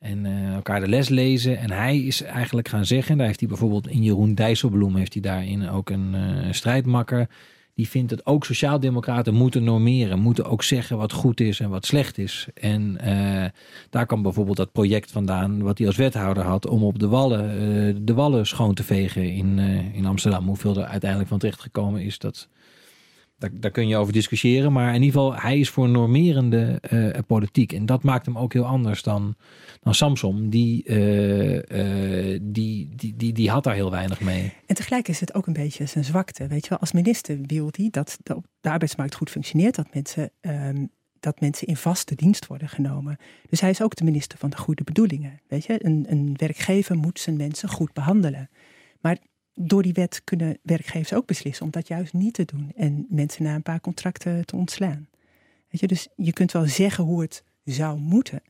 en 0.00 0.26
eh, 0.26 0.54
elkaar 0.54 0.80
de 0.80 0.88
les 0.88 1.08
lezen. 1.08 1.58
En 1.58 1.70
hij 1.70 1.98
is 1.98 2.22
eigenlijk 2.22 2.68
gaan 2.68 2.84
zeggen, 2.84 3.16
daar 3.16 3.26
heeft 3.26 3.40
hij 3.40 3.48
bijvoorbeeld 3.48 3.88
in 3.88 4.02
Jeroen 4.02 4.34
Dijsselbloem, 4.34 4.96
heeft 4.96 5.12
hij 5.12 5.22
daarin 5.22 5.68
ook 5.68 5.90
een 5.90 6.14
eh, 6.14 6.52
strijdmakker. 6.52 7.28
Die 7.74 7.88
vindt 7.88 8.10
dat 8.10 8.26
ook 8.26 8.44
sociaaldemocraten 8.44 9.34
moeten 9.34 9.64
normeren, 9.64 10.18
moeten 10.18 10.44
ook 10.44 10.62
zeggen 10.62 10.96
wat 10.96 11.12
goed 11.12 11.40
is 11.40 11.60
en 11.60 11.70
wat 11.70 11.86
slecht 11.86 12.18
is. 12.18 12.48
En 12.54 12.98
eh, 12.98 13.50
daar 13.90 14.06
kwam 14.06 14.22
bijvoorbeeld 14.22 14.56
dat 14.56 14.72
project 14.72 15.10
vandaan 15.10 15.62
wat 15.62 15.78
hij 15.78 15.86
als 15.86 15.96
wethouder 15.96 16.42
had 16.42 16.66
om 16.66 16.82
op 16.82 16.98
de 16.98 17.08
wallen, 17.08 18.04
de 18.04 18.14
wallen 18.14 18.46
schoon 18.46 18.74
te 18.74 18.84
vegen 18.84 19.32
in, 19.32 19.58
in 19.92 20.06
Amsterdam. 20.06 20.46
Hoeveel 20.46 20.76
er 20.76 20.84
uiteindelijk 20.84 21.30
van 21.30 21.38
terecht 21.38 21.60
gekomen 21.60 22.02
is, 22.02 22.18
dat, 22.18 22.48
daar, 23.48 23.70
kun 23.70 23.88
je 23.88 23.96
over 23.96 24.12
discussiëren. 24.12 24.72
Maar 24.72 24.94
in 24.94 25.02
ieder 25.02 25.20
geval, 25.20 25.34
hij 25.34 25.58
is 25.58 25.70
voor 25.70 25.88
normerende 25.88 26.78
eh, 26.80 27.18
politiek. 27.26 27.72
En 27.72 27.86
dat 27.86 28.02
maakt 28.02 28.26
hem 28.26 28.38
ook 28.38 28.52
heel 28.52 28.64
anders 28.64 29.02
dan, 29.02 29.34
dan 29.80 29.94
Samson. 29.94 30.48
Die, 30.48 30.84
eh, 30.84 32.34
eh, 32.34 32.40
die, 32.42 32.88
die, 32.96 33.16
die, 33.16 33.32
die 33.32 33.50
had 33.50 33.64
daar 33.64 33.74
heel 33.74 33.90
weinig 33.90 34.20
mee. 34.20 34.52
En 34.66 34.74
tegelijk 34.74 35.08
is 35.08 35.20
het 35.20 35.34
ook 35.34 35.46
een 35.46 35.52
beetje 35.52 35.86
zijn 35.86 36.04
zwakte. 36.04 36.46
Weet 36.46 36.62
je 36.62 36.68
wel, 36.68 36.78
als 36.78 36.92
minister 36.92 37.38
wil 37.42 37.68
hij 37.70 37.88
dat 37.90 38.18
de, 38.22 38.40
de 38.60 38.70
arbeidsmarkt 38.70 39.14
goed 39.14 39.30
functioneert, 39.30 39.74
dat 39.74 39.94
mensen, 39.94 40.30
ehm, 40.40 40.86
dat 41.20 41.40
mensen 41.40 41.66
in 41.66 41.76
vaste 41.76 42.14
dienst 42.14 42.46
worden 42.46 42.68
genomen. 42.68 43.16
Dus 43.48 43.60
hij 43.60 43.70
is 43.70 43.82
ook 43.82 43.96
de 43.96 44.04
minister 44.04 44.38
van 44.38 44.50
de 44.50 44.56
goede 44.56 44.84
bedoelingen. 44.84 45.40
Weet 45.48 45.64
je, 45.64 45.84
een, 45.84 46.06
een 46.08 46.34
werkgever 46.36 46.96
moet 46.96 47.20
zijn 47.20 47.36
mensen 47.36 47.68
goed 47.68 47.92
behandelen. 47.92 48.50
Maar 49.00 49.18
door 49.54 49.82
die 49.82 49.92
wet 49.92 50.20
kunnen 50.24 50.58
werkgevers 50.62 51.12
ook 51.12 51.26
beslissen 51.26 51.64
om 51.64 51.70
dat 51.70 51.88
juist 51.88 52.12
niet 52.12 52.34
te 52.34 52.44
doen 52.44 52.72
en 52.76 53.06
mensen 53.08 53.42
na 53.42 53.54
een 53.54 53.62
paar 53.62 53.80
contracten 53.80 54.46
te 54.46 54.56
ontslaan. 54.56 55.08
Weet 55.68 55.80
je, 55.80 55.86
dus 55.86 56.08
je 56.16 56.32
kunt 56.32 56.52
wel 56.52 56.66
zeggen 56.66 57.04
hoe 57.04 57.20
het 57.20 57.44
zou 57.64 57.98
moeten. 57.98 58.42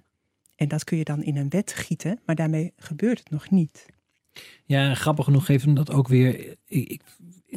En 0.57 0.69
dat 0.69 0.85
kun 0.85 0.99
je 0.99 1.05
dan 1.05 1.23
in 1.23 1.37
een 1.37 1.49
wet 1.49 1.73
gieten, 1.73 2.21
maar 2.27 2.35
daarmee 2.35 2.73
gebeurt 2.77 3.19
het 3.19 3.31
nog 3.31 3.51
niet. 3.51 3.87
Ja, 4.65 4.95
grappig 4.95 5.25
genoeg 5.25 5.45
geeft 5.45 5.65
hem 5.65 5.75
dat 5.75 5.91
ook 5.91 6.09
weer. 6.09 6.57
Ik, 6.67 7.03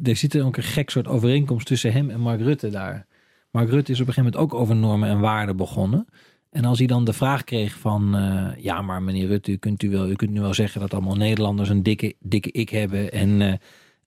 er 0.03 0.15
zit 0.15 0.39
ook 0.39 0.58
een 0.58 0.63
gek 0.63 0.89
soort 0.89 1.08
overeenkomst 1.08 1.67
tussen 1.67 1.93
hem 1.93 2.10
en 2.10 2.19
Mark 2.19 2.39
Rutte 2.39 2.69
daar. 2.69 3.08
Mark 3.51 3.69
Rutte 3.69 3.91
is 3.91 3.99
op 3.99 4.08
een 4.08 4.13
gegeven 4.13 4.32
moment 4.32 4.53
ook 4.53 4.60
over 4.60 4.75
normen 4.75 5.10
en 5.10 5.19
waarden 5.19 5.58
begonnen. 5.58 6.06
En 6.54 6.66
als 6.66 6.78
hij 6.78 6.88
dan 6.88 7.04
de 7.04 7.13
vraag 7.13 7.44
kreeg 7.44 7.78
van, 7.78 8.16
eh, 8.16 8.63
ja, 8.63 8.82
maar 8.82 9.02
meneer 9.02 9.28
Rutte, 9.28 9.52
u 9.52 9.58
kunt, 9.58 9.84
u, 9.84 9.89
wel, 9.89 10.10
u 10.10 10.16
kunt 10.16 10.32
nu 10.32 10.42
wel 10.42 10.54
zeggen 10.54 10.82
dat 10.82 10.94
allemaal 10.94 11.16
Nederlanders 11.16 11.70
een 11.70 11.84
dikke, 11.84 12.16
dikke 12.20 12.52
ik 12.52 12.70
hebben 12.70 13.12
en, 13.12 13.42
eh, 13.42 13.54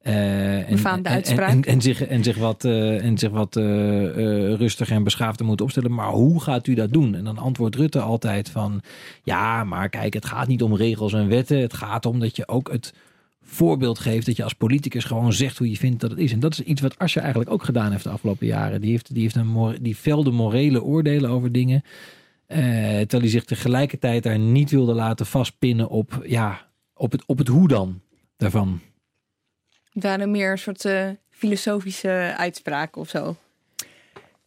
eh, 0.03 0.69
en, 0.69 0.71
Befaamde 0.71 1.09
en, 1.09 1.15
uitspraak. 1.15 1.51
en, 1.51 1.63
en 1.63 1.81
zich, 1.81 2.03
en 2.03 2.25
zich 2.25 2.37
wat, 2.37 2.65
en 2.65 3.19
zich 3.19 3.31
wat 3.31 3.57
rustiger 4.57 4.97
en 4.97 5.03
beschaafder 5.03 5.47
moet 5.47 5.61
opstellen. 5.61 5.95
Maar 5.95 6.11
hoe 6.11 6.43
gaat 6.43 6.67
u 6.67 6.75
dat 6.75 6.93
doen? 6.93 7.15
En 7.15 7.25
dan 7.25 7.39
antwoordt 7.39 7.77
Rutte 7.77 8.01
altijd 8.01 8.51
van, 8.51 8.81
ja, 9.23 9.65
maar 9.65 9.89
kijk, 9.89 10.15
het 10.15 10.27
gaat 10.27 10.49
niet 10.49 10.63
om 10.63 10.77
regels 10.77 11.13
en 11.13 11.29
wetten. 11.29 11.59
Het 11.59 11.75
gaat 11.75 12.07
om 12.07 12.21
dat 12.21 12.37
je 12.37 12.49
ook 12.49 12.73
het 12.73 12.95
voorbeeld 13.43 13.99
geeft 13.99 14.27
dat 14.27 14.37
je 14.37 14.45
als 14.45 14.55
politicus 14.55 15.05
gewoon 15.05 15.33
zegt 15.33 15.59
hoe 15.59 15.71
je 15.71 15.77
vindt 15.77 16.01
dat 16.01 16.11
het 16.11 16.19
is. 16.19 16.33
En 16.33 16.41
dat 16.41 16.53
is 16.53 16.61
iets 16.61 16.81
wat 16.81 16.99
Asscher 16.99 17.23
eigenlijk 17.23 17.53
ook 17.53 17.65
gedaan 17.65 17.91
heeft 17.91 18.05
de 18.05 18.11
afgelopen 18.11 18.47
jaren. 18.47 18.81
Die 18.81 18.91
heeft, 18.91 19.15
die 19.15 19.23
heeft 19.23 19.37
een 19.37 19.79
die 19.81 19.97
velde 19.97 20.31
morele 20.31 20.83
oordelen 20.83 21.31
over 21.31 21.53
dingen. 21.53 21.83
Eh, 22.47 22.59
terwijl 22.59 23.23
hij 23.23 23.29
zich 23.29 23.45
tegelijkertijd 23.45 24.23
daar 24.23 24.39
niet 24.39 24.71
wilde 24.71 24.95
laten 24.95 25.27
vastpinnen 25.27 25.89
op, 25.89 26.23
ja, 26.25 26.69
op, 26.95 27.13
het, 27.13 27.27
op 27.27 27.39
het 27.39 27.49
hoe 27.49 27.69
dan 27.69 28.01
daarvan. 28.37 28.81
Het 29.93 30.03
waren 30.03 30.31
meer 30.31 30.51
een 30.51 30.59
soort 30.59 30.85
eh, 30.85 31.09
filosofische 31.31 32.35
uitspraken 32.37 33.01
of 33.01 33.09
zo. 33.09 33.37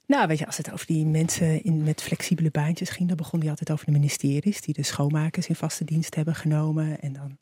Nou, 0.06 0.28
weet 0.28 0.40
je, 0.40 0.46
als 0.46 0.58
het 0.58 0.72
over 0.72 0.86
die 0.86 1.06
mensen 1.06 1.64
in, 1.64 1.84
met 1.84 2.02
flexibele 2.02 2.52
baantjes 2.52 2.90
ging, 2.90 3.08
dan 3.08 3.18
begon 3.18 3.40
hij 3.40 3.50
altijd 3.50 3.72
over 3.72 3.86
de 3.86 3.92
ministeries 3.92 4.62
die 4.62 4.74
de 4.74 4.84
schoonmakers 4.84 5.48
in 5.48 5.56
vaste 5.56 5.86
dienst 5.86 6.16
hebben 6.16 6.36
genomen. 6.36 7.00
En 7.00 7.14
dan 7.14 7.38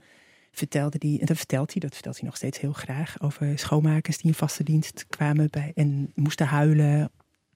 vertelde 0.51 0.97
hij, 0.99 1.17
en 1.19 1.25
dat 1.25 1.37
vertelt 1.37 1.71
hij, 1.71 1.81
dat 1.81 1.93
vertelt 1.93 2.15
hij 2.15 2.25
nog 2.25 2.35
steeds 2.35 2.59
heel 2.59 2.73
graag, 2.73 3.21
over 3.21 3.59
schoonmakers 3.59 4.17
die 4.17 4.25
in 4.27 4.33
vaste 4.33 4.63
dienst 4.63 5.05
kwamen 5.09 5.47
bij, 5.49 5.71
en 5.75 6.11
moesten 6.15 6.45
huilen 6.45 7.11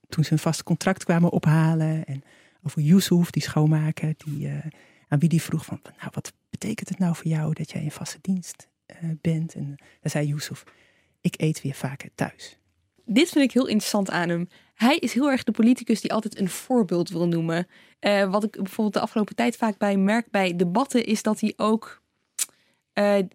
toen 0.09 0.23
ze 0.23 0.31
een 0.31 0.39
vast 0.39 0.63
contract 0.63 1.03
kwamen 1.03 1.31
ophalen. 1.31 2.05
En 2.05 2.23
over 2.63 2.81
Yusuf, 2.81 3.29
die 3.29 3.41
schoonmaker, 3.41 4.13
die, 4.17 4.47
uh, 4.47 4.57
aan 5.07 5.19
wie 5.19 5.29
die 5.29 5.41
vroeg 5.41 5.65
van, 5.65 5.79
nou, 5.83 6.09
wat 6.11 6.33
betekent 6.49 6.89
het 6.89 6.99
nou 6.99 7.15
voor 7.15 7.27
jou 7.27 7.53
dat 7.53 7.71
jij 7.71 7.83
in 7.83 7.91
vaste 7.91 8.17
dienst 8.21 8.67
uh, 8.87 9.09
bent? 9.21 9.53
En 9.53 9.65
dan 10.01 10.11
zei 10.11 10.27
Yusuf, 10.27 10.63
ik 11.21 11.33
eet 11.37 11.61
weer 11.61 11.73
vaker 11.73 12.09
thuis. 12.15 12.57
Dit 13.05 13.29
vind 13.29 13.45
ik 13.45 13.51
heel 13.51 13.67
interessant 13.67 14.09
aan 14.09 14.29
hem. 14.29 14.47
Hij 14.73 14.97
is 14.97 15.13
heel 15.13 15.31
erg 15.31 15.43
de 15.43 15.51
politicus 15.51 16.01
die 16.01 16.13
altijd 16.13 16.39
een 16.39 16.49
voorbeeld 16.49 17.09
wil 17.09 17.27
noemen. 17.27 17.67
Wat 18.29 18.43
ik 18.43 18.51
bijvoorbeeld 18.51 18.93
de 18.93 18.99
afgelopen 18.99 19.35
tijd 19.35 19.55
vaak 19.55 19.77
bij 19.77 19.97
merk 19.97 20.27
bij 20.31 20.55
debatten, 20.55 21.05
is 21.05 21.23
dat 21.23 21.39
hij 21.39 21.53
ook 21.57 22.01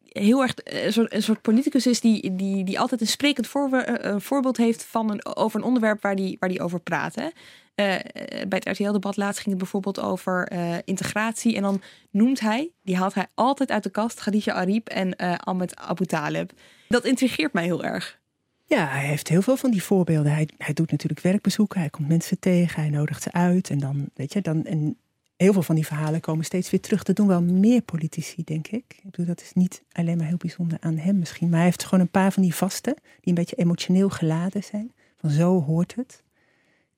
heel 0.09 0.43
erg 0.43 0.55
een 0.65 1.23
soort, 1.23 1.43
politicus 1.43 1.87
is 1.87 2.01
die, 2.01 2.35
die, 2.35 2.65
die 2.65 2.81
altijd 2.81 3.01
een 3.01 3.07
sprekend 3.07 3.47
voor, 3.47 3.99
voorbeeld 4.17 4.57
heeft 4.57 4.85
van 4.85 5.11
een, 5.11 5.37
over 5.37 5.61
een 5.61 5.67
onderwerp 5.67 6.03
waar 6.03 6.17
die, 6.17 6.37
waar 6.41 6.49
die 6.49 6.63
over 6.63 6.81
praat. 6.81 7.15
Uh, 7.77 7.95
bij 8.49 8.63
het 8.65 8.69
RTL-debat 8.69 9.17
laatst 9.17 9.41
ging 9.41 9.51
het 9.51 9.59
bijvoorbeeld 9.59 10.01
over 10.01 10.53
uh, 10.53 10.77
integratie. 10.85 11.57
En 11.57 11.63
dan 11.63 11.83
noemt 12.11 12.41
hij, 12.41 12.71
die 12.83 12.97
haalt 12.97 13.15
hij 13.15 13.27
altijd 13.35 13.71
uit 13.71 13.83
de 13.83 13.91
kast, 13.91 14.21
Khadija 14.21 14.53
Arib 14.53 14.89
en 14.89 15.17
Ahmed 15.17 15.77
Abu 15.77 16.07
Talib. 16.07 16.53
Dat 16.89 17.05
intrigeert 17.05 17.53
mij 17.53 17.65
heel 17.65 17.85
erg. 17.85 18.21
Ja, 18.65 18.87
hij 18.87 19.07
heeft 19.07 19.29
heel 19.29 19.43
veel 19.43 19.57
van 19.57 19.71
die 19.71 19.83
voorbeelden. 19.83 20.33
Hij, 20.33 20.49
hij 20.59 20.75
doet 20.75 20.91
natuurlijk 20.91 21.21
werkbezoeken, 21.21 21.81
hij 21.81 21.91
komt 21.91 22.09
mensen 22.09 22.39
tegen, 22.39 22.81
hij 22.81 22.91
nodigt 22.91 23.23
ze 23.23 23.33
uit. 23.33 23.71
En 23.71 23.79
dan, 23.79 24.09
weet 24.15 24.33
je, 24.33 24.41
dan, 24.41 24.65
en 24.65 24.97
heel 25.37 25.53
veel 25.53 25.63
van 25.63 25.75
die 25.75 25.87
verhalen 25.87 26.21
komen 26.21 26.45
steeds 26.45 26.71
weer 26.71 26.81
terug. 26.81 27.03
Dat 27.03 27.17
doen 27.17 27.27
wel 27.27 27.43
meer 27.43 27.83
politici, 27.83 28.45
denk 28.45 28.67
ik. 28.69 28.85
Ik 28.89 29.11
bedoel, 29.11 29.27
dat 29.27 29.41
is 29.41 29.53
niet 29.53 29.83
alleen 29.93 30.17
maar 30.17 30.27
heel 30.27 30.37
bijzonder 30.37 30.79
aan 30.81 30.97
hem 30.97 31.19
misschien. 31.19 31.49
Maar 31.49 31.57
hij 31.57 31.67
heeft 31.67 31.85
gewoon 31.85 32.01
een 32.01 32.11
paar 32.11 32.33
van 32.33 32.43
die 32.43 32.55
vaste, 32.55 32.97
die 33.03 33.29
een 33.29 33.35
beetje 33.35 33.57
emotioneel 33.57 34.09
geladen 34.09 34.65
zijn. 34.65 34.93
Van 35.17 35.31
zo 35.31 35.63
hoort 35.63 35.95
het. 35.95 36.25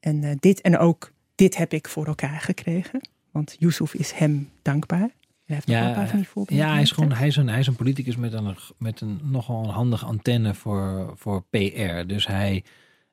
En 0.00 0.22
uh, 0.22 0.30
dit 0.38 0.60
en 0.60 0.78
ook 0.78 1.12
dit 1.34 1.56
heb 1.56 1.72
ik 1.72 1.88
voor 1.88 2.06
elkaar 2.06 2.40
gekregen. 2.40 3.00
Want 3.30 3.56
Yusuf 3.58 3.94
is 3.94 4.12
hem 4.12 4.50
dankbaar. 4.62 5.10
Hij 5.44 5.56
heeft 5.56 5.68
ja, 5.68 5.88
een 5.88 5.94
paar 5.94 6.08
van 6.08 6.18
die 6.18 6.28
voorbeelden. 6.28 6.66
Ja, 6.66 6.72
hij 6.72 6.82
is 6.82 6.90
gewoon 6.90 7.12
hij 7.12 7.26
is 7.26 7.36
een, 7.36 7.48
hij 7.48 7.58
is 7.58 7.66
een 7.66 7.76
politicus 7.76 8.16
met 8.16 8.32
een, 8.32 8.56
met 8.78 9.00
een 9.00 9.20
nogal 9.22 9.64
een 9.64 9.70
handige 9.70 10.04
antenne 10.04 10.54
voor, 10.54 11.12
voor 11.16 11.44
PR. 11.50 12.06
Dus 12.06 12.26
hij 12.26 12.64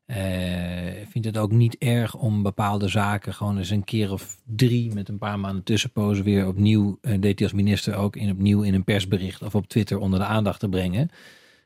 uh, 0.05 0.17
vindt 1.09 1.27
het 1.27 1.37
ook 1.37 1.51
niet 1.51 1.77
erg 1.77 2.15
om 2.15 2.43
bepaalde 2.43 2.87
zaken 2.87 3.33
gewoon 3.33 3.57
eens 3.57 3.69
een 3.69 3.83
keer 3.83 4.11
of 4.11 4.37
drie 4.43 4.93
met 4.93 5.09
een 5.09 5.17
paar 5.17 5.39
maanden 5.39 5.63
tussenpozen 5.63 6.23
weer 6.23 6.47
opnieuw, 6.47 6.97
uh, 7.01 7.11
deed 7.19 7.39
hij 7.39 7.47
als 7.47 7.57
minister 7.57 7.95
ook 7.95 8.15
in 8.15 8.31
opnieuw 8.31 8.61
in 8.61 8.73
een 8.73 8.83
persbericht 8.83 9.41
of 9.41 9.55
op 9.55 9.67
Twitter 9.67 9.97
onder 9.97 10.19
de 10.19 10.25
aandacht 10.25 10.59
te 10.59 10.69
brengen. 10.69 11.09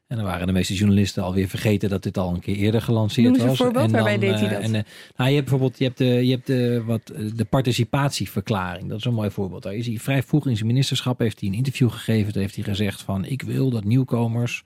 En 0.09 0.15
dan 0.17 0.25
waren 0.25 0.47
de 0.47 0.53
meeste 0.53 0.73
journalisten 0.73 1.23
alweer 1.23 1.47
vergeten 1.47 1.89
dat 1.89 2.03
dit 2.03 2.17
al 2.17 2.33
een 2.33 2.39
keer 2.39 2.55
eerder 2.55 2.81
gelanceerd 2.81 3.37
was. 3.37 3.49
Een 3.49 3.55
voorbeeld, 3.55 3.85
en 3.85 3.91
dan, 3.91 4.03
waarbij 4.03 4.17
deed 4.29 4.39
hij 4.39 4.49
dat? 4.49 4.61
En, 4.61 4.73
uh, 4.73 4.81
nou, 5.15 5.29
je 5.29 5.35
hebt 5.35 5.49
bijvoorbeeld 5.49 5.77
je 5.77 5.83
hebt 5.83 5.97
de, 5.97 6.05
je 6.05 6.31
hebt 6.31 6.47
de, 6.47 6.83
wat, 6.85 7.13
de 7.35 7.45
participatieverklaring. 7.45 8.89
Dat 8.89 8.97
is 8.97 9.05
een 9.05 9.13
mooi 9.13 9.31
voorbeeld. 9.31 9.63
Daar 9.63 9.75
is 9.75 9.87
hij 9.87 9.97
vrij 9.97 10.23
vroeg 10.23 10.47
in 10.47 10.55
zijn 10.55 10.67
ministerschap 10.67 11.19
heeft 11.19 11.39
hij 11.39 11.49
een 11.49 11.55
interview 11.55 11.89
gegeven. 11.89 12.33
Daar 12.33 12.41
heeft 12.41 12.55
hij 12.55 12.63
gezegd 12.63 13.01
van 13.01 13.25
ik 13.25 13.41
wil 13.41 13.69
dat 13.69 13.83
nieuwkomers 13.83 14.63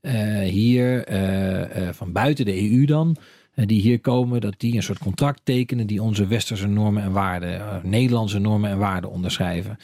uh, 0.00 0.38
hier 0.38 1.12
uh, 1.12 1.88
van 1.92 2.12
buiten 2.12 2.44
de 2.44 2.70
EU 2.70 2.84
dan 2.84 3.16
die 3.54 3.80
hier 3.80 4.00
komen, 4.00 4.40
dat 4.40 4.54
die 4.56 4.76
een 4.76 4.82
soort 4.82 4.98
contract 4.98 5.40
tekenen 5.44 5.86
die 5.86 6.02
onze 6.02 6.26
westerse 6.26 6.66
normen 6.66 7.02
en 7.02 7.12
waarden, 7.12 7.80
Nederlandse 7.82 8.38
normen 8.38 8.70
en 8.70 8.78
waarden 8.78 9.10
onderschrijven. 9.10 9.78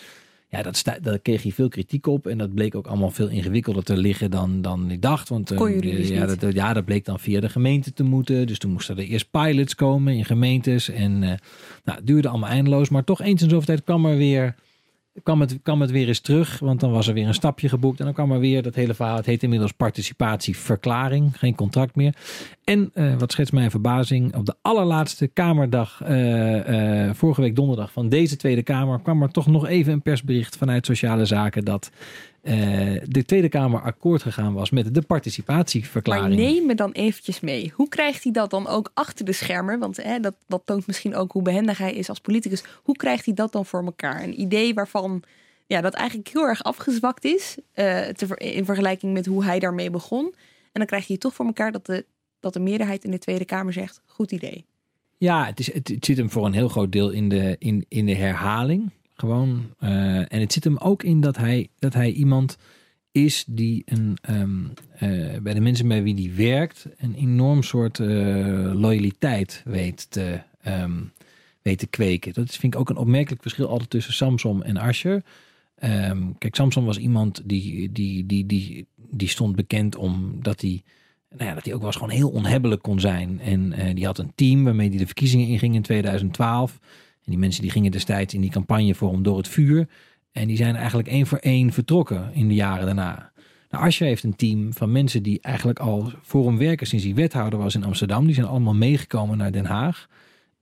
Ja, 0.50 0.62
dat 0.62 0.76
sta, 0.76 0.98
daar 1.02 1.18
kreeg 1.18 1.42
hij 1.42 1.52
veel 1.52 1.68
kritiek 1.68 2.06
op. 2.06 2.26
En 2.26 2.38
dat 2.38 2.54
bleek 2.54 2.74
ook 2.74 2.86
allemaal 2.86 3.10
veel 3.10 3.28
ingewikkelder 3.28 3.84
te 3.84 3.96
liggen 3.96 4.30
dan, 4.30 4.62
dan 4.62 4.90
ik 4.90 5.02
dacht. 5.02 5.28
Want 5.28 5.52
uh, 5.52 5.80
dus 5.80 6.08
ja, 6.08 6.26
dat, 6.26 6.52
ja, 6.52 6.72
dat 6.72 6.84
bleek 6.84 7.04
dan 7.04 7.20
via 7.20 7.40
de 7.40 7.48
gemeente 7.48 7.92
te 7.92 8.02
moeten. 8.02 8.46
Dus 8.46 8.58
toen 8.58 8.72
moesten 8.72 8.96
er 8.96 9.04
eerst 9.04 9.30
pilots 9.30 9.74
komen 9.74 10.14
in 10.14 10.24
gemeentes. 10.24 10.88
En 10.88 11.12
uh, 11.12 11.28
nou, 11.84 11.98
het 11.98 12.06
duurde 12.06 12.28
allemaal 12.28 12.48
eindeloos. 12.48 12.88
Maar 12.88 13.04
toch 13.04 13.20
eens 13.20 13.42
in 13.42 13.48
zoveel 13.48 13.66
tijd 13.66 13.84
kwam 13.84 14.06
er 14.06 14.16
weer 14.16 14.54
kwam 15.22 15.40
het, 15.40 15.58
het 15.64 15.90
weer 15.90 16.08
eens 16.08 16.20
terug, 16.20 16.58
want 16.58 16.80
dan 16.80 16.90
was 16.90 17.08
er 17.08 17.14
weer 17.14 17.26
een 17.26 17.34
stapje 17.34 17.68
geboekt. 17.68 17.98
En 17.98 18.04
dan 18.04 18.14
kwam 18.14 18.32
er 18.32 18.38
weer 18.38 18.62
dat 18.62 18.74
hele 18.74 18.94
verhaal. 18.94 19.16
Het 19.16 19.26
heet 19.26 19.42
inmiddels 19.42 19.72
participatieverklaring, 19.72 21.38
geen 21.38 21.54
contract 21.54 21.96
meer. 21.96 22.14
En 22.64 22.90
uh, 22.94 23.14
wat 23.18 23.32
schetst 23.32 23.52
mijn 23.52 23.70
verbazing, 23.70 24.36
op 24.36 24.46
de 24.46 24.54
allerlaatste 24.62 25.26
Kamerdag, 25.26 26.02
uh, 26.08 27.04
uh, 27.06 27.14
vorige 27.14 27.40
week 27.40 27.56
donderdag 27.56 27.92
van 27.92 28.08
deze 28.08 28.36
Tweede 28.36 28.62
Kamer, 28.62 29.00
kwam 29.00 29.22
er 29.22 29.30
toch 29.30 29.46
nog 29.46 29.66
even 29.66 29.92
een 29.92 30.02
persbericht 30.02 30.56
vanuit 30.56 30.86
Sociale 30.86 31.24
Zaken 31.24 31.64
dat 31.64 31.90
de 33.04 33.24
Tweede 33.26 33.48
Kamer 33.48 33.80
akkoord 33.80 34.22
gegaan 34.22 34.54
was 34.54 34.70
met 34.70 34.94
de 34.94 35.02
participatieverklaring. 35.02 36.28
Maar 36.28 36.44
neem 36.44 36.66
me 36.66 36.74
dan 36.74 36.92
eventjes 36.92 37.40
mee. 37.40 37.72
Hoe 37.74 37.88
krijgt 37.88 38.22
hij 38.22 38.32
dat 38.32 38.50
dan 38.50 38.66
ook 38.66 38.90
achter 38.94 39.24
de 39.24 39.32
schermen? 39.32 39.78
Want 39.78 39.96
hè, 39.96 40.20
dat, 40.20 40.34
dat 40.46 40.62
toont 40.64 40.86
misschien 40.86 41.14
ook 41.14 41.32
hoe 41.32 41.42
behendig 41.42 41.78
hij 41.78 41.92
is 41.92 42.08
als 42.08 42.20
politicus. 42.20 42.64
Hoe 42.82 42.96
krijgt 42.96 43.24
hij 43.24 43.34
dat 43.34 43.52
dan 43.52 43.66
voor 43.66 43.84
elkaar? 43.84 44.22
Een 44.22 44.40
idee 44.40 44.74
waarvan 44.74 45.22
ja, 45.66 45.80
dat 45.80 45.94
eigenlijk 45.94 46.28
heel 46.28 46.46
erg 46.46 46.62
afgezwakt 46.62 47.24
is 47.24 47.56
te, 47.74 48.26
in 48.34 48.64
vergelijking 48.64 49.12
met 49.12 49.26
hoe 49.26 49.44
hij 49.44 49.58
daarmee 49.58 49.90
begon. 49.90 50.24
En 50.24 50.70
dan 50.72 50.86
krijg 50.86 51.06
je 51.06 51.18
toch 51.18 51.34
voor 51.34 51.46
elkaar 51.46 51.72
dat 51.72 51.86
de 51.86 52.04
dat 52.40 52.52
de 52.52 52.60
meerderheid 52.60 53.04
in 53.04 53.10
de 53.10 53.18
Tweede 53.18 53.44
Kamer 53.44 53.72
zegt: 53.72 54.00
goed 54.06 54.32
idee. 54.32 54.64
Ja, 55.18 55.46
het, 55.46 55.60
is, 55.60 55.72
het, 55.72 55.88
het 55.88 56.04
zit 56.04 56.16
hem 56.16 56.30
voor 56.30 56.46
een 56.46 56.52
heel 56.52 56.68
groot 56.68 56.92
deel 56.92 57.10
in 57.10 57.28
de, 57.28 57.56
in, 57.58 57.84
in 57.88 58.06
de 58.06 58.14
herhaling. 58.14 58.90
Gewoon. 59.20 59.74
Uh, 59.80 60.18
en 60.18 60.40
het 60.40 60.52
zit 60.52 60.64
hem 60.64 60.76
ook 60.76 61.02
in 61.02 61.20
dat 61.20 61.36
hij, 61.36 61.68
dat 61.78 61.94
hij 61.94 62.12
iemand 62.12 62.58
is 63.12 63.44
die 63.46 63.82
een, 63.84 64.18
um, 64.30 64.72
uh, 65.02 65.38
bij 65.38 65.54
de 65.54 65.60
mensen 65.60 65.88
bij 65.88 66.02
wie 66.02 66.14
die 66.14 66.32
werkt 66.32 66.86
een 66.98 67.14
enorm 67.14 67.62
soort 67.62 67.98
uh, 67.98 68.72
loyaliteit 68.74 69.62
weet 69.64 70.10
te, 70.10 70.40
um, 70.66 71.12
weet 71.62 71.78
te 71.78 71.86
kweken. 71.86 72.32
Dat 72.32 72.54
vind 72.54 72.74
ik 72.74 72.80
ook 72.80 72.88
een 72.88 72.96
opmerkelijk 72.96 73.42
verschil 73.42 73.68
altijd 73.68 73.90
tussen 73.90 74.12
Samson 74.12 74.64
en 74.64 74.76
Asher. 74.76 75.22
Um, 75.82 76.38
kijk, 76.38 76.54
Samson 76.54 76.84
was 76.84 76.98
iemand 76.98 77.42
die, 77.44 77.92
die, 77.92 78.26
die, 78.26 78.46
die, 78.46 78.86
die 78.96 79.28
stond 79.28 79.56
bekend 79.56 79.96
omdat 79.96 80.60
hij 80.60 80.82
nou 81.30 81.44
ja, 81.44 81.54
dat 81.54 81.64
hij 81.64 81.74
ook 81.74 81.80
wel 81.80 81.88
eens 81.88 81.98
gewoon 81.98 82.14
heel 82.14 82.30
onhebbelijk 82.30 82.82
kon 82.82 83.00
zijn. 83.00 83.40
En 83.40 83.94
die 83.94 84.06
had 84.06 84.18
een 84.18 84.32
team 84.34 84.64
waarmee 84.64 84.88
hij 84.88 84.98
de 84.98 85.06
verkiezingen 85.06 85.46
inging 85.46 85.74
in 85.74 85.82
2012. 85.82 86.78
En 87.28 87.34
die 87.34 87.42
mensen 87.42 87.62
die 87.62 87.70
gingen 87.70 87.90
destijds 87.90 88.34
in 88.34 88.40
die 88.40 88.50
campagne 88.50 88.94
voor 88.94 89.12
hem 89.12 89.22
door 89.22 89.36
het 89.36 89.48
vuur. 89.48 89.88
En 90.32 90.46
die 90.46 90.56
zijn 90.56 90.76
eigenlijk 90.76 91.08
één 91.08 91.26
voor 91.26 91.38
één 91.38 91.72
vertrokken 91.72 92.30
in 92.32 92.48
de 92.48 92.54
jaren 92.54 92.86
daarna. 92.86 93.32
Nou, 93.70 93.84
Asje 93.84 94.04
heeft 94.04 94.22
een 94.22 94.36
team 94.36 94.72
van 94.72 94.92
mensen 94.92 95.22
die 95.22 95.40
eigenlijk 95.40 95.78
al 95.78 96.12
voor 96.22 96.46
hem 96.46 96.58
werken 96.58 96.86
sinds 96.86 97.04
hij 97.04 97.14
wethouder 97.14 97.58
was 97.58 97.74
in 97.74 97.84
Amsterdam. 97.84 98.24
Die 98.24 98.34
zijn 98.34 98.46
allemaal 98.46 98.74
meegekomen 98.74 99.38
naar 99.38 99.52
Den 99.52 99.64
Haag. 99.64 100.06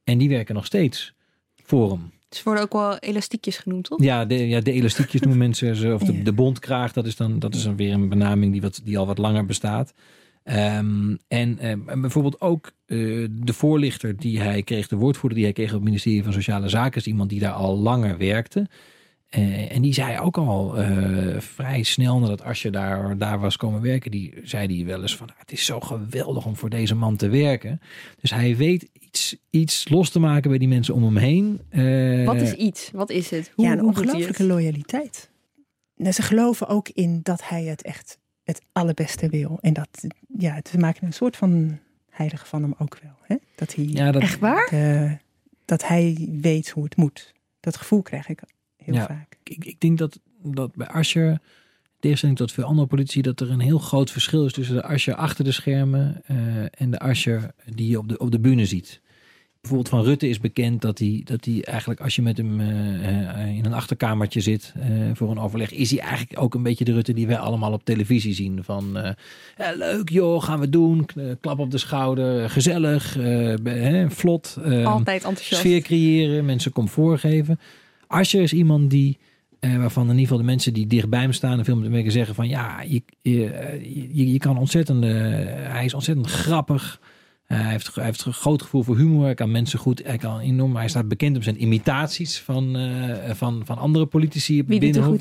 En 0.04 0.18
die 0.18 0.28
werken 0.28 0.54
nog 0.54 0.66
steeds 0.66 1.14
voor 1.62 1.90
hem. 1.90 2.10
Ze 2.28 2.40
worden 2.44 2.62
ook 2.62 2.72
wel 2.72 2.98
elastiekjes 2.98 3.56
genoemd, 3.56 3.84
toch? 3.84 4.02
Ja, 4.02 4.24
de, 4.24 4.48
ja, 4.48 4.60
de 4.60 4.72
elastiekjes 4.72 5.20
noemen 5.20 5.38
mensen 5.38 5.76
ze. 5.76 5.94
Of 5.94 6.02
de, 6.02 6.22
de 6.22 6.32
bondkraag, 6.32 6.92
dat 6.92 7.06
is 7.06 7.16
dan 7.16 7.38
dat 7.38 7.54
is 7.54 7.62
dan 7.62 7.76
weer 7.76 7.92
een 7.92 8.08
benaming 8.08 8.52
die, 8.52 8.60
wat, 8.60 8.80
die 8.84 8.98
al 8.98 9.06
wat 9.06 9.18
langer 9.18 9.44
bestaat. 9.44 9.92
Um, 10.48 11.18
en, 11.28 11.68
um, 11.68 11.88
en, 11.88 12.00
bijvoorbeeld 12.00 12.40
ook 12.40 12.72
uh, 12.86 13.28
de 13.30 13.52
voorlichter 13.52 14.16
die 14.16 14.40
hij 14.40 14.62
kreeg, 14.62 14.88
de 14.88 14.96
woordvoerder 14.96 15.38
die 15.38 15.46
hij 15.46 15.54
kreeg 15.54 15.68
op 15.68 15.74
het 15.74 15.84
ministerie 15.84 16.24
van 16.24 16.32
Sociale 16.32 16.68
Zaken, 16.68 17.00
is 17.00 17.06
iemand 17.06 17.30
die 17.30 17.40
daar 17.40 17.52
al 17.52 17.78
langer 17.78 18.18
werkte. 18.18 18.68
Uh, 19.38 19.72
en 19.72 19.82
die 19.82 19.92
zei 19.92 20.18
ook 20.18 20.36
al 20.36 20.80
uh, 20.80 21.40
vrij 21.40 21.82
snel 21.82 22.18
nadat 22.18 22.42
Asje 22.42 22.70
daar, 22.70 23.18
daar 23.18 23.40
was 23.40 23.56
komen 23.56 23.80
werken, 23.80 24.10
die 24.10 24.34
zei 24.42 24.66
die 24.66 24.86
wel 24.86 25.02
eens 25.02 25.16
van 25.16 25.30
het 25.36 25.52
is 25.52 25.64
zo 25.64 25.80
geweldig 25.80 26.46
om 26.46 26.56
voor 26.56 26.70
deze 26.70 26.94
man 26.94 27.16
te 27.16 27.28
werken. 27.28 27.80
Dus 28.20 28.30
hij 28.30 28.56
weet 28.56 28.88
iets, 28.92 29.36
iets 29.50 29.88
los 29.88 30.10
te 30.10 30.18
maken 30.18 30.50
bij 30.50 30.58
die 30.58 30.68
mensen 30.68 30.94
om 30.94 31.04
hem 31.04 31.16
heen. 31.16 31.60
Wat 32.24 32.40
is 32.40 32.52
iets? 32.52 32.90
Wat 32.92 33.10
is 33.10 33.30
het? 33.30 33.52
Hoe, 33.54 33.64
ja, 33.64 33.72
een 33.72 33.84
ongelooflijke 33.84 34.44
loyaliteit. 34.44 35.30
Nou, 35.96 36.12
ze 36.12 36.22
geloven 36.22 36.68
ook 36.68 36.88
in 36.88 37.20
dat 37.22 37.48
hij 37.48 37.64
het 37.64 37.82
echt 37.82 38.18
het 38.46 38.62
allerbeste 38.72 39.28
wil. 39.28 39.58
En 39.60 39.72
dat, 39.72 39.88
ja, 40.38 40.60
ze 40.70 40.78
maken 40.78 41.06
een 41.06 41.12
soort 41.12 41.36
van 41.36 41.78
heilige 42.10 42.46
van 42.46 42.62
hem 42.62 42.74
ook 42.78 42.98
wel. 43.02 43.16
Hè? 43.22 43.36
Dat 43.54 43.74
hij, 43.74 43.84
ja, 43.84 44.12
dat, 44.12 44.22
Echt 44.22 44.38
waar? 44.38 45.20
Dat 45.64 45.86
hij 45.86 46.28
weet 46.40 46.70
hoe 46.70 46.84
het 46.84 46.96
moet. 46.96 47.34
Dat 47.60 47.76
gevoel 47.76 48.02
krijg 48.02 48.28
ik 48.28 48.42
heel 48.76 48.94
ja, 48.94 49.06
vaak. 49.06 49.38
Ik, 49.42 49.64
ik 49.64 49.80
denk 49.80 49.98
dat, 49.98 50.20
dat 50.42 50.74
bij 50.74 50.86
Asher, 50.86 51.38
tegenstelling 52.00 52.38
tot 52.38 52.52
veel 52.52 52.64
andere 52.64 52.88
politici, 52.88 53.20
dat 53.20 53.40
er 53.40 53.50
een 53.50 53.60
heel 53.60 53.78
groot 53.78 54.10
verschil 54.10 54.44
is 54.44 54.52
tussen 54.52 54.74
de 54.74 54.82
Asher 54.82 55.14
achter 55.14 55.44
de 55.44 55.52
schermen 55.52 56.22
uh, 56.30 56.36
en 56.70 56.90
de 56.90 56.98
Asher 56.98 57.50
die 57.74 57.88
je 57.88 57.98
op 57.98 58.08
de, 58.08 58.18
op 58.18 58.30
de 58.30 58.38
bühne 58.38 58.66
ziet. 58.66 59.00
bijvoorbeeld 59.60 59.88
van 59.88 60.02
Rutte 60.02 60.28
is 60.28 60.40
bekend 60.40 60.82
dat 60.82 60.98
hij, 60.98 61.20
dat 61.24 61.44
hij 61.44 61.64
eigenlijk 61.64 62.00
als 62.00 62.16
je 62.16 62.22
met 62.22 62.36
hem 62.36 62.60
eh, 62.60 63.04
eh, 63.04 63.45
achterkamertje 63.76 64.40
zit 64.40 64.72
eh, 64.80 64.88
voor 65.14 65.30
een 65.30 65.38
overleg, 65.38 65.72
is 65.72 65.90
hij 65.90 66.00
eigenlijk 66.00 66.40
ook 66.42 66.54
een 66.54 66.62
beetje 66.62 66.84
de 66.84 66.92
Rutte 66.92 67.12
die 67.12 67.26
wij 67.26 67.38
allemaal 67.38 67.72
op 67.72 67.84
televisie 67.84 68.34
zien. 68.34 68.64
Van 68.64 68.96
eh, 68.98 69.10
ja, 69.58 69.72
leuk 69.76 70.08
joh, 70.08 70.42
gaan 70.42 70.60
we 70.60 70.68
doen, 70.68 71.04
K- 71.06 71.12
klap 71.40 71.58
op 71.58 71.70
de 71.70 71.78
schouder, 71.78 72.50
gezellig, 72.50 73.16
eh, 73.18 74.04
vlot. 74.08 74.56
eh, 74.64 74.86
Altijd 74.86 75.24
enthousiast. 75.24 75.60
sfeer 75.62 75.80
creëren, 75.80 76.44
mensen 76.44 76.72
comfort 76.72 77.20
geven. 77.20 77.58
Asscher 78.06 78.42
is 78.42 78.52
iemand 78.52 78.90
die, 78.90 79.18
eh, 79.60 79.76
waarvan 79.76 80.02
in 80.02 80.08
ieder 80.10 80.22
geval 80.26 80.38
de 80.38 80.44
mensen 80.44 80.72
die 80.74 80.86
dichtbij 80.86 81.20
hem 81.20 81.32
staan 81.32 81.58
en 81.58 81.64
veel 81.64 81.76
met 81.76 81.92
hem 81.92 82.10
zeggen 82.10 82.34
van 82.34 82.48
ja, 82.48 82.82
je, 82.82 83.02
je, 83.22 83.40
je, 84.12 84.32
je 84.32 84.38
kan 84.38 84.58
ontzettend, 84.58 85.04
eh, 85.04 85.10
hij 85.72 85.84
is 85.84 85.94
ontzettend 85.94 86.26
grappig. 86.26 87.00
Eh, 87.46 87.60
hij, 87.60 87.70
heeft, 87.70 87.94
hij 87.94 88.04
heeft 88.04 88.24
een 88.24 88.32
groot 88.32 88.62
gevoel 88.62 88.82
voor 88.82 88.96
humor. 88.96 89.24
Hij 89.24 89.34
kan 89.34 89.50
mensen 89.50 89.78
goed. 89.78 90.02
Hij 90.04 90.18
kan 90.18 90.40
enorm. 90.40 90.76
Hij 90.76 90.88
staat 90.88 91.08
bekend 91.08 91.36
om 91.36 91.42
zijn 91.42 91.62
imitaties 91.62 92.40
van, 92.40 92.76
eh, 92.76 93.34
van, 93.34 93.62
van 93.64 93.78
andere 93.78 94.06
politici. 94.06 94.64
Wie 94.64 94.80
doet 94.80 94.96
er 94.96 95.02
goed? 95.02 95.20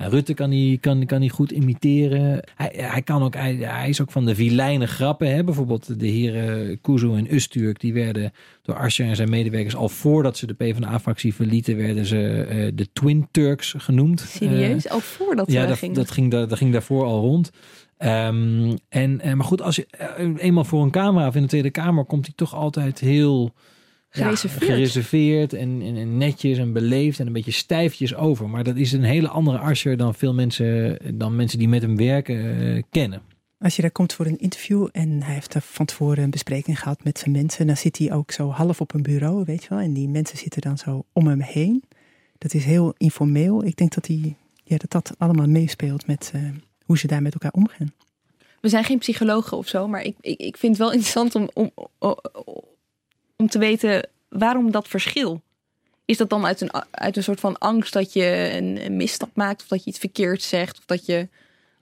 Ja, 0.00 0.06
Rutte 0.08 0.34
kan 0.34 0.50
hij, 0.50 0.78
kan, 0.80 1.06
kan 1.06 1.20
hij 1.20 1.28
goed 1.28 1.50
imiteren. 1.50 2.44
Hij, 2.54 2.72
hij, 2.76 3.02
kan 3.02 3.22
ook, 3.22 3.34
hij, 3.34 3.54
hij 3.54 3.88
is 3.88 4.00
ook 4.00 4.10
van 4.10 4.24
de 4.24 4.34
vilijne 4.34 4.86
grappen. 4.86 5.34
Hè? 5.34 5.44
Bijvoorbeeld 5.44 6.00
de 6.00 6.06
heren 6.06 6.80
Kuzu 6.80 7.14
en 7.14 7.34
Usturk. 7.34 7.80
Die 7.80 7.92
werden 7.92 8.32
door 8.62 8.76
Asscher 8.76 9.06
en 9.06 9.16
zijn 9.16 9.30
medewerkers... 9.30 9.76
al 9.76 9.88
voordat 9.88 10.36
ze 10.36 10.46
de 10.46 10.54
PvdA-fractie 10.54 11.34
verlieten... 11.34 11.76
werden 11.76 12.06
ze 12.06 12.46
eh, 12.48 12.72
de 12.74 12.88
Twin 12.92 13.28
Turks 13.30 13.74
genoemd. 13.78 14.20
Serieus? 14.20 14.86
Eh, 14.86 14.94
Ook 14.94 15.02
voordat 15.02 15.52
ja, 15.52 15.60
ze 15.60 15.68
dat, 15.68 15.78
ging. 15.78 15.94
dat, 15.94 16.10
ging, 16.10 16.30
dat 16.30 16.56
ging 16.56 16.72
daarvoor 16.72 17.04
al 17.04 17.20
rond. 17.20 17.50
Ehm, 18.00 18.76
en, 18.88 19.20
eh, 19.20 19.32
maar 19.32 19.44
goed, 19.44 19.62
als 19.62 19.76
je 19.76 19.86
eh, 19.86 20.28
eenmaal 20.36 20.64
voor 20.64 20.82
een 20.82 20.90
camera 20.90 21.26
of 21.26 21.34
in 21.34 21.42
de 21.42 21.48
Tweede 21.48 21.70
Kamer... 21.70 22.04
komt 22.04 22.26
hij 22.26 22.34
toch 22.36 22.54
altijd 22.54 22.98
heel... 22.98 23.54
ja, 24.10 24.34
Gereserveerd. 24.34 25.52
en, 25.52 25.82
en, 25.82 25.96
en 25.96 26.16
netjes 26.16 26.58
en 26.58 26.72
beleefd 26.72 27.20
en 27.20 27.26
een 27.26 27.32
beetje 27.32 27.50
stijfjes 27.50 28.14
over. 28.14 28.48
Maar 28.48 28.64
dat 28.64 28.76
is 28.76 28.92
een 28.92 29.02
hele 29.02 29.28
andere 29.28 29.58
Asscher 29.58 29.96
dan 29.96 30.14
veel 30.14 30.34
mensen, 30.34 30.98
dan 31.18 31.36
mensen 31.36 31.58
die 31.58 31.68
met 31.68 31.82
hem 31.82 31.96
werken 31.96 32.60
eh, 32.60 32.82
kennen. 32.90 33.22
Als 33.58 33.76
je 33.76 33.82
daar 33.82 33.90
komt 33.90 34.12
voor 34.12 34.26
een 34.26 34.38
interview 34.38 34.88
en 34.92 35.22
hij 35.22 35.34
heeft 35.34 35.54
er 35.54 35.60
van 35.60 35.86
tevoren 35.86 36.22
een 36.22 36.30
bespreking 36.30 36.80
gehad 36.80 37.04
met 37.04 37.18
zijn 37.18 37.30
mensen, 37.30 37.66
dan 37.66 37.76
zit 37.76 37.98
hij 37.98 38.12
ook 38.12 38.32
zo 38.32 38.48
half 38.50 38.80
op 38.80 38.94
een 38.94 39.02
bureau, 39.02 39.44
weet 39.44 39.62
je 39.62 39.68
wel. 39.68 39.78
En 39.78 39.92
die 39.92 40.08
mensen 40.08 40.38
zitten 40.38 40.60
dan 40.60 40.78
zo 40.78 41.04
om 41.12 41.26
hem 41.26 41.40
heen. 41.40 41.82
Dat 42.38 42.54
is 42.54 42.64
heel 42.64 42.94
informeel. 42.96 43.64
Ik 43.64 43.76
denk 43.76 43.94
dat 43.94 44.06
hij, 44.06 44.36
ja, 44.64 44.76
dat, 44.76 44.90
dat 44.90 45.14
allemaal 45.18 45.48
meespeelt 45.48 46.06
met 46.06 46.32
hoe 46.90 46.98
ze 46.98 47.06
daar 47.06 47.22
met 47.22 47.32
elkaar 47.32 47.52
omgaan. 47.52 47.92
We 48.60 48.68
zijn 48.68 48.84
geen 48.84 48.98
psychologen 48.98 49.56
of 49.56 49.68
zo, 49.68 49.88
maar 49.88 50.02
ik, 50.02 50.16
ik, 50.20 50.38
ik 50.38 50.56
vind 50.56 50.72
het 50.72 50.82
wel 50.82 50.92
interessant 50.92 51.34
om, 51.34 51.50
om, 51.54 51.72
om, 53.36 53.48
te 53.48 53.58
weten 53.58 54.08
waarom 54.28 54.70
dat 54.70 54.88
verschil. 54.88 55.42
Is 56.04 56.16
dat 56.16 56.30
dan 56.30 56.46
uit 56.46 56.60
een, 56.60 56.70
uit 56.90 57.16
een 57.16 57.22
soort 57.22 57.40
van 57.40 57.58
angst 57.58 57.92
dat 57.92 58.12
je 58.12 58.50
een, 58.52 58.84
een 58.84 58.96
misstap 58.96 59.30
maakt, 59.34 59.62
of 59.62 59.68
dat 59.68 59.84
je 59.84 59.90
iets 59.90 59.98
verkeerd 59.98 60.42
zegt, 60.42 60.78
of 60.78 60.84
dat 60.84 61.06
je 61.06 61.28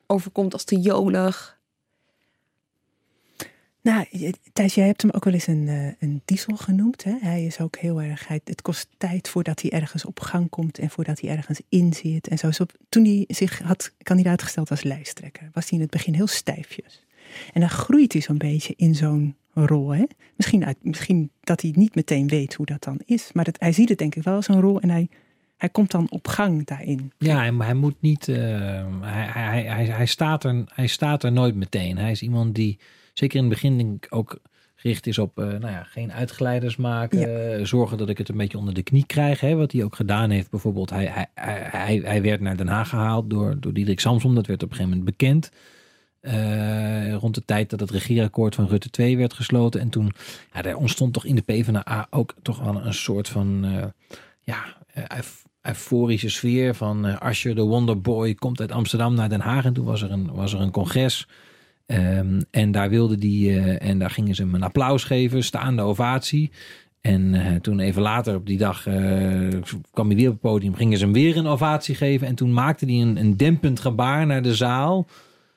overkomt 0.07 0.53
als 0.53 0.65
te 0.65 0.81
jolig? 0.81 1.58
Nou, 3.89 4.33
Thijs, 4.53 4.75
jij 4.75 4.87
hebt 4.87 5.03
hem 5.03 5.11
ook 5.11 5.25
wel 5.25 5.35
eens 5.35 5.47
een, 5.47 5.69
eh, 5.69 5.87
een 5.99 6.23
diesel 6.25 6.57
genoemd. 6.57 7.05
Hè? 7.05 7.17
Hij 7.21 7.45
is 7.45 7.61
ook 7.61 7.77
heel 7.77 8.03
erg. 8.03 8.29
Het 8.29 8.63
kost 8.63 8.89
tijd 8.99 9.29
voordat 9.29 9.63
hij 9.63 9.71
ergens 9.71 10.05
op 10.05 10.21
gang 10.21 10.49
komt 10.49 10.79
en 10.79 10.91
voordat 10.91 11.21
hij 11.21 11.31
ergens 11.31 11.61
in 11.69 11.93
zit. 11.93 12.29
En 12.29 12.39
zo. 12.39 12.51
Toen 12.89 13.05
hij 13.05 13.25
zich 13.29 13.59
had 13.59 13.95
kandidaat 14.03 14.43
gesteld 14.43 14.71
als 14.71 14.83
lijsttrekker, 14.83 15.51
was 15.53 15.69
hij 15.69 15.79
in 15.79 15.85
het 15.85 15.91
begin 15.91 16.15
heel 16.15 16.27
stijfjes. 16.27 17.05
En 17.53 17.61
dan 17.61 17.71
groeit 17.71 18.13
hij 18.13 18.23
zo'n 18.23 18.39
beetje 18.39 18.75
in 18.77 18.95
zo'n 18.95 19.37
rol. 19.53 19.91
Hè? 19.91 20.05
Misschien, 20.37 20.65
uit, 20.65 20.77
misschien 20.81 21.31
dat 21.41 21.61
hij 21.61 21.73
niet 21.77 21.95
meteen 21.95 22.29
weet 22.29 22.55
hoe 22.55 22.67
dat 22.67 22.83
dan 22.85 23.01
is. 23.05 23.31
Maar 23.33 23.45
dat, 23.45 23.57
hij 23.59 23.73
ziet 23.73 23.89
het 23.89 23.99
denk 23.99 24.15
ik 24.15 24.23
wel 24.23 24.35
als 24.35 24.49
een 24.49 24.61
rol 24.61 24.81
en 24.81 24.91
hij, 24.91 25.09
hij 25.57 25.69
komt 25.69 25.91
dan 25.91 26.11
op 26.11 26.29
gang 26.29 26.67
daarin. 26.67 27.13
Ja, 27.19 27.37
hij, 27.37 27.53
hij 27.59 27.75
moet 27.75 28.01
niet. 28.01 28.29
eh, 28.29 28.37
hij, 29.01 29.27
hij, 29.27 29.63
hij, 29.63 29.85
hij, 29.85 30.07
staat 30.07 30.45
er, 30.45 30.65
hij 30.67 30.87
staat 30.87 31.23
er 31.23 31.33
nooit 31.33 31.55
meteen. 31.55 31.99
Hij 31.99 32.11
is 32.11 32.23
iemand 32.23 32.55
die, 32.55 32.79
zeker 33.19 33.37
in 33.37 33.45
het 33.45 33.53
begin, 33.53 33.79
denk 33.79 34.05
ik 34.05 34.15
ook 34.15 34.39
gericht 34.75 35.07
is 35.07 35.19
op 35.19 35.39
eh, 35.39 35.45
nou 35.47 35.71
ja, 35.73 35.83
geen 35.83 36.13
uitglijders 36.13 36.77
maken. 36.77 37.19
eh, 37.59 37.65
zorgen 37.65 37.99
dat 37.99 38.09
ik 38.09 38.19
het 38.19 38.29
een 38.29 38.37
beetje 38.37 38.59
onder 38.59 38.75
de 38.75 38.83
knie 38.83 39.07
krijg. 39.07 39.41
Hè, 39.41 39.55
wat 39.55 39.73
hij 39.73 39.85
ook 39.85 39.95
gedaan 39.97 40.31
heeft. 40.31 40.51
Bijvoorbeeld, 40.51 40.91
hij, 40.91 41.29
hij, 41.35 41.69
hij, 41.71 42.01
hij, 42.05 42.23
werd 42.23 42.41
naar 42.41 42.57
Den 42.57 42.69
Haag 42.69 42.89
gehaald 42.89 43.31
door, 43.31 43.57
door 43.61 43.73
Diederik 43.73 44.01
Samsom. 44.01 44.35
Dat 44.35 44.47
werd 44.47 44.63
op 44.63 44.71
een 44.71 44.77
gegeven 44.77 44.99
moment 44.99 45.19
bekend. 45.19 45.51
Eh, 46.21 47.15
rond 47.15 47.35
de 47.35 47.45
tijd 47.45 47.71
dat 47.71 47.81
het 47.81 47.91
regeerakkoord 47.91 48.55
van 48.55 48.67
Rutte 48.69 48.91
2 48.91 49.17
werd 49.17 49.33
gesloten. 49.33 49.81
En 49.81 49.89
toen 49.89 50.13
ja, 50.53 50.63
er 50.63 50.77
ontstond 50.77 51.13
toch 51.13 51.25
in 51.25 51.35
de 51.35 51.43
PvdA 51.43 52.07
ook 52.11 52.35
toch 52.43 52.59
wel 52.59 52.85
een 52.87 52.95
soort 52.95 53.29
van 53.29 53.67
ja, 54.43 54.77
euf- 55.09 55.45
euforische 55.63 56.29
sfeer 56.31 56.75
van 56.75 57.07
eh 57.07 57.19
Asscher, 57.19 57.55
de 57.55 57.63
Wonderboy, 57.63 58.35
komt 58.35 58.61
uit 58.61 58.73
Amsterdam 58.73 59.15
naar 59.15 59.29
Den 59.29 59.41
Haag. 59.41 59.65
En 59.65 59.73
toen 59.73 59.85
was 59.85 60.03
er 60.03 60.11
een, 60.11 60.33
was 60.33 60.53
er 60.53 60.61
een 60.61 60.71
congres. 60.71 61.27
Ehm, 61.89 62.41
en 62.51 62.71
daar 62.73 62.91
wilde 62.91 63.19
die, 63.19 63.51
eh, 63.51 63.89
en 63.89 63.99
daar 63.99 64.11
gingen 64.11 64.35
ze 64.35 64.43
hem 64.43 64.55
een 64.55 64.63
applaus 64.63 65.05
geven, 65.05 65.45
staande 65.45 65.83
ovatie. 65.83 66.51
En 67.01 67.35
eh, 67.35 67.55
toen 67.61 67.81
even 67.81 68.03
later 68.03 68.35
op 68.35 68.47
die 68.47 68.59
dag 68.59 68.87
eh, 68.87 68.95
kwam 69.91 70.07
hij 70.07 70.17
weer 70.17 70.27
op 70.27 70.33
het 70.33 70.41
podium, 70.41 70.75
gingen 70.75 70.99
ze 70.99 71.05
hem 71.05 71.13
weer 71.13 71.37
een 71.37 71.47
ovatie 71.47 71.95
geven. 71.95 72.27
En 72.27 72.35
toen 72.35 72.53
maakte 72.53 72.85
hij 72.85 72.95
een, 72.95 73.17
een 73.17 73.37
dempend 73.37 73.81
gebaar 73.81 74.27
naar 74.27 74.43
de 74.43 74.55
zaal 74.55 75.09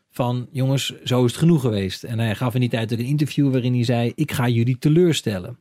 van 0.09 0.47
jongens, 0.51 0.93
zo 1.03 1.25
is 1.25 1.31
het 1.31 1.39
genoeg 1.39 1.61
geweest. 1.61 2.03
En 2.03 2.19
hij 2.19 2.35
gaf 2.35 2.53
in 2.53 2.59
die 2.59 2.69
tijd 2.69 2.93
ook 2.93 2.99
een 2.99 3.05
interview 3.05 3.51
waarin 3.51 3.73
hij 3.73 3.83
zei, 3.83 4.11
ik 4.15 4.31
ga 4.31 4.47
jullie 4.47 4.77
teleurstellen. 4.77 5.59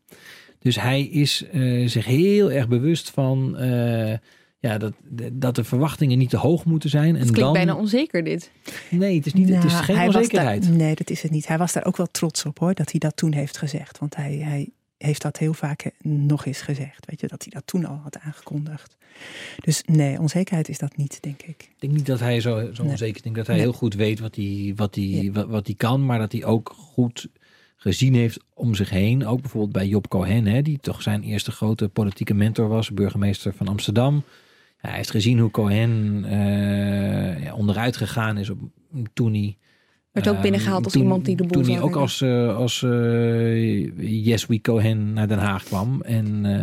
Dus 0.58 0.80
hij 0.80 1.02
is 1.02 1.44
zich 1.84 2.04
heel 2.04 2.50
erg 2.50 2.68
bewust 2.68 3.10
van 3.10 3.56
ja, 4.60 4.78
dat, 4.78 4.92
dat 5.32 5.54
de 5.54 5.64
verwachtingen 5.64 6.18
niet 6.18 6.30
te 6.30 6.36
hoog 6.36 6.64
moeten 6.64 6.90
zijn. 6.90 7.06
Het 7.08 7.14
en 7.14 7.20
klinkt 7.20 7.40
dan, 7.40 7.52
bijna 7.52 7.74
onzeker 7.74 8.24
dit. 8.24 8.50
Nee, 8.90 9.16
het 9.16 9.26
is, 9.26 9.32
niet, 9.32 9.48
het 9.48 9.64
is 9.64 9.72
Nou, 9.72 9.84
geen 9.84 9.96
hij 9.96 10.06
was 10.06 10.14
onzekerheid. 10.16 10.62
daar- 10.62 10.72
nee, 10.72 10.94
dat 10.94 11.10
is 11.10 11.22
het 11.22 11.30
niet. 11.30 11.46
Hij 11.46 11.58
was 11.58 11.72
daar 11.72 11.84
ook 11.84 11.96
wel 11.96 12.06
trots 12.10 12.44
op 12.44 12.58
hoor, 12.58 12.74
dat 12.74 12.90
hij 12.90 13.00
dat 13.00 13.16
toen 13.16 13.32
heeft 13.32 13.56
gezegd. 13.58 13.98
Want 13.98 14.16
hij, 14.16 14.32
hij 14.36 14.68
heeft 14.98 15.22
dat 15.22 15.36
heel 15.38 15.52
vaak 15.54 15.82
eh, 15.82 15.92
nog 16.02 16.46
eens 16.46 16.60
gezegd. 16.60 17.06
Weet 17.06 17.20
je, 17.20 17.26
dat 17.28 17.42
hij 17.42 17.52
dat 17.52 17.62
toen 17.66 17.84
al 17.84 18.00
had 18.02 18.18
aangekondigd. 18.18 18.96
Dus 19.60 19.82
nee, 19.86 20.18
onzekerheid 20.20 20.68
is 20.68 20.78
dat 20.78 20.96
niet, 20.96 21.18
denk 21.22 21.42
ik. 21.42 21.48
Ik 21.62 21.74
denk 21.78 21.92
niet 21.92 22.06
dat 22.06 22.20
hij 22.20 22.40
zo, 22.40 22.58
zo 22.72 22.82
Nee. 22.82 22.90
onzeker 22.92 23.06
is. 23.06 23.16
Ik 23.16 23.22
denk 23.22 23.36
dat 23.36 23.46
hij 23.46 23.54
Nee. 23.56 23.64
heel 23.64 23.74
goed 23.74 23.94
weet 23.94 24.20
wat 24.20 24.34
hij, 24.36 24.72
wat, 24.76 24.94
hij, 24.94 25.04
Ja. 25.04 25.30
wat, 25.32 25.46
wat 25.48 25.66
hij 25.66 25.74
kan. 25.76 26.06
Maar 26.06 26.18
dat 26.18 26.32
hij 26.32 26.44
ook 26.44 26.74
goed 26.76 27.28
gezien 27.76 28.14
heeft 28.14 28.38
om 28.54 28.74
zich 28.74 28.90
heen. 28.90 29.26
Ook 29.26 29.40
bijvoorbeeld 29.40 29.72
bij 29.72 29.86
Job 29.86 30.08
Cohen. 30.08 30.46
Hè, 30.46 30.62
die 30.62 30.78
toch 30.80 31.02
zijn 31.02 31.22
eerste 31.22 31.50
grote 31.50 31.88
politieke 31.88 32.34
mentor 32.34 32.68
was. 32.68 32.90
Burgemeester 32.90 33.54
van 33.56 33.68
Amsterdam. 33.68 34.22
Hij 34.80 34.92
heeft 34.96 35.10
gezien 35.10 35.38
hoe 35.38 35.50
Cohen 35.50 36.24
eh, 36.24 37.42
ja, 37.42 37.54
onderuit 37.54 37.96
gegaan 37.96 38.38
is 38.38 38.50
op, 38.50 38.58
toen 39.12 39.32
hij... 39.32 39.56
Werd 40.12 40.28
ook 40.28 40.32
ehm, 40.34 40.42
binnengehaald 40.42 40.84
als 40.84 40.92
toen- 40.92 41.02
iemand 41.02 41.24
die 41.24 41.36
de 41.36 41.46
boel 41.46 41.62
Toen 41.62 41.72
hij 41.72 41.82
ook 41.82 41.96
als, 41.96 42.20
eh, 42.20 42.56
als 42.56 42.82
eh, 42.82 44.24
Yes 44.24 44.46
We 44.46 44.60
Cohen 44.60 45.12
naar 45.12 45.28
Den 45.28 45.38
Haag 45.38 45.64
kwam. 45.64 46.02
En 46.02 46.26
eh, 46.44 46.62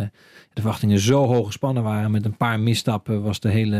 de 0.52 0.60
verwachtingen 0.60 0.98
zo 0.98 1.24
hoog 1.26 1.46
gespannen 1.46 1.82
waren. 1.82 2.10
Met 2.10 2.24
een 2.24 2.36
paar 2.36 2.60
misstappen 2.60 3.22
was 3.22 3.40
de 3.40 3.48
hele, 3.48 3.78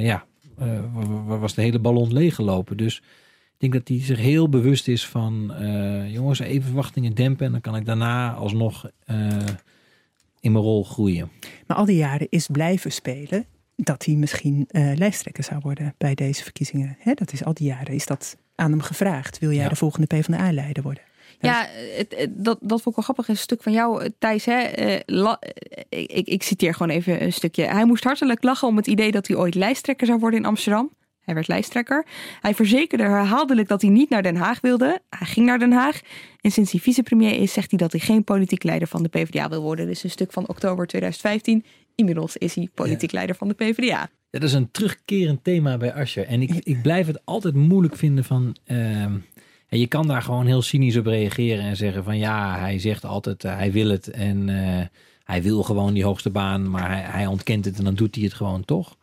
ja, 0.00 0.24
eh, 0.58 0.66
wa- 0.92 1.24
wa- 1.24 1.38
was 1.38 1.54
de 1.54 1.62
hele 1.62 1.78
ballon 1.78 2.12
leeggelopen. 2.12 2.76
Dus 2.76 2.96
ik 2.96 3.54
denk 3.58 3.72
dat 3.72 3.88
hij 3.88 4.00
zich 4.00 4.18
heel 4.18 4.48
bewust 4.48 4.88
is 4.88 5.06
van... 5.06 5.52
eh, 5.54 6.12
jongens, 6.12 6.38
even 6.38 6.62
verwachtingen 6.64 7.14
dempen. 7.14 7.46
En 7.46 7.52
dan 7.52 7.60
kan 7.60 7.76
ik 7.76 7.84
daarna 7.86 8.32
alsnog 8.32 8.90
eh, 9.04 9.26
in 10.40 10.52
mijn 10.52 10.64
rol 10.64 10.84
groeien. 10.84 11.30
Maar 11.66 11.76
al 11.76 11.84
die 11.84 11.96
jaren 11.96 12.26
is 12.30 12.46
blijven 12.52 12.92
spelen 12.92 13.44
dat 13.82 14.04
hij 14.04 14.14
misschien 14.14 14.64
eh, 14.68 14.92
lijsttrekker 14.94 15.44
zou 15.44 15.60
worden 15.62 15.94
bij 15.98 16.14
deze 16.14 16.42
verkiezingen. 16.42 16.96
Hè, 16.98 17.12
dat 17.14 17.32
is 17.32 17.44
al 17.44 17.54
die 17.54 17.66
jaren 17.66 17.94
is 17.94 18.06
dat 18.06 18.36
aan 18.54 18.70
hem 18.70 18.80
gevraagd. 18.80 19.38
Wil 19.38 19.52
jij 19.52 19.62
Ja. 19.62 19.68
de 19.68 19.76
volgende 19.76 20.06
PvdA-leider 20.06 20.82
worden? 20.82 21.02
Ja, 21.40 21.66
het, 21.96 22.14
het- 22.16 22.44
dat, 22.44 22.58
dat 22.60 22.82
vond 22.82 22.86
ik 22.86 22.94
wel 22.94 23.04
grappig. 23.04 23.28
Een 23.28 23.36
stuk 23.36 23.62
van 23.62 23.72
jou, 23.72 24.02
eh, 24.02 24.08
Thijs. 24.18 24.44
Hè? 24.44 24.58
eh, 24.60 25.00
la- 25.06 25.38
ik, 25.88 26.10
ik, 26.12 26.26
ik 26.26 26.42
citeer 26.42 26.74
gewoon 26.74 26.96
even 26.96 27.22
een 27.22 27.32
stukje. 27.32 27.64
Hij 27.64 27.84
moest 27.84 28.04
hartelijk 28.04 28.42
lachen 28.42 28.68
om 28.68 28.76
het 28.76 28.86
idee 28.86 29.10
dat 29.10 29.26
hij 29.26 29.36
ooit 29.36 29.54
lijsttrekker 29.54 30.06
zou 30.06 30.18
worden 30.18 30.40
in 30.40 30.46
Amsterdam. 30.46 30.90
Hij 31.20 31.34
werd 31.34 31.48
lijsttrekker. 31.48 32.06
Hij 32.40 32.54
verzekerde 32.54 33.02
herhaaldelijk 33.04 33.68
dat 33.68 33.82
hij 33.82 33.90
niet 33.90 34.10
naar 34.10 34.22
Den 34.22 34.36
Haag 34.36 34.60
wilde. 34.60 35.00
Hij 35.10 35.26
ging 35.26 35.46
naar 35.46 35.58
Den 35.58 35.72
Haag. 35.72 36.00
En 36.40 36.50
sinds 36.50 36.72
hij 36.72 36.80
vicepremier 36.80 37.40
is, 37.40 37.52
zegt 37.52 37.70
hij 37.70 37.78
dat 37.78 37.92
hij 37.92 38.00
geen 38.00 38.24
politiek 38.24 38.62
leider 38.62 38.88
van 38.88 39.02
de 39.02 39.08
PvdA 39.08 39.48
wil 39.48 39.62
worden. 39.62 39.86
Dus 39.86 40.04
een 40.04 40.10
stuk 40.10 40.32
van 40.32 40.48
oktober 40.48 40.86
2015. 40.86 41.64
Inmiddels 41.98 42.36
is 42.36 42.54
hij 42.54 42.68
politiek 42.74 43.12
leider 43.12 43.36
van 43.36 43.48
de 43.48 43.54
PvdA. 43.54 44.08
Dat 44.30 44.42
is 44.42 44.52
een 44.52 44.70
terugkerend 44.70 45.44
thema 45.44 45.76
bij 45.76 45.94
Asscher. 45.94 46.26
En 46.26 46.42
ik, 46.42 46.50
ik 46.54 46.82
blijf 46.82 47.06
het 47.06 47.20
altijd 47.24 47.54
moeilijk 47.54 47.96
vinden 47.96 48.24
van... 48.24 48.56
ehm, 48.64 49.12
ja, 49.68 49.78
je 49.78 49.86
kan 49.86 50.06
daar 50.06 50.22
gewoon 50.22 50.46
heel 50.46 50.62
cynisch 50.62 50.96
op 50.96 51.06
reageren 51.06 51.64
en 51.64 51.76
zeggen 51.76 52.04
van... 52.04 52.18
ja, 52.18 52.58
hij 52.58 52.78
zegt 52.78 53.04
altijd 53.04 53.44
eh, 53.44 53.56
hij 53.56 53.72
wil 53.72 53.88
het 53.88 54.10
en 54.10 54.48
eh, 54.48 54.86
hij 55.24 55.42
wil 55.42 55.62
gewoon 55.62 55.94
die 55.94 56.04
hoogste 56.04 56.30
baan... 56.30 56.70
maar 56.70 56.88
hij, 56.90 57.00
hij 57.02 57.26
ontkent 57.26 57.64
het 57.64 57.78
en 57.78 57.84
dan 57.84 57.94
doet 57.94 58.14
hij 58.14 58.24
het 58.24 58.34
gewoon 58.34 58.64
toch. 58.64 58.96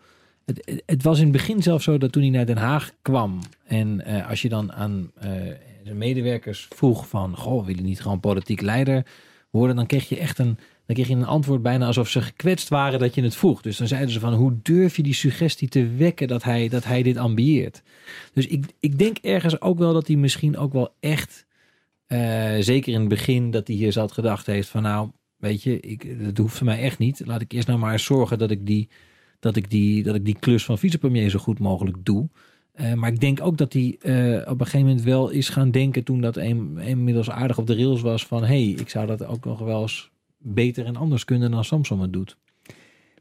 Het, 0.46 0.82
het- 0.86 1.04
was 1.04 1.18
in 1.18 1.24
het 1.24 1.32
begin 1.32 1.64
zelfs 1.64 1.84
zo 1.84 1.98
dat 1.98 2.12
toen 2.12 2.22
hij 2.22 2.32
naar 2.32 2.46
Den 2.46 2.58
Haag 2.58 2.92
kwam... 3.02 3.40
en 3.66 4.06
eh, 4.06 4.30
als 4.30 4.42
je 4.42 4.50
dan 4.50 4.74
aan 4.74 5.12
zijn 5.84 5.98
medewerkers 5.98 6.68
vroeg 6.76 7.08
van... 7.08 7.38
goh, 7.38 7.66
wil 7.66 7.76
je 7.76 7.82
niet 7.82 8.02
gewoon 8.02 8.20
politiek 8.20 8.62
leider 8.62 9.06
worden... 9.50 9.76
dan 9.76 9.86
kreeg 9.86 10.10
je 10.10 10.20
echt 10.20 10.40
een 10.40 10.58
dan 10.86 10.96
kreeg 10.96 11.08
je 11.08 11.16
een 11.16 11.26
antwoord 11.26 11.62
bijna 11.62 11.86
alsof 11.86 12.10
ze 12.10 12.22
gekwetst 12.22 12.70
waren 12.70 13.00
dat 13.00 13.16
je 13.16 13.22
het 13.24 13.36
vroeg. 13.36 13.62
Dus 13.62 13.78
dan 13.78 13.88
zeiden 13.88 14.10
ze 14.10 14.20
van, 14.20 14.34
hoe 14.34 14.58
durf 14.62 14.96
je 14.96 15.04
die 15.04 15.14
suggestie 15.14 15.68
te 15.68 15.88
wekken 15.88 16.28
dat 16.28 16.44
hij, 16.44 16.70
dat 16.70 16.84
hij 16.84 17.04
dit 17.04 17.18
ambieert? 17.18 17.82
Dus 18.34 18.48
ik, 18.48 18.66
ik 18.80 18.98
denk 18.98 19.18
ergens 19.18 19.62
ook 19.62 19.78
wel 19.78 19.94
dat 19.94 20.08
hij 20.08 20.16
misschien 20.16 20.58
ook 20.58 20.74
wel 20.74 20.94
echt, 21.00 21.46
eh, 22.08 22.56
zeker 22.60 22.94
in 22.94 23.00
het 23.00 23.10
begin, 23.10 23.52
dat 23.52 23.68
hij 23.68 23.76
hier 23.76 23.92
zat 23.92 24.12
gedacht 24.12 24.46
heeft 24.46 24.70
van, 24.70 24.82
nou, 24.82 25.10
weet 25.38 25.64
je, 25.64 25.80
ik, 25.80 26.26
dat 26.26 26.38
hoeft 26.38 26.58
voor 26.58 26.66
mij 26.66 26.80
echt 26.80 26.98
niet. 26.98 27.22
Laat 27.26 27.42
ik 27.42 27.52
eerst 27.52 27.68
nou 27.68 27.80
maar 27.80 28.00
zorgen 28.00 28.38
dat 28.38 28.52
ik 28.52 28.66
die, 28.66 28.90
dat 29.40 29.56
ik 29.56 29.70
die, 29.70 30.04
dat 30.04 30.16
ik 30.16 30.26
die 30.26 30.40
klus 30.40 30.66
van 30.66 30.78
vicepremier 30.78 31.30
zo 31.30 31.40
goed 31.40 31.60
mogelijk 31.60 31.98
doe. 32.06 32.30
Uh, 32.76 32.94
maar 32.94 33.12
ik 33.12 33.20
denk 33.20 33.42
ook 33.42 33.58
dat 33.58 33.74
hij 33.74 33.98
uh, 34.02 34.42
op 34.42 34.60
een 34.60 34.66
gegeven 34.66 34.88
moment 34.88 35.04
wel 35.04 35.30
is 35.30 35.50
gaan 35.50 35.72
denken 35.72 36.04
toen 36.04 36.22
dat 36.22 36.38
een, 36.38 36.78
inmiddels 36.78 37.30
aardig 37.30 37.58
op 37.58 37.68
de 37.68 37.76
rails 37.76 38.02
was 38.02 38.26
van 38.26 38.42
hé, 38.42 38.48
hey, 38.48 38.70
ik 38.70 38.90
zou 38.90 39.08
dat 39.08 39.26
ook 39.26 39.46
nog 39.46 39.60
wel 39.60 39.82
eens 39.82 40.12
beter 40.46 40.86
en 40.86 40.96
anders 40.96 41.26
kunnen 41.26 41.52
dan 41.52 41.66
Samsung 41.66 42.02
het 42.02 42.14
doet. 42.14 42.38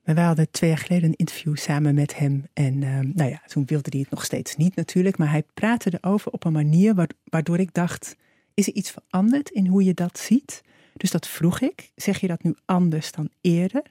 Maar 0.04 0.14
wij 0.14 0.24
hadden 0.24 0.50
twee 0.50 0.70
jaar 0.70 0.78
geleden 0.78 1.08
een 1.08 1.16
interview 1.16 1.56
samen 1.56 1.94
met 1.94 2.18
hem. 2.18 2.46
En 2.52 2.74
uh, 2.74 2.98
nou 3.00 3.30
ja, 3.30 3.42
toen 3.46 3.64
wilde 3.66 3.88
hij 3.90 4.00
het 4.00 4.10
nog 4.10 4.24
steeds 4.24 4.56
niet 4.56 4.76
natuurlijk. 4.76 5.18
Maar 5.18 5.30
hij 5.30 5.44
praatte 5.54 5.98
erover 6.00 6.32
op 6.32 6.44
een 6.44 6.52
manier 6.52 7.06
waardoor 7.24 7.58
ik 7.58 7.74
dacht, 7.74 8.16
is 8.54 8.66
er 8.66 8.74
iets 8.74 8.90
veranderd 8.90 9.50
in 9.50 9.66
hoe 9.66 9.84
je 9.84 9.94
dat 9.94 10.18
ziet? 10.18 10.62
Dus 10.96 11.10
dat 11.10 11.28
vroeg 11.28 11.60
ik. 11.60 11.90
Zeg 11.96 12.20
je 12.20 12.26
dat 12.26 12.42
nu 12.42 12.54
anders 12.64 13.12
dan 13.12 13.28
eerder? 13.40 13.82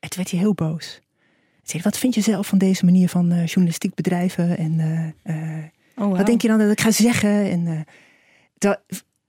En 0.00 0.08
toen 0.08 0.18
werd 0.18 0.30
hij 0.30 0.40
heel 0.40 0.54
boos. 0.54 1.00
Zei, 1.62 1.82
wat 1.82 1.98
vind 1.98 2.14
je 2.14 2.20
zelf 2.20 2.46
van 2.46 2.58
deze 2.58 2.84
manier 2.84 3.08
van 3.08 3.32
uh, 3.32 3.46
journalistiek 3.46 3.94
bedrijven? 3.94 4.58
En 4.58 4.72
uh, 5.26 5.64
oh, 5.96 6.06
wow. 6.06 6.16
wat 6.16 6.26
denk 6.26 6.42
je 6.42 6.48
dan 6.48 6.58
dat 6.58 6.70
ik 6.70 6.80
ga 6.80 6.90
zeggen? 6.90 7.50
En 7.50 7.84
dat, 8.58 8.80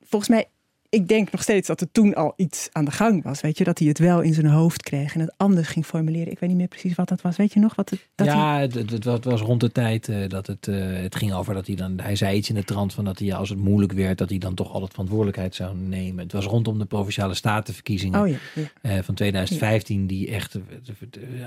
volgens 0.02 0.30
mij 0.30 0.48
ik 0.90 1.08
denk 1.08 1.32
nog 1.32 1.42
steeds 1.42 1.68
dat 1.68 1.82
er 1.82 1.92
toen 1.92 2.14
al 2.14 2.34
iets 2.36 2.70
aan 2.72 2.86
de 2.86 2.92
gang 2.92 3.24
was. 3.24 3.42
Weet 3.42 3.58
je, 3.58 3.64
dat 3.64 3.80
hij 3.80 3.88
het 3.88 4.00
wel 4.00 4.22
in 4.22 4.34
zijn 4.34 4.46
hoofd 4.46 4.84
kreeg 4.84 5.14
en 5.14 5.20
het 5.20 5.34
anders 5.38 5.68
ging 5.68 5.86
formuleren. 5.86 6.32
Ik 6.32 6.40
weet 6.40 6.50
niet 6.50 6.58
meer 6.58 6.68
precies 6.68 6.96
wat 6.96 7.10
dat 7.10 7.22
was. 7.22 7.36
Weet 7.36 7.54
je 7.54 7.60
nog 7.60 7.76
wat 7.76 7.90
het. 7.90 8.08
Dat 8.16 8.28
ja, 8.28 8.54
hij... 8.54 8.62
het, 8.62 9.04
het, 9.04 9.26
was 9.26 9.42
rond 9.42 9.62
de 9.62 9.72
tijd 9.72 10.08
uh, 10.08 10.28
dat 10.28 10.48
het, 10.48 10.68
uh, 10.68 11.02
het 11.02 11.16
ging 11.16 11.34
over 11.34 11.54
dat 11.54 11.68
hij 11.68 11.76
dan. 11.76 12.00
Hij 12.00 12.16
zei 12.16 12.38
iets 12.38 12.50
in 12.50 12.56
de 12.56 12.64
trant 12.64 12.94
van 12.94 13.06
dat 13.06 13.20
hij, 13.20 13.34
als 13.34 13.50
het 13.50 13.60
moeilijk 13.60 13.92
werd, 13.92 14.18
dat 14.18 14.30
hij 14.30 14.38
dan 14.38 14.54
toch 14.54 14.72
altijd 14.72 14.92
verantwoordelijkheid 14.92 15.56
zou 15.56 15.76
nemen. 15.76 16.24
Het 16.24 16.34
was 16.34 16.46
rondom 16.46 16.80
de 16.80 16.86
provinciale 16.86 17.34
statenverkiezingen 17.34 18.22
oh, 18.22 18.28
ja, 18.28 18.38
ja. 18.56 18.98
Uh, 18.98 19.04
van 19.04 19.16
2015, 19.16 20.02
ja. 20.02 20.08
die 20.08 20.32
echt 20.32 20.58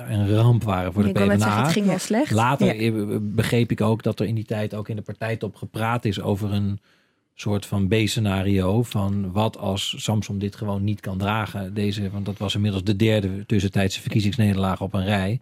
een 0.09 0.35
ramp 0.35 0.63
waren 0.63 0.93
voor 0.93 1.07
ik 1.07 1.15
de 1.15 1.21
PvdA. 1.21 1.39
Zeggen, 1.39 1.63
het 1.63 1.73
ging 1.73 1.87
wel 1.87 1.99
slecht. 1.99 2.31
Later 2.31 2.77
begreep 3.35 3.71
ik 3.71 3.81
ook 3.81 4.03
dat 4.03 4.21
er 4.21 4.27
in 4.27 4.35
die 4.35 4.45
tijd 4.45 4.75
ook 4.75 4.89
in 4.89 4.97
de 4.97 5.03
partijtop 5.03 5.57
gepraat 5.57 6.05
is 6.05 6.21
over 6.21 6.53
een 6.53 6.81
soort 7.41 7.67
van 7.67 7.89
B-scenario 7.89 8.83
van 8.83 9.33
wat 9.33 9.59
als 9.59 9.95
Samsung 9.99 10.41
dit 10.41 10.57
gewoon 10.57 10.85
niet 10.85 11.01
kan 11.01 11.19
dragen. 11.19 11.75
Deze, 11.75 12.11
want 12.11 12.27
dat 12.27 12.39
was 12.39 12.55
inmiddels 12.55 12.85
de 12.85 12.97
derde 12.97 13.47
tussentijdse 13.47 14.01
verkiezingsnederlaag 14.01 14.81
op 14.81 14.95
een 14.95 15.05
rij. 15.05 15.41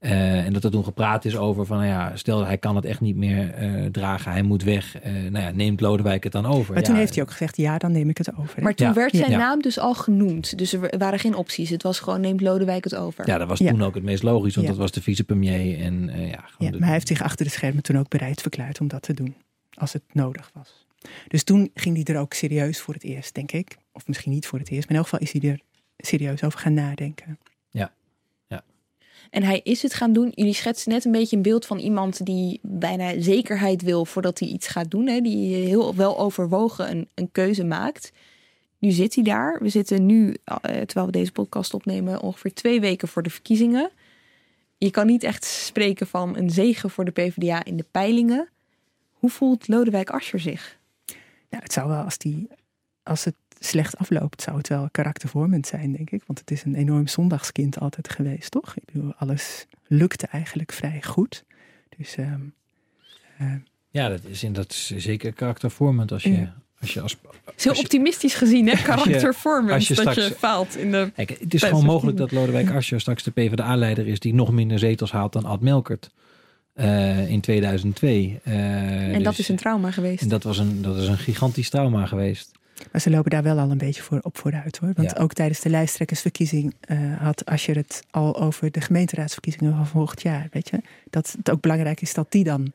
Uh, 0.00 0.44
en 0.44 0.52
dat 0.52 0.64
er 0.64 0.70
toen 0.70 0.84
gepraat 0.84 1.24
is 1.24 1.36
over 1.36 1.66
van, 1.66 1.76
nou 1.76 1.88
ja, 1.88 2.16
stel 2.16 2.46
hij 2.46 2.58
kan 2.58 2.76
het 2.76 2.84
echt 2.84 3.00
niet 3.00 3.16
meer 3.16 3.62
uh, 3.62 3.86
dragen, 3.86 4.32
hij 4.32 4.42
moet 4.42 4.62
weg. 4.62 5.04
Uh, 5.04 5.12
nou 5.12 5.44
ja, 5.44 5.50
neemt 5.50 5.80
Lodewijk 5.80 6.24
het 6.24 6.32
dan 6.32 6.46
over. 6.46 6.72
Maar 6.72 6.82
ja, 6.82 6.88
toen 6.88 6.96
heeft 6.96 7.14
hij 7.14 7.22
ook 7.22 7.30
gezegd, 7.30 7.56
ja, 7.56 7.78
dan 7.78 7.92
neem 7.92 8.08
ik 8.08 8.18
het 8.18 8.36
over. 8.36 8.62
Maar 8.62 8.74
toen 8.74 8.86
ja. 8.86 8.92
werd 8.92 9.16
zijn 9.16 9.30
ja. 9.30 9.38
naam 9.38 9.62
dus 9.62 9.78
al 9.78 9.94
genoemd. 9.94 10.58
Dus 10.58 10.72
er 10.72 10.98
waren 10.98 11.18
geen 11.18 11.34
opties. 11.34 11.70
Het 11.70 11.82
was 11.82 12.00
gewoon, 12.00 12.20
neemt 12.20 12.40
Lodewijk 12.40 12.84
het 12.84 12.94
over. 12.94 13.26
Ja, 13.26 13.38
dat 13.38 13.48
was 13.48 13.58
toen 13.58 13.82
ook 13.82 13.94
het 13.94 14.04
meest 14.04 14.22
logisch, 14.22 14.54
want 14.54 14.66
dat 14.66 14.76
was 14.76 14.90
de 14.90 15.02
vicepremier. 15.02 15.80
En, 15.80 16.10
ja, 16.16 16.44
ja, 16.58 16.70
de... 16.70 16.70
maar 16.70 16.80
hij 16.80 16.92
heeft 16.92 17.08
zich 17.08 17.22
achter 17.22 17.44
de 17.44 17.52
schermen 17.52 17.82
toen 17.82 17.98
ook 17.98 18.08
bereid 18.08 18.40
verklaard 18.40 18.80
om 18.80 18.88
dat 18.88 19.02
te 19.02 19.14
doen, 19.14 19.34
als 19.74 19.92
het 19.92 20.02
nodig 20.12 20.50
was. 20.54 20.86
Dus 21.28 21.44
toen 21.44 21.70
ging 21.74 22.04
hij 22.04 22.14
er 22.14 22.20
ook 22.20 22.32
serieus 22.32 22.80
voor 22.80 22.94
het 22.94 23.02
eerst, 23.04 23.34
denk 23.34 23.52
ik. 23.52 23.76
Of 23.92 24.06
misschien 24.06 24.32
niet 24.32 24.46
voor 24.46 24.58
het 24.58 24.70
eerst, 24.70 24.88
maar 24.88 24.96
in 24.96 25.02
elk 25.04 25.08
geval 25.08 25.26
is 25.26 25.32
hij 25.32 25.50
er 25.50 25.60
serieus 25.96 26.44
over 26.44 26.58
gaan 26.58 26.74
nadenken. 26.74 27.38
Ja, 27.70 27.92
ja. 28.46 28.64
En 29.30 29.42
hij 29.42 29.60
is 29.64 29.82
het 29.82 29.94
gaan 29.94 30.12
doen. 30.12 30.32
Jullie 30.34 30.54
schetsen 30.54 30.92
net 30.92 31.04
een 31.04 31.12
beetje 31.12 31.36
een 31.36 31.42
beeld 31.42 31.66
van 31.66 31.78
iemand 31.78 32.26
die 32.26 32.60
bijna 32.62 33.20
zekerheid 33.20 33.82
wil 33.82 34.04
voordat 34.04 34.38
hij 34.38 34.48
iets 34.48 34.66
gaat 34.66 34.90
doen. 34.90 35.06
Hè? 35.06 35.20
Die 35.20 35.54
heel 35.54 35.94
wel 35.94 36.18
overwogen 36.18 36.90
een, 36.90 37.08
een 37.14 37.32
keuze 37.32 37.64
maakt. 37.64 38.12
Nu 38.78 38.90
zit 38.90 39.14
hij 39.14 39.24
daar. 39.24 39.58
We 39.62 39.68
zitten 39.68 40.06
nu, 40.06 40.36
terwijl 40.62 41.06
we 41.06 41.12
deze 41.12 41.32
podcast 41.32 41.74
opnemen, 41.74 42.20
ongeveer 42.20 42.54
twee 42.54 42.80
weken 42.80 43.08
voor 43.08 43.22
de 43.22 43.30
verkiezingen. 43.30 43.90
Je 44.78 44.90
kan 44.90 45.06
niet 45.06 45.22
echt 45.22 45.44
spreken 45.44 46.06
van 46.06 46.36
een 46.36 46.50
zegen 46.50 46.90
voor 46.90 47.04
de 47.04 47.10
PvdA 47.10 47.64
in 47.64 47.76
de 47.76 47.84
peilingen. 47.90 48.48
Hoe 49.12 49.30
voelt 49.30 49.68
Lodewijk 49.68 50.10
Asscher 50.10 50.40
zich? 50.40 50.78
Ja, 51.52 51.58
het 51.58 51.72
zou 51.72 51.88
wel, 51.88 52.02
als, 52.02 52.18
die, 52.18 52.48
als 53.02 53.24
het 53.24 53.34
slecht 53.58 53.96
afloopt, 53.96 54.42
zou 54.42 54.56
het 54.56 54.68
wel 54.68 54.88
karaktervormend 54.90 55.66
zijn, 55.66 55.92
denk 55.92 56.10
ik. 56.10 56.22
Want 56.26 56.38
het 56.38 56.50
is 56.50 56.64
een 56.64 56.74
enorm 56.74 57.06
zondagskind 57.06 57.78
altijd 57.78 58.10
geweest, 58.10 58.50
toch? 58.50 58.76
Ik 58.76 58.84
bedoel, 58.92 59.14
alles 59.14 59.66
lukte 59.86 60.26
eigenlijk 60.26 60.72
vrij 60.72 61.02
goed. 61.02 61.44
Dus. 61.96 62.16
Uh, 62.16 62.32
uh, 63.40 63.54
ja, 63.90 64.08
dat 64.08 64.20
is, 64.24 64.44
dat 64.52 64.70
is 64.70 64.86
zeker 64.96 65.32
karaktervormend 65.32 66.12
als 66.12 66.22
je. 66.22 66.32
Ja. 66.32 66.54
Als 66.80 66.94
je 66.94 67.00
als, 67.00 67.16
als 67.44 67.64
Heel 67.64 67.74
optimistisch 67.74 68.34
gezien, 68.34 68.68
hè? 68.68 68.82
Karaktervormend. 68.82 69.72
Als 69.72 69.88
je, 69.88 70.04
als 70.04 70.14
je 70.14 70.20
dat 70.20 70.30
je 70.30 70.34
faalt 70.34 70.76
in 70.76 70.90
de. 70.90 71.10
Kijk, 71.14 71.28
het 71.40 71.54
is 71.54 71.62
gewoon 71.62 71.84
mogelijk 71.84 72.16
dat 72.16 72.32
Lodewijk 72.32 72.70
Asscher 72.70 73.00
straks 73.00 73.22
de 73.22 73.30
PvdA-leider 73.30 74.06
is 74.06 74.20
die 74.20 74.34
nog 74.34 74.52
minder 74.52 74.78
zetels 74.78 75.12
haalt 75.12 75.32
dan 75.32 75.44
Ad 75.44 75.60
Melkert. 75.60 76.10
Uh, 76.74 77.30
in 77.30 77.40
2002. 77.40 78.40
Uh, 78.44 78.54
en 78.54 79.12
dus, 79.12 79.22
dat 79.22 79.38
is 79.38 79.48
een 79.48 79.56
trauma 79.56 79.90
geweest. 79.90 80.22
En 80.22 80.28
dat, 80.28 80.42
was 80.42 80.58
een, 80.58 80.82
dat 80.82 80.96
is 80.96 81.08
een 81.08 81.18
gigantisch 81.18 81.70
trauma 81.70 82.06
geweest. 82.06 82.50
Maar 82.92 83.00
ze 83.00 83.10
lopen 83.10 83.30
daar 83.30 83.42
wel 83.42 83.58
al 83.58 83.70
een 83.70 83.78
beetje 83.78 84.02
voor 84.02 84.18
op 84.22 84.38
vooruit 84.38 84.78
hoor. 84.78 84.92
Want 84.94 85.10
ja. 85.10 85.22
ook 85.22 85.32
tijdens 85.32 85.60
de 85.60 85.68
lijsttrekkersverkiezing 85.68 86.74
uh, 86.90 87.18
had 87.20 87.44
Asscher 87.44 87.76
het 87.76 88.02
al 88.10 88.40
over 88.40 88.70
de 88.70 88.80
gemeenteraadsverkiezingen 88.80 89.74
van 89.74 89.86
volgend 89.86 90.22
jaar. 90.22 90.48
Weet 90.50 90.68
je? 90.68 90.80
Dat 91.10 91.34
het 91.36 91.50
ook 91.50 91.60
belangrijk 91.60 92.00
is 92.00 92.14
dat 92.14 92.32
die 92.32 92.44
dan 92.44 92.72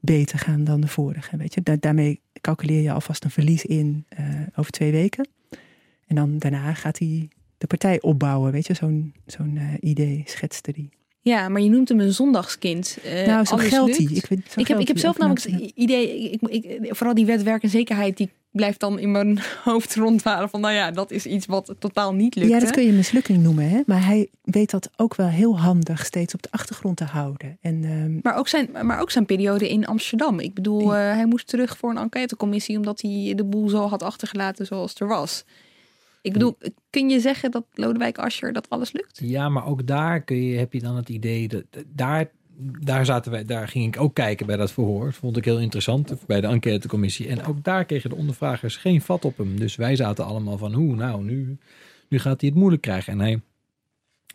beter 0.00 0.38
gaan 0.38 0.64
dan 0.64 0.80
de 0.80 0.88
vorige. 0.88 1.36
Weet 1.36 1.54
je? 1.54 1.62
Da 1.62 1.76
daarmee 1.80 2.20
calculeer 2.40 2.82
je 2.82 2.92
alvast 2.92 3.24
een 3.24 3.30
verlies 3.30 3.64
in 3.64 4.06
over 4.54 4.72
twee 4.72 4.92
weken. 4.92 5.28
En 6.06 6.16
dan 6.16 6.38
daarna 6.38 6.74
gaat 6.74 6.98
hij 6.98 7.28
de 7.58 7.66
partij 7.66 8.00
opbouwen. 8.00 8.52
Weet 8.52 8.66
je, 8.66 8.74
zo'n 8.74 9.14
zo'n 9.26 9.60
idee 9.80 10.22
schetste 10.26 10.72
die. 10.72 10.90
Ja, 11.28 11.48
maar 11.48 11.60
je 11.60 11.70
noemt 11.70 11.88
hem 11.88 12.00
een 12.00 12.12
zondagskind. 12.12 12.98
Uh, 13.04 13.26
nou, 13.26 13.44
zo 13.44 13.56
geldt 13.56 13.96
hij. 13.96 14.06
Ik, 14.06 14.28
ik, 14.56 14.68
heb, 14.68 14.78
ik 14.78 14.88
heb 14.88 14.98
zelf 14.98 15.18
namelijk 15.18 15.44
het 15.44 15.72
idee, 15.74 16.30
ik, 16.30 16.40
ik, 16.42 16.94
vooral 16.94 17.14
die 17.14 17.26
wet 17.26 17.42
werk 17.42 17.62
en 17.62 17.68
zekerheid, 17.68 18.16
die 18.16 18.30
blijft 18.50 18.80
dan 18.80 18.98
in 18.98 19.10
mijn 19.10 19.38
hoofd 19.64 19.94
rondwaren 19.94 20.48
van, 20.48 20.60
nou 20.60 20.74
ja, 20.74 20.90
dat 20.90 21.10
is 21.10 21.26
iets 21.26 21.46
wat 21.46 21.74
totaal 21.78 22.14
niet 22.14 22.34
lukt. 22.34 22.50
Ja, 22.50 22.60
dat 22.60 22.70
kun 22.70 22.86
je 22.86 22.92
mislukking 22.92 23.42
noemen, 23.42 23.68
hè? 23.68 23.80
maar 23.86 24.06
hij 24.06 24.28
weet 24.42 24.70
dat 24.70 24.90
ook 24.96 25.14
wel 25.14 25.26
heel 25.26 25.58
handig 25.58 26.06
steeds 26.06 26.34
op 26.34 26.42
de 26.42 26.50
achtergrond 26.50 26.96
te 26.96 27.04
houden. 27.04 27.58
En, 27.60 27.84
um... 27.84 28.18
maar, 28.22 28.36
ook 28.36 28.48
zijn, 28.48 28.68
maar 28.82 29.00
ook 29.00 29.10
zijn 29.10 29.26
periode 29.26 29.68
in 29.68 29.86
Amsterdam. 29.86 30.40
Ik 30.40 30.54
bedoel, 30.54 30.82
uh, 30.82 30.90
hij 30.90 31.26
moest 31.26 31.46
terug 31.46 31.76
voor 31.76 31.90
een 31.90 31.98
enquêtecommissie 31.98 32.76
omdat 32.76 33.00
hij 33.00 33.32
de 33.36 33.44
boel 33.44 33.68
zo 33.68 33.86
had 33.88 34.02
achtergelaten 34.02 34.66
zoals 34.66 34.90
het 34.90 35.00
er 35.00 35.08
was. 35.08 35.44
Ik 36.26 36.32
bedoel, 36.32 36.58
kun 36.90 37.08
je 37.08 37.20
zeggen 37.20 37.50
dat 37.50 37.64
Lodewijk 37.72 38.18
Asscher 38.18 38.52
dat 38.52 38.70
alles 38.70 38.92
lukt? 38.92 39.20
Ja, 39.22 39.48
maar 39.48 39.66
ook 39.66 39.86
daar 39.86 40.22
kun 40.22 40.42
je, 40.42 40.58
heb 40.58 40.72
je 40.72 40.80
dan 40.80 40.96
het 40.96 41.08
idee 41.08 41.48
dat 41.48 41.64
daar, 41.86 42.30
daar 42.80 43.04
zaten 43.04 43.32
wij, 43.32 43.44
daar 43.44 43.68
ging 43.68 43.94
ik 43.94 44.00
ook 44.00 44.14
kijken 44.14 44.46
bij 44.46 44.56
dat 44.56 44.72
verhoor. 44.72 45.04
Dat 45.04 45.14
vond 45.14 45.36
ik 45.36 45.44
heel 45.44 45.58
interessant 45.58 46.26
bij 46.26 46.40
de 46.40 46.46
enquêtecommissie. 46.46 47.28
En 47.28 47.44
ook 47.44 47.64
daar 47.64 47.84
kregen 47.84 48.10
de 48.10 48.16
ondervragers 48.16 48.76
geen 48.76 49.00
vat 49.00 49.24
op 49.24 49.36
hem. 49.36 49.58
Dus 49.58 49.76
wij 49.76 49.96
zaten 49.96 50.24
allemaal 50.24 50.58
van 50.58 50.72
hoe, 50.72 50.94
nou, 50.94 51.24
nu, 51.24 51.58
nu 52.08 52.18
gaat 52.18 52.40
hij 52.40 52.50
het 52.50 52.58
moeilijk 52.58 52.82
krijgen. 52.82 53.12
En 53.12 53.20
hij 53.20 53.40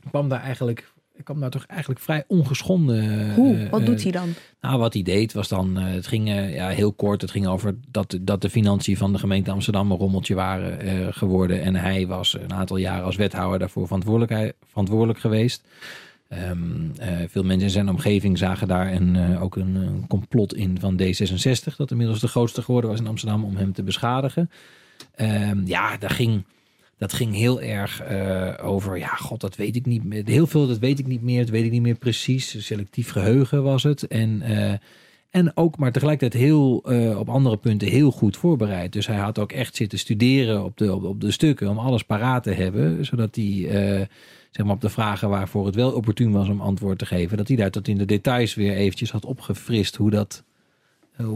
kwam 0.10 0.30
daar 0.30 0.42
eigenlijk 0.42 0.91
ik 1.16 1.24
kwam 1.24 1.40
daar 1.40 1.50
toch 1.50 1.66
eigenlijk 1.66 2.00
vrij 2.00 2.24
ongeschonden. 2.28 3.34
Hoe? 3.34 3.70
Wat 3.70 3.80
uh, 3.80 3.86
doet 3.86 4.04
hij 4.04 4.12
dan? 4.12 4.34
Nou, 4.62 4.80
wat 4.80 4.94
hij 4.94 5.04
deed 5.04 5.34
was 5.34 5.48
dan, 5.48 5.78
uh, 5.78 5.94
het 5.94 6.08
ging 6.08 6.28
ja, 6.54 6.68
heel 6.68 6.94
kort, 6.94 7.22
het 7.22 7.32
ging 7.32 7.48
over 7.48 7.76
dat, 7.92 8.18
dat 8.22 8.42
de 8.42 8.50
financiën 8.50 8.98
van 8.98 9.12
de 9.12 9.20
gemeente 9.20 9.52
Amsterdam 9.52 9.92
een 9.92 9.98
rommeltje 9.98 10.36
waren 10.36 11.14
geworden. 11.14 11.62
En 11.62 11.76
hij 11.76 12.08
was 12.08 12.34
een 12.34 12.54
aantal 12.54 12.78
jaren 12.78 13.06
als 13.06 13.16
wethouder 13.16 13.60
daarvoor 13.60 13.86
verantwoordelijk, 13.86 14.54
verantwoordelijk 14.70 15.20
geweest. 15.20 15.64
Um, 16.50 16.92
veel 17.28 17.44
mensen 17.44 17.66
in 17.66 17.70
zijn 17.70 17.90
omgeving 17.90 18.38
zagen 18.38 18.68
daar 18.68 18.94
een, 18.94 19.38
ook 19.38 19.56
een, 19.56 19.76
een, 19.76 20.08
complot 20.08 20.54
in 20.54 20.80
van 20.80 21.02
D66, 21.02 21.76
dat 21.78 21.92
inmiddels 21.92 22.20
de 22.20 22.28
grootste 22.28 22.62
geworden 22.62 22.90
was 22.90 23.00
in 23.00 23.08
Amsterdam, 23.08 23.44
om 23.44 23.56
hem 23.56 23.74
te 23.74 23.84
beschadigen. 23.84 24.50
Um, 25.22 25.62
ja, 25.66 25.98
daar 25.98 26.10
ging 26.10 26.44
dat 27.02 27.14
ging 27.14 27.36
heel 27.36 27.62
erg 27.62 28.04
uh, 28.12 28.54
over, 28.62 28.98
ja, 28.98 29.08
god, 29.08 29.42
dat 29.42 29.56
weet 29.56 29.76
ik 29.76 29.86
niet 29.86 30.04
meer. 30.04 30.24
Heel 30.26 30.48
veel, 30.48 30.68
dat 30.68 30.80
weet 30.80 31.00
ik 31.00 31.08
niet 31.08 31.22
meer. 31.22 31.40
Dat 31.40 31.50
weet 31.50 31.64
ik 31.64 31.72
niet 31.72 31.82
meer 31.82 31.96
precies. 31.96 32.66
Selectief 32.66 33.10
geheugen 33.10 33.64
was 33.64 33.84
het. 33.84 34.08
En, 34.08 34.42
uh, 34.44 34.74
en 35.30 35.58
ook, 35.58 35.78
maar 35.78 35.92
tegelijkertijd 35.92 36.44
heel, 36.44 36.92
uh, 36.92 37.20
op 37.20 37.30
andere 37.30 37.58
punten 37.58 37.88
heel 37.88 38.12
goed 38.12 38.38
voorbereid. 38.38 38.94
Dus 38.94 39.08
hij 39.08 39.18
had 39.18 39.40
ook 39.40 39.52
echt 39.52 39.76
zitten 39.76 40.00
studeren 40.00 40.64
op 40.64 40.78
de, 40.78 40.96
op, 40.96 41.04
op 41.04 41.22
de 41.22 41.32
stukken 41.32 41.70
om 41.70 41.78
alles 41.78 42.04
paraat 42.04 42.44
te 42.44 42.52
hebben. 42.52 43.06
Zodat 43.06 43.36
hij, 43.36 43.68
zeg 44.52 44.66
maar, 44.66 44.76
op 44.76 44.82
de 44.82 44.90
vragen 44.90 45.30
waarvoor 45.30 45.66
het 45.66 45.76
wel 45.76 45.92
opportun 45.92 46.32
was 46.32 46.50
om 46.50 46.62
antwoord 46.62 46.98
te 46.98 47.06
geven, 47.06 47.38
dat 47.38 47.48
hij 47.48 47.58
daar 47.58 47.72
tot 47.72 47.88
in 47.88 47.98
de 47.98 48.06
details 48.06 48.54
weer 48.54 48.74
eventjes 48.74 49.12
had 49.12 49.26
opgefrist 49.26 49.96
hoe 49.96 50.10
dat, 50.10 50.44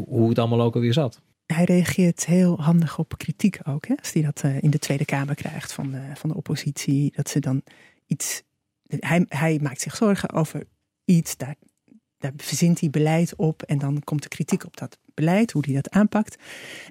hoe 0.06 0.30
het 0.30 0.40
allemaal 0.40 0.62
ook 0.62 0.76
alweer 0.76 0.94
zat. 0.94 1.22
Hij 1.46 1.64
reageert 1.64 2.26
heel 2.26 2.62
handig 2.62 3.00
op 3.00 3.18
kritiek 3.18 3.60
ook. 3.64 3.88
Hè? 3.88 3.96
Als 3.96 4.14
hij 4.14 4.22
dat 4.22 4.44
uh, 4.46 4.62
in 4.62 4.70
de 4.70 4.80
Tweede 4.80 5.06
Kamer 5.06 5.36
krijgt 5.36 5.74
van 5.74 5.92
de, 5.92 6.02
van 6.14 6.30
de 6.30 6.36
oppositie. 6.36 7.12
Dat 7.16 7.30
ze 7.30 7.40
dan 7.40 7.62
iets. 8.06 8.44
Hij, 8.88 9.26
hij 9.28 9.60
maakt 9.62 9.82
zich 9.82 9.96
zorgen 9.96 10.32
over 10.32 10.64
iets. 11.06 11.38
Daar, 11.38 11.56
daar 12.18 12.32
verzint 12.38 12.80
hij 12.80 12.90
beleid 12.90 13.36
op. 13.36 13.62
En 13.62 13.78
dan 13.78 14.04
komt 14.04 14.24
de 14.24 14.30
kritiek 14.30 14.66
op 14.66 14.78
dat 14.78 14.98
beleid, 15.14 15.52
hoe 15.52 15.64
hij 15.66 15.74
dat 15.74 15.90
aanpakt. 15.90 16.38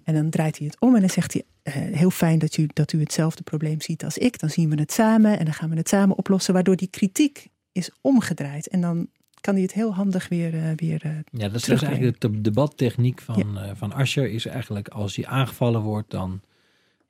En 0.04 0.14
dan 0.14 0.30
draait 0.30 0.58
hij 0.58 0.66
het 0.66 0.80
om 0.80 0.94
en 0.94 1.00
dan 1.00 1.10
zegt 1.10 1.32
hij: 1.32 1.42
uh, 1.62 1.96
Heel 1.96 2.10
fijn 2.10 2.38
dat 2.38 2.56
u, 2.56 2.68
dat 2.72 2.92
u 2.92 3.00
hetzelfde 3.00 3.42
probleem 3.42 3.80
ziet 3.80 4.04
als 4.04 4.18
ik. 4.18 4.38
Dan 4.38 4.50
zien 4.50 4.70
we 4.70 4.80
het 4.80 4.92
samen 4.92 5.38
en 5.38 5.44
dan 5.44 5.54
gaan 5.54 5.70
we 5.70 5.76
het 5.76 5.88
samen 5.88 6.18
oplossen. 6.18 6.54
Waardoor 6.54 6.76
die 6.76 6.88
kritiek 6.88 7.48
is 7.72 7.90
omgedraaid. 8.00 8.68
En 8.68 8.80
dan 8.80 9.08
kan 9.44 9.54
hij 9.54 9.62
het 9.62 9.72
heel 9.72 9.94
handig 9.94 10.28
weer, 10.28 10.54
uh, 10.54 10.62
weer 10.76 11.02
uh, 11.06 11.12
Ja, 11.30 11.48
dat 11.48 11.68
is 11.68 11.68
eigenlijk 11.68 12.20
de 12.20 12.40
debattechniek 12.40 13.20
van, 13.20 13.52
ja. 13.54 13.64
uh, 13.64 13.70
van 13.74 13.92
Ascher. 13.92 14.30
Is 14.30 14.46
eigenlijk 14.46 14.88
als 14.88 15.16
hij 15.16 15.26
aangevallen 15.26 15.80
wordt, 15.80 16.10
dan, 16.10 16.40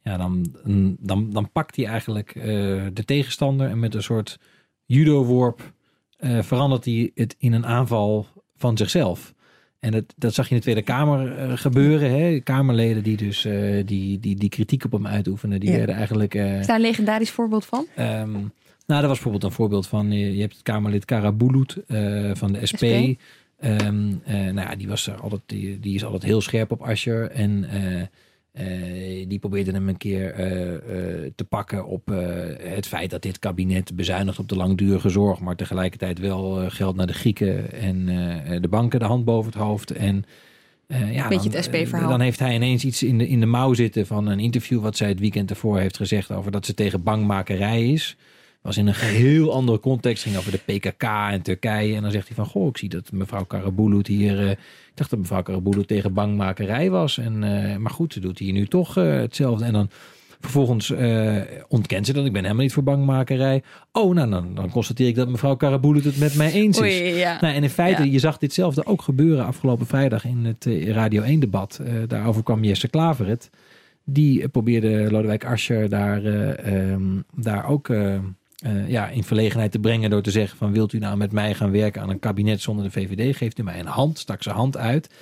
ja, 0.02 0.16
dan, 0.16 0.54
dan, 0.98 1.30
dan 1.30 1.50
pakt 1.52 1.76
hij 1.76 1.86
eigenlijk 1.86 2.32
de 2.94 3.04
tegenstander. 3.04 3.68
En 3.68 3.78
met 3.78 3.94
een 3.94 4.02
soort 4.02 4.38
judo-worp 4.84 5.72
verandert 6.18 6.84
hij 6.84 7.10
het 7.14 7.34
in 7.38 7.52
een 7.52 7.66
aanval 7.66 8.26
van 8.56 8.76
zichzelf. 8.76 9.34
En 9.78 9.90
dat, 9.90 10.04
dat 10.16 10.34
zag 10.34 10.44
je 10.44 10.50
in 10.50 10.56
de 10.56 10.62
Tweede 10.62 10.82
Kamer 10.82 11.38
uh, 11.38 11.56
gebeuren. 11.56 12.10
Hè? 12.10 12.40
Kamerleden 12.40 13.02
die 13.02 13.16
dus 13.16 13.44
uh, 13.44 13.82
die, 13.86 14.20
die, 14.20 14.36
die 14.36 14.48
kritiek 14.48 14.84
op 14.84 14.92
hem 14.92 15.06
uitoefenen, 15.06 15.60
die 15.60 15.70
ja. 15.70 15.76
werden 15.76 15.94
eigenlijk... 15.94 16.34
Uh, 16.34 16.58
is 16.58 16.66
daar 16.66 16.76
een 16.76 16.82
legendarisch 16.82 17.30
voorbeeld 17.30 17.64
van? 17.64 17.86
Um, 17.98 18.52
nou, 18.86 19.00
dat 19.00 19.08
was 19.08 19.12
bijvoorbeeld 19.12 19.44
een 19.44 19.52
voorbeeld 19.52 19.86
van... 19.86 20.12
Je 20.12 20.40
hebt 20.40 20.52
het 20.52 20.62
Kamerlid 20.62 21.04
Karabulut 21.04 21.76
van 22.32 22.52
de 22.52 22.66
SP. 22.70 22.84
SP? 22.84 22.86
Um, 23.64 24.22
nou 24.26 24.54
ja, 24.54 24.76
die, 24.76 24.88
was 24.88 25.06
er 25.06 25.20
altijd, 25.20 25.42
die, 25.46 25.80
die 25.80 25.94
is 25.94 26.04
altijd 26.04 26.22
heel 26.22 26.40
scherp 26.40 26.70
op 26.70 26.82
Ascher. 26.82 27.30
En 27.30 27.66
die 29.28 29.38
probeerde 29.38 29.72
hem 29.72 29.88
een 29.88 29.96
keer 29.96 30.34
te 31.34 31.44
pakken 31.44 31.86
op 31.86 32.06
het 32.58 32.86
feit 32.86 33.10
dat 33.10 33.22
dit 33.22 33.38
kabinet 33.38 33.96
bezuinigt 33.96 34.38
op 34.38 34.48
de 34.48 34.56
langdurige 34.56 35.08
zorg, 35.08 35.40
maar 35.40 35.56
tegelijkertijd 35.56 36.18
wel 36.18 36.70
geld 36.70 36.96
naar 36.96 37.06
de 37.06 37.12
Grieken 37.12 37.72
en 37.72 38.06
de 38.60 38.68
banken 38.68 38.98
de 38.98 39.04
hand 39.04 39.24
boven 39.24 39.52
het 39.52 39.60
hoofd. 39.60 39.90
En 39.90 40.24
uh, 40.88 41.14
ja, 41.14 41.28
Beetje 41.28 41.50
dan, 41.50 41.56
het 41.56 41.64
SP-verhaal. 41.64 42.08
Dan 42.08 42.20
heeft 42.20 42.38
hij 42.38 42.54
ineens 42.54 42.84
iets 42.84 43.02
in 43.02 43.18
de, 43.18 43.28
in 43.28 43.40
de 43.40 43.46
mouw 43.46 43.74
zitten 43.74 44.06
van 44.06 44.26
een 44.26 44.40
interview 44.40 44.80
wat 44.80 44.96
zij 44.96 45.08
het 45.08 45.20
weekend 45.20 45.50
ervoor 45.50 45.78
heeft 45.78 45.96
gezegd 45.96 46.30
over 46.30 46.50
dat 46.50 46.66
ze 46.66 46.74
tegen 46.74 47.02
bangmakerij 47.02 47.88
is. 47.88 48.16
Was 48.64 48.76
in 48.76 48.86
een 48.86 48.94
geheel 48.94 49.52
andere 49.52 49.80
context, 49.80 50.22
ging 50.22 50.36
over 50.36 50.52
de 50.52 50.58
PKK 50.58 51.02
en 51.30 51.42
Turkije. 51.42 51.94
En 51.94 52.02
dan 52.02 52.10
zegt 52.10 52.26
hij 52.26 52.36
van, 52.36 52.46
goh, 52.46 52.68
ik 52.68 52.76
zie 52.76 52.88
dat 52.88 53.12
mevrouw 53.12 53.44
Karabulut 53.44 54.06
hier... 54.06 54.40
Uh, 54.40 54.50
ik 54.50 54.58
dacht 54.94 55.10
dat 55.10 55.18
mevrouw 55.18 55.42
Karabulut 55.42 55.88
tegen 55.88 56.14
bangmakerij 56.14 56.90
was. 56.90 57.18
En, 57.18 57.42
uh, 57.42 57.76
maar 57.76 57.90
goed, 57.90 58.12
ze 58.12 58.20
doet 58.20 58.38
hier 58.38 58.52
nu 58.52 58.66
toch 58.66 58.96
uh, 58.98 59.12
hetzelfde. 59.12 59.64
En 59.64 59.72
dan 59.72 59.90
vervolgens 60.40 60.90
ontkent 61.68 62.06
ze 62.06 62.12
dat. 62.12 62.26
Ik 62.26 62.32
ben 62.32 62.42
helemaal 62.42 62.62
niet 62.62 62.72
voor 62.72 62.82
bangmakerij. 62.82 63.62
Oh, 63.92 64.14
nou, 64.14 64.30
dan, 64.30 64.54
dan 64.54 64.70
constateer 64.70 65.08
ik 65.08 65.14
dat 65.14 65.28
mevrouw 65.28 65.56
Karabulut 65.56 66.04
het 66.04 66.18
met 66.18 66.34
mij 66.34 66.52
eens 66.52 66.80
is. 66.80 66.82
Oei, 66.82 67.14
ja. 67.14 67.38
nou, 67.40 67.54
en 67.54 67.62
in 67.62 67.70
feite, 67.70 68.04
Ja. 68.04 68.12
je 68.12 68.18
zag 68.18 68.38
ditzelfde 68.38 68.86
ook 68.86 69.02
gebeuren 69.02 69.46
afgelopen 69.46 69.86
vrijdag 69.86 70.24
in 70.24 70.44
het 70.44 70.66
eh, 70.66 70.90
Radio 70.90 71.22
1-debat. 71.22 71.80
daarover 72.08 72.42
kwam 72.42 72.64
Jesse 72.64 72.88
Klaveret. 72.88 73.50
Die 74.04 74.42
eh, 74.42 74.48
probeerde 74.48 75.10
Lodewijk 75.10 75.44
Asscher 75.44 75.88
daar, 75.88 76.24
eh, 76.24 76.92
ehm, 76.92 77.20
daar 77.34 77.68
ook... 77.68 77.88
eh, 78.64 78.82
eh, 78.82 78.88
ja, 78.88 79.08
in 79.08 79.24
verlegenheid 79.24 79.72
te 79.72 79.78
brengen 79.78 80.10
door 80.10 80.22
te 80.22 80.30
zeggen 80.30 80.58
van 80.58 80.72
wilt 80.72 80.92
u 80.92 80.98
nou 80.98 81.16
met 81.16 81.32
mij 81.32 81.54
gaan 81.54 81.70
werken 81.70 82.02
aan 82.02 82.10
een 82.10 82.18
kabinet 82.18 82.60
zonder 82.60 82.84
de 82.84 82.90
VVD, 82.90 83.36
geeft 83.36 83.58
u 83.58 83.62
mij 83.62 83.78
een 83.78 83.86
hand, 83.86 84.18
stak 84.18 84.42
zijn 84.42 84.54
hand 84.54 84.76
uit. 84.76 85.14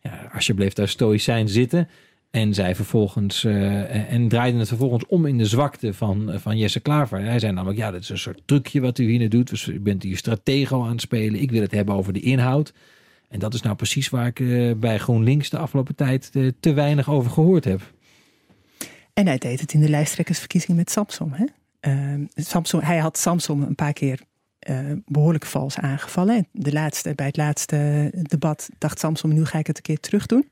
Ja, 0.00 0.28
Asscher 0.32 0.54
bleef 0.54 0.72
daar 0.72 0.88
stoïcijn 0.88 1.48
zitten 1.48 1.88
en 2.32 2.54
zei 2.54 2.74
vervolgens 2.74 3.44
eh, 3.44 3.94
en, 3.94 4.06
en 4.08 4.28
draaide 4.28 4.58
het 4.58 4.68
vervolgens 4.68 5.06
om 5.06 5.26
in 5.26 5.38
de 5.38 5.46
zwakte 5.46 5.94
van, 5.94 6.30
eh, 6.30 6.38
van 6.38 6.58
Jesse 6.58 6.80
Klaver. 6.80 7.20
Hij 7.20 7.38
zei 7.38 7.52
namelijk, 7.52 7.78
ja, 7.78 7.90
dat 7.90 8.02
is 8.02 8.08
een 8.08 8.18
soort 8.18 8.42
trucje 8.44 8.80
wat 8.80 8.98
u 8.98 9.04
hier 9.08 9.18
nu 9.18 9.28
doet. 9.28 9.48
Dus 9.48 9.66
u 9.66 9.80
bent 9.80 10.02
hier 10.02 10.16
stratego 10.16 10.82
aan 10.82 10.90
het 10.90 11.00
spelen. 11.00 11.40
Ik 11.40 11.50
wil 11.50 11.60
het 11.60 11.70
hebben 11.70 11.94
over 11.94 12.12
de 12.12 12.20
inhoud. 12.20 12.72
En 13.28 13.38
dat 13.38 13.54
is 13.54 13.62
nou 13.62 13.76
precies 13.76 14.08
waar 14.08 14.26
ik 14.26 14.40
eh, 14.40 14.72
bij 14.76 14.98
GroenLinks 14.98 15.50
de 15.50 15.58
afgelopen 15.58 15.94
tijd 15.94 16.30
eh, 16.32 16.48
te 16.60 16.72
weinig 16.72 17.10
over 17.10 17.30
gehoord 17.30 17.64
heb. 17.64 17.92
En 19.12 19.26
hij 19.26 19.38
deed 19.38 19.60
het 19.60 19.72
in 19.72 19.80
de 19.80 19.88
lijsttrekkersverkiezing 19.88 20.76
met 20.76 20.90
Samson. 20.90 21.32
Hè? 21.32 21.44
Uh, 21.86 22.14
Samson 22.34 22.82
hij 22.82 22.98
had 22.98 23.18
Samson 23.18 23.62
een 23.62 23.74
paar 23.74 23.92
keer 23.92 24.20
uh, 24.70 24.78
behoorlijk 25.06 25.46
vals 25.46 25.78
aangevallen. 25.78 26.46
De 26.52 26.72
laatste, 26.72 27.14
bij 27.14 27.26
het 27.26 27.36
laatste 27.36 28.10
debat 28.22 28.68
dacht 28.78 28.98
Samson, 28.98 29.32
nu 29.32 29.44
ga 29.44 29.58
ik 29.58 29.66
het 29.66 29.76
een 29.76 29.82
keer 29.82 30.00
terug 30.00 30.26
doen. 30.26 30.48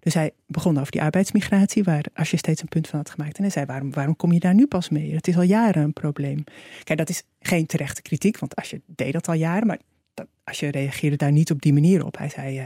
Dus 0.00 0.14
hij 0.14 0.30
begon 0.46 0.78
over 0.78 0.92
die 0.92 1.02
arbeidsmigratie, 1.02 1.84
waar 1.84 2.04
als 2.14 2.30
je 2.30 2.36
steeds 2.36 2.62
een 2.62 2.68
punt 2.68 2.88
van 2.88 2.98
had 2.98 3.10
gemaakt. 3.10 3.36
En 3.36 3.42
hij 3.42 3.52
zei, 3.52 3.66
waarom, 3.66 3.92
waarom 3.92 4.16
kom 4.16 4.32
je 4.32 4.40
daar 4.40 4.54
nu 4.54 4.66
pas 4.66 4.88
mee? 4.88 5.14
Het 5.14 5.28
is 5.28 5.36
al 5.36 5.42
jaren 5.42 5.82
een 5.82 5.92
probleem. 5.92 6.44
Kijk, 6.84 6.98
dat 6.98 7.08
is 7.08 7.22
geen 7.40 7.66
terechte 7.66 8.02
kritiek, 8.02 8.38
want 8.38 8.56
als 8.56 8.70
je 8.70 8.80
deed 8.86 9.12
dat 9.12 9.28
al 9.28 9.34
jaren, 9.34 9.66
maar 9.66 9.78
dat, 10.14 10.26
als 10.44 10.60
je 10.60 10.70
reageerde 10.70 11.16
daar 11.16 11.32
niet 11.32 11.50
op 11.50 11.62
die 11.62 11.72
manier 11.72 12.04
op. 12.04 12.18
Hij 12.18 12.28
zei, 12.28 12.58
uh, 12.58 12.64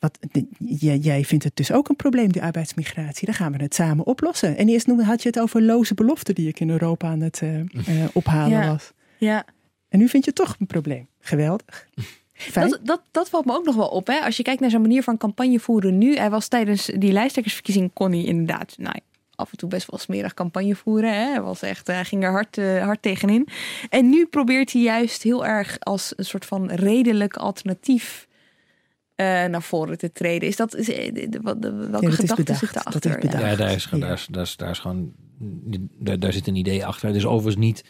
wat, 0.00 0.18
jij, 0.58 0.96
jij 0.96 1.24
vindt 1.24 1.44
het 1.44 1.56
dus 1.56 1.72
ook 1.72 1.88
een 1.88 1.96
probleem, 1.96 2.32
die 2.32 2.42
arbeidsmigratie. 2.42 3.26
Dan 3.26 3.34
gaan 3.34 3.52
we 3.52 3.62
het 3.62 3.74
samen 3.74 4.06
oplossen. 4.06 4.56
En 4.56 4.68
eerst 4.68 4.86
had 4.86 5.22
je 5.22 5.28
het 5.28 5.40
over 5.40 5.62
loze 5.62 5.94
beloften 5.94 6.34
die 6.34 6.48
ik 6.48 6.60
in 6.60 6.70
Europa 6.70 7.08
aan 7.08 7.20
het 7.20 7.40
uh, 7.42 7.58
uh, 7.58 7.64
ophalen 8.12 8.58
ja. 8.58 8.70
was. 8.70 8.92
Ja. 9.18 9.44
En 9.88 9.98
nu 9.98 10.08
vind 10.08 10.24
je 10.24 10.30
het 10.30 10.38
toch 10.38 10.56
een 10.58 10.66
probleem. 10.66 11.08
Geweldig. 11.20 11.86
Dat, 12.52 12.80
dat, 12.82 13.02
dat, 13.10 13.28
valt 13.28 13.44
me 13.44 13.52
ook 13.52 13.64
nog 13.64 13.74
wel 13.74 13.88
op. 13.88 14.06
Hè? 14.06 14.18
Als 14.20 14.36
je 14.36 14.42
kijkt 14.42 14.60
naar 14.60 14.70
zijn 14.70 14.82
manier 14.82 15.02
van 15.02 15.16
campagne 15.16 15.60
voeren 15.60 15.98
nu. 15.98 16.16
Hij 16.16 16.30
was 16.30 16.48
tijdens 16.48 16.84
die 16.84 17.12
lijsttrekkersverkiezing, 17.12 17.90
kon 17.92 18.10
hij 18.12 18.24
inderdaad 18.24 18.74
nou, 18.78 18.96
af 19.34 19.50
en 19.50 19.56
toe 19.56 19.68
best 19.68 19.90
wel 19.90 19.98
smerig 19.98 20.34
campagne 20.34 20.74
voeren. 20.74 21.12
Hè? 21.12 21.30
Hij, 21.30 21.40
was 21.40 21.62
echt, 21.62 21.86
hij 21.86 22.04
ging 22.04 22.24
er 22.24 22.30
hard, 22.30 22.56
uh, 22.56 22.82
hard 22.82 23.02
tegenin. 23.02 23.48
En 23.88 24.08
nu 24.08 24.26
probeert 24.26 24.72
hij 24.72 24.82
juist 24.82 25.22
heel 25.22 25.46
erg 25.46 25.80
als 25.80 26.12
een 26.16 26.24
soort 26.24 26.44
van 26.44 26.70
redelijk 26.70 27.36
alternatief 27.36 28.28
uh, 29.20 29.44
naar 29.44 29.62
voren 29.62 29.98
te 29.98 30.12
treden. 30.12 30.48
Is 30.48 30.56
dat, 30.56 30.76
is, 30.76 30.90
eh, 30.90 31.12
welke 31.40 32.06
ja, 32.06 32.10
gedachte 32.10 32.54
zit 32.54 32.72
daarachter? 32.72 33.20
Dat 33.20 33.24
is 33.24 33.40
ja, 33.40 33.56
daar 33.56 33.72
is, 33.72 33.88
ja. 33.90 33.98
daar, 33.98 34.12
is, 34.12 34.26
daar, 34.30 34.42
is, 34.42 34.56
daar 34.56 34.70
is 34.70 34.78
gewoon, 34.78 35.12
daar, 35.98 36.18
daar 36.18 36.32
zit 36.32 36.46
een 36.46 36.56
idee 36.56 36.86
achter. 36.86 37.06
Het 37.06 37.16
is 37.16 37.26
overigens 37.26 37.64
niet 37.64 37.84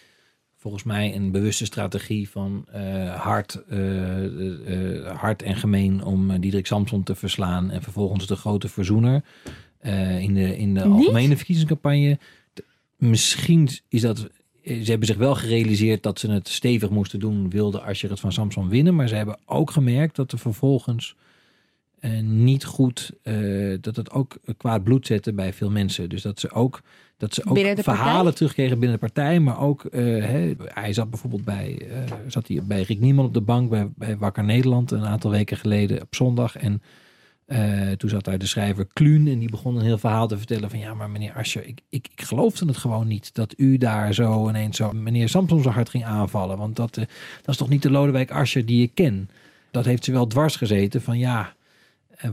volgens 0.57 0.83
mij 0.83 1.15
een 1.15 1.31
bewuste 1.31 1.65
strategie 1.65 2.31
van 2.31 2.67
uh, 2.75 3.15
hard, 3.21 3.63
uh, 3.71 4.23
uh, 4.23 5.17
hard 5.17 5.43
en 5.43 5.57
gemeen 5.57 6.05
om 6.05 6.41
Diederik 6.41 6.67
Samson 6.67 7.03
te 7.03 7.15
verslaan 7.15 7.71
en 7.71 7.83
vervolgens 7.83 8.27
de 8.27 8.37
grote 8.37 8.69
verzoener 8.69 9.25
in 10.19 10.35
de, 10.35 10.57
in 10.57 10.75
de 10.75 10.83
algemene 10.83 11.37
verkiezingscampagne. 11.37 12.19
Misschien 12.97 13.69
is 13.89 14.01
dat. 14.01 14.29
Ze 14.83 14.91
hebben 14.91 15.07
zich 15.07 15.17
wel 15.17 15.35
gerealiseerd 15.35 16.03
dat 16.03 16.19
ze 16.19 16.31
het 16.31 16.49
stevig 16.49 16.91
moesten 16.91 17.21
doen, 17.21 17.51
wilde 17.51 17.81
als 17.81 18.01
je 18.01 18.09
het 18.09 18.21
van 18.21 18.33
Samson 18.33 18.69
winnen. 18.69 18.95
Maar 18.95 19.09
ze 19.09 19.15
hebben 19.15 19.39
ook 19.47 19.71
gemerkt 19.71 20.17
dat 20.17 20.33
er 20.33 20.39
vervolgens 20.39 21.17
niet 22.23 22.65
goed, 22.65 23.13
dat 23.81 23.97
het 23.97 24.11
ook 24.11 24.39
kwaad 24.57 24.85
bloed 24.85 25.07
zette 25.07 25.33
bij 25.33 25.53
veel 25.53 25.71
mensen. 25.71 26.09
Dus 26.09 26.23
dat 26.23 26.41
ze 26.41 26.51
ook 26.51 26.83
dat 27.21 27.35
ze 27.35 27.45
ook 27.45 27.59
verhalen 27.59 28.15
partij? 28.15 28.33
terugkregen 28.33 28.79
binnen 28.79 28.99
de 28.99 29.07
partij, 29.07 29.41
maar 29.41 29.61
ook 29.61 29.85
uh, 29.85 29.91
he, 30.25 30.55
hij 30.65 30.93
zat 30.93 31.11
bijvoorbeeld 31.11 31.45
bij, 31.45 31.87
zat 32.27 32.49
hij 32.49 32.63
bij 32.63 32.83
Rick 32.83 33.01
Nieman 33.01 33.25
op 33.25 33.35
de 33.35 33.41
bank 33.41 33.71
bij, 33.71 33.89
bij 33.97 34.17
Wakker 34.17 34.45
Nederland 34.45 34.91
een 34.91 35.05
aantal 35.05 35.31
weken 35.31 35.57
geleden 35.57 36.03
op 36.03 36.15
zondag. 36.15 36.57
En 36.57 36.83
uh, 37.53 37.91
toen 37.91 38.11
zat 38.11 38.25
daar 38.25 38.39
de 38.39 38.47
schrijver 38.47 38.87
Kluun 38.93 39.29
en 39.29 39.39
die 39.39 39.51
begon 39.51 39.77
een 39.77 39.85
heel 39.85 39.99
verhaal 39.99 40.29
te 40.29 40.39
vertellen 40.39 40.71
van 40.71 40.79
ja, 40.79 40.95
maar 40.95 41.11
meneer 41.11 41.33
Ascher, 41.33 41.67
ik, 41.67 41.81
ik, 41.89 42.09
ik 42.17 42.23
geloofde 42.23 42.67
het 42.67 42.77
gewoon 42.77 43.07
niet 43.07 43.35
dat 43.35 43.55
u 43.57 43.79
daar 43.79 44.15
zo 44.15 44.49
ineens 44.49 44.77
zo 44.77 44.93
meneer 44.93 45.29
Samson 45.29 45.63
zo 45.63 45.71
hard 45.71 45.89
ging 45.89 46.05
aanvallen. 46.05 46.59
Want 46.59 46.77
dat, 46.77 46.95
dat 46.95 47.09
is 47.45 47.57
toch 47.57 47.69
niet 47.69 47.83
de 47.83 47.91
Lodewijk 47.91 48.31
Ascher 48.31 48.67
die 48.67 48.83
ik 48.83 48.91
ken. 48.95 49.31
Dat 49.71 49.85
heeft 49.85 50.05
ze 50.05 50.13
wel 50.13 50.27
dwars 50.27 50.57
gezeten 50.57 51.03
van 51.03 51.19
ja, 51.19 51.55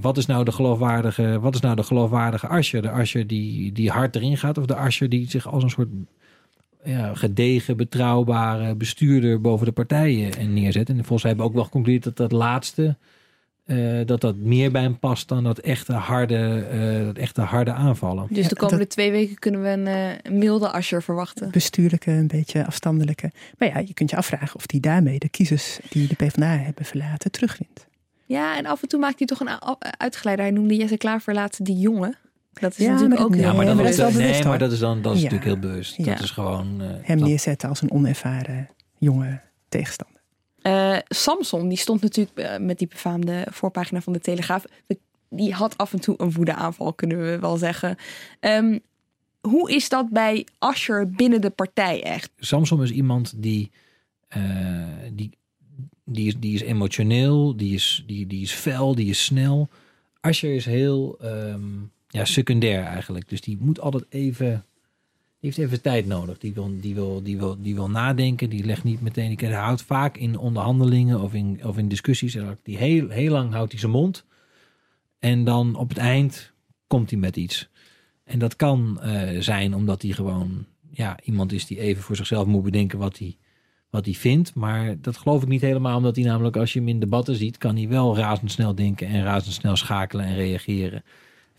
wat 0.02 0.18
is 0.18 0.26
nou 0.26 0.44
de 0.44 0.52
geloofwaardige, 0.52 1.40
wat 1.40 1.56
is 1.56 1.62
nou 1.62 1.76
de 1.76 1.84
geloofwaardige 1.84 2.48
Ascher? 2.48 2.82
De 2.82 2.92
Ascher 2.92 3.28
die, 3.28 3.72
die 3.72 3.90
hard 3.90 4.16
erin 4.16 4.38
gaat 4.38 4.58
of 4.58 4.66
de 4.66 4.76
Ascher 4.76 5.10
die 5.10 5.30
zich 5.30 5.48
als 5.48 5.64
een 5.64 5.70
soort 5.70 5.90
ja, 6.84 7.16
gedegen, 7.16 7.78
betrouwbare 7.78 8.76
bestuurder 8.76 9.42
boven 9.42 9.66
de 9.66 9.72
partijen 9.72 10.34
en 10.34 10.54
neerzet? 10.54 10.90
En 10.90 10.96
volgens 10.96 11.24
mij 11.24 11.32
hebben 11.32 11.46
we 11.46 11.50
ook 11.50 11.56
wel 11.56 11.64
geconcludeerd 11.64 12.04
dat 12.04 12.18
dat 12.18 12.32
laatste, 12.32 12.98
uh, 13.68 14.06
dat 14.06 14.22
dat 14.22 14.36
meer 14.36 14.72
bij 14.72 14.82
hem 14.82 15.00
past 15.00 15.28
dan 15.28 15.44
dat 15.44 15.60
echte 15.60 15.94
harde, 15.94 16.68
uh, 17.00 17.06
dat 17.06 17.18
echte 17.18 17.42
harde 17.42 17.72
aanvallen. 17.74 18.28
Dus 18.30 18.48
de 18.48 18.56
komende 18.56 18.84
dat, 18.84 18.90
twee 18.90 19.12
weken 19.12 19.36
kunnen 19.40 19.62
we 19.62 19.68
een, 19.70 19.86
uh, 19.86 20.10
een 20.24 20.38
milde 20.38 20.72
Ascher 20.72 21.04
verwachten? 21.04 21.52
Bestuurlijke, 21.52 22.12
een 22.12 22.28
beetje 22.28 22.66
afstandelijke. 22.66 23.32
Maar 23.58 23.68
ja, 23.68 23.80
je 23.80 23.94
kunt 23.94 24.10
je 24.10 24.16
afvragen 24.16 24.56
of 24.56 24.66
die 24.66 24.80
daarmee 24.80 25.20
de 25.20 25.30
kiezers 25.30 25.80
die 25.90 26.08
de 26.08 26.16
PvdA 26.16 26.58
hebben 26.58 26.86
verlaten 26.86 27.32
terugwint. 27.32 27.88
Ja, 28.26 28.58
en 28.58 28.66
af 28.66 28.82
en 28.82 28.88
toe 28.88 29.00
maakt 29.00 29.18
hij 29.18 29.28
toch 29.28 29.40
een 29.40 29.50
uitgeleider. 29.98 30.46
Hij 30.46 30.54
noemde 30.54 30.76
Jesse 30.76 30.98
Klaver 30.98 31.34
laatst 31.34 31.66
die 31.66 31.78
jongen. 31.78 32.18
Dat 32.54 32.72
is 32.72 32.86
ja, 32.86 32.92
natuurlijk 32.92 33.22
ook 33.22 33.30
nee, 33.30 33.40
ja, 33.40 33.54
maar, 33.54 33.66
maar 33.66 33.76
dat 33.76 33.86
is 33.86 33.98
wel 33.98 34.12
nee, 34.12 34.44
maar 34.44 34.60
dat 34.60 34.72
is 34.72 34.80
dan 34.80 35.02
dat 35.02 35.16
is 35.16 35.22
Ja. 35.22 35.30
natuurlijk 35.30 35.52
heel 35.62 35.70
bewust. 35.70 35.96
Ja. 35.98 36.06
Dat 36.06 36.20
is 36.20 36.32
gewoon 36.32 36.82
uh, 36.82 36.88
Hem 37.02 37.18
dat- 37.20 37.28
neerzetten 37.28 37.70
als 37.70 37.82
een 37.82 37.92
onervaren 37.92 38.70
jonge 38.98 39.40
tegenstander. 39.70 40.17
Eh, 40.68 40.98
Samson, 41.08 41.68
die 41.68 41.78
stond 41.78 42.02
natuurlijk 42.02 42.38
eh, 42.38 42.58
met 42.58 42.78
die 42.78 42.88
befaamde 42.88 43.48
voorpagina 43.52 44.02
van 44.02 44.14
de 44.14 44.20
Telegraaf. 44.20 44.66
Die 45.30 45.54
had 45.54 45.78
af 45.78 45.94
en 45.94 46.00
toe 46.00 46.16
een 46.18 46.32
woedeaanval, 46.32 46.94
kunnen 46.94 47.22
we 47.22 47.40
wel 47.40 47.58
zeggen. 47.58 47.96
Ehm, 48.40 48.78
hoe 49.42 49.72
is 49.72 49.90
dat 49.90 50.10
bij 50.10 50.48
Asher 50.58 51.12
binnen 51.12 51.42
de 51.42 51.50
partij 51.50 52.04
echt? 52.04 52.32
Samson 52.38 52.84
is 52.84 52.92
iemand 52.92 53.34
die, 53.36 53.72
uh, 54.38 54.88
die, 55.14 55.30
die, 56.06 56.28
is, 56.28 56.40
die 56.40 56.54
is 56.54 56.62
emotioneel, 56.62 57.58
die 57.58 57.74
is, 57.74 58.04
die, 58.08 58.28
die 58.28 58.42
is 58.42 58.52
fel, 58.52 58.96
die 58.96 59.10
is 59.10 59.24
snel. 59.24 59.70
Asher 60.20 60.56
is 60.56 60.66
heel 60.66 61.18
um, 61.24 61.92
ja, 62.08 62.26
secundair 62.26 62.84
eigenlijk. 62.84 63.30
Dus 63.30 63.42
die 63.42 63.58
moet 63.60 63.80
altijd 63.80 64.06
even 64.10 64.66
heeft 65.48 65.70
even 65.70 65.82
tijd 65.82 66.06
nodig. 66.06 66.38
Die 66.38 66.54
wil, 66.54 66.72
die 66.82 66.96
wil, 66.96 67.24
die 67.24 67.38
wil, 67.38 67.62
die 67.62 67.76
wil 67.76 67.90
nadenken. 67.90 68.50
Die 68.50 68.66
legt 68.66 68.84
niet 68.84 69.02
meteen. 69.02 69.36
Die 69.36 69.54
houdt 69.54 69.82
vaak 69.82 70.18
in 70.18 70.38
onderhandelingen 70.38 71.22
of 71.22 71.34
in, 71.34 71.60
of 71.64 71.78
in 71.78 71.88
discussies. 71.88 72.38
Die 72.64 72.78
heel, 72.78 73.10
heel 73.10 73.32
lang 73.32 73.54
houdt 73.54 73.72
hij 73.72 73.80
zijn 73.80 73.92
mond. 73.92 74.26
En 75.20 75.44
dan 75.44 75.76
op 75.76 75.90
het 75.90 75.98
eind 75.98 76.52
komt 76.88 77.10
hij 77.10 77.20
met 77.20 77.36
iets. 77.36 77.70
En 78.24 78.40
dat 78.40 78.56
kan 78.56 79.00
uh, 79.04 79.42
zijn 79.42 79.76
omdat 79.76 80.02
hij 80.02 80.12
gewoon 80.12 80.66
ja, 80.92 81.18
iemand 81.24 81.52
is 81.52 81.66
die 81.66 81.80
even 81.80 82.04
voor 82.04 82.16
zichzelf 82.16 82.46
moet 82.46 82.64
bedenken 82.64 83.00
wat 83.00 83.18
hij, 83.18 83.38
wat 83.90 84.06
hij 84.06 84.14
vindt. 84.14 84.56
Maar 84.56 85.02
dat 85.02 85.18
geloof 85.18 85.42
ik 85.42 85.48
niet 85.48 85.62
helemaal, 85.62 85.98
omdat 85.98 86.16
hij 86.16 86.26
namelijk 86.26 86.56
als 86.56 86.74
je 86.74 86.80
hem 86.80 86.88
in 86.88 87.00
debatten 87.00 87.36
ziet, 87.36 87.58
kan 87.58 87.76
hij 87.76 87.88
wel 87.88 88.18
razendsnel 88.18 88.76
denken 88.76 89.08
en 89.08 89.24
razendsnel 89.24 89.76
schakelen 89.76 90.26
en 90.26 90.36
reageren. 90.36 91.04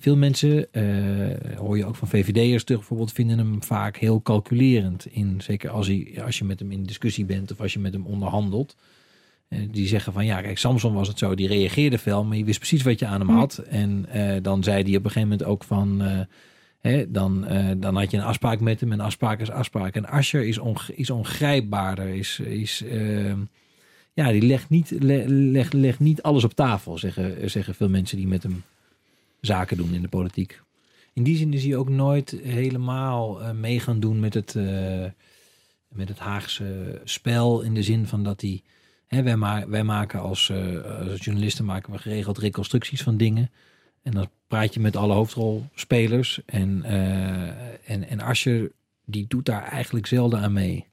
Veel 0.01 0.17
mensen, 0.17 0.67
uh, 0.73 1.57
hoor 1.57 1.77
je 1.77 1.85
ook 1.85 1.97
van 1.97 2.09
VVD'ers 2.09 2.65
terug 2.65 2.79
bijvoorbeeld, 2.81 3.13
vinden 3.13 3.39
hem 3.39 3.63
vaak 3.63 3.97
heel 3.97 4.23
calculerend. 4.23 5.07
In, 5.11 5.41
zeker 5.41 5.71
als, 5.71 5.87
hij, 5.87 6.23
als 6.25 6.39
je 6.39 6.45
met 6.45 6.59
hem 6.59 6.73
in 6.73 6.83
discussie 6.83 7.25
bent 7.25 7.53
of 7.53 7.61
als 7.61 7.73
je 7.73 7.79
met 7.79 7.93
hem 7.93 8.07
onderhandelt. 8.07 8.77
Uh, 9.49 9.59
die 9.71 9.87
zeggen 9.87 10.13
van 10.13 10.27
ja, 10.27 10.41
kijk, 10.41 10.59
Samson 10.59 10.95
was 10.95 11.09
het 11.09 11.19
zo, 11.19 11.35
die 11.35 11.49
reageerde 11.49 11.99
fel, 11.99 12.25
maar 12.25 12.37
je 12.37 12.45
wist 12.45 12.59
precies 12.59 12.83
wat 12.83 12.99
je 12.99 13.07
aan 13.07 13.21
hem 13.21 13.29
had. 13.29 13.59
En 13.59 14.07
uh, 14.15 14.37
dan 14.43 14.63
zei 14.63 14.83
hij 14.83 14.97
op 14.97 15.05
een 15.05 15.11
gegeven 15.11 15.29
moment 15.29 15.45
ook 15.49 15.65
van, 15.65 16.03
hè, 16.81 17.11
dan, 17.11 17.47
dan 17.77 17.97
had 17.97 18.11
je 18.11 18.17
een 18.17 18.23
afspraak 18.23 18.61
met 18.61 18.81
hem 18.81 18.93
en 18.93 19.01
afspraak 19.01 19.41
is 19.41 19.51
afspraak. 19.51 19.95
En 19.95 20.07
Asher 20.07 20.47
is, 20.47 20.59
on, 20.59 20.77
is 20.95 21.11
ongrijpbaarder, 21.11 22.09
is, 22.09 22.41
is 22.41 22.85
ja, 24.13 24.33
die 24.33 24.43
legt 24.43 24.69
niet, 24.69 24.91
le, 24.99 25.29
legt, 25.29 25.73
legt 25.73 26.01
niet 26.01 26.23
alles 26.23 26.45
op 26.45 26.55
tafel, 26.55 26.99
zeggen, 26.99 27.51
zeggen 27.51 27.75
veel 27.75 27.89
mensen 27.89 28.17
die 28.17 28.27
met 28.27 28.43
hem 28.43 28.63
zaken 29.41 29.77
doen 29.77 29.95
in 29.95 30.03
de 30.03 30.09
politiek. 30.09 30.61
In 31.19 31.25
die 31.25 31.37
zin 31.37 31.53
is 31.53 31.65
hij 31.65 31.77
ook 31.77 31.89
nooit 31.89 32.31
helemaal 32.43 33.43
uh, 33.43 33.51
mee 33.51 33.81
gaan 33.81 34.01
doen 34.01 34.21
met 34.21 34.35
het, 34.35 34.55
uh, 34.55 35.05
met 35.89 36.09
het 36.09 36.19
Haagse 36.19 37.01
spel. 37.05 37.61
In 37.61 37.75
de 37.75 37.83
zin 37.83 38.07
van 38.07 38.23
dat 38.23 38.41
hij. 38.41 38.63
Hè, 39.07 39.23
wij, 39.23 39.37
ma 39.37 39.69
wij 39.69 39.85
maken 39.85 40.21
als, 40.21 40.49
uh, 40.49 40.85
als 41.11 41.25
journalisten 41.25 41.65
maken 41.65 41.93
we 41.93 41.99
geregeld 41.99 42.39
reconstructies 42.39 43.03
van 43.03 43.17
dingen. 43.17 43.51
En 44.03 44.13
dan 44.13 44.29
praat 44.47 44.75
je 44.75 44.81
met 44.81 44.97
alle 44.97 45.15
hoofdrolspelers. 45.15 46.41
En, 46.47 46.85
en, 47.85 48.09
en 48.09 48.21
Asje, 48.21 48.73
die 49.05 49.27
doet 49.29 49.45
daar 49.45 49.63
eigenlijk 49.63 50.07
zelden 50.07 50.41
aan 50.41 50.53
mee. 50.53 50.87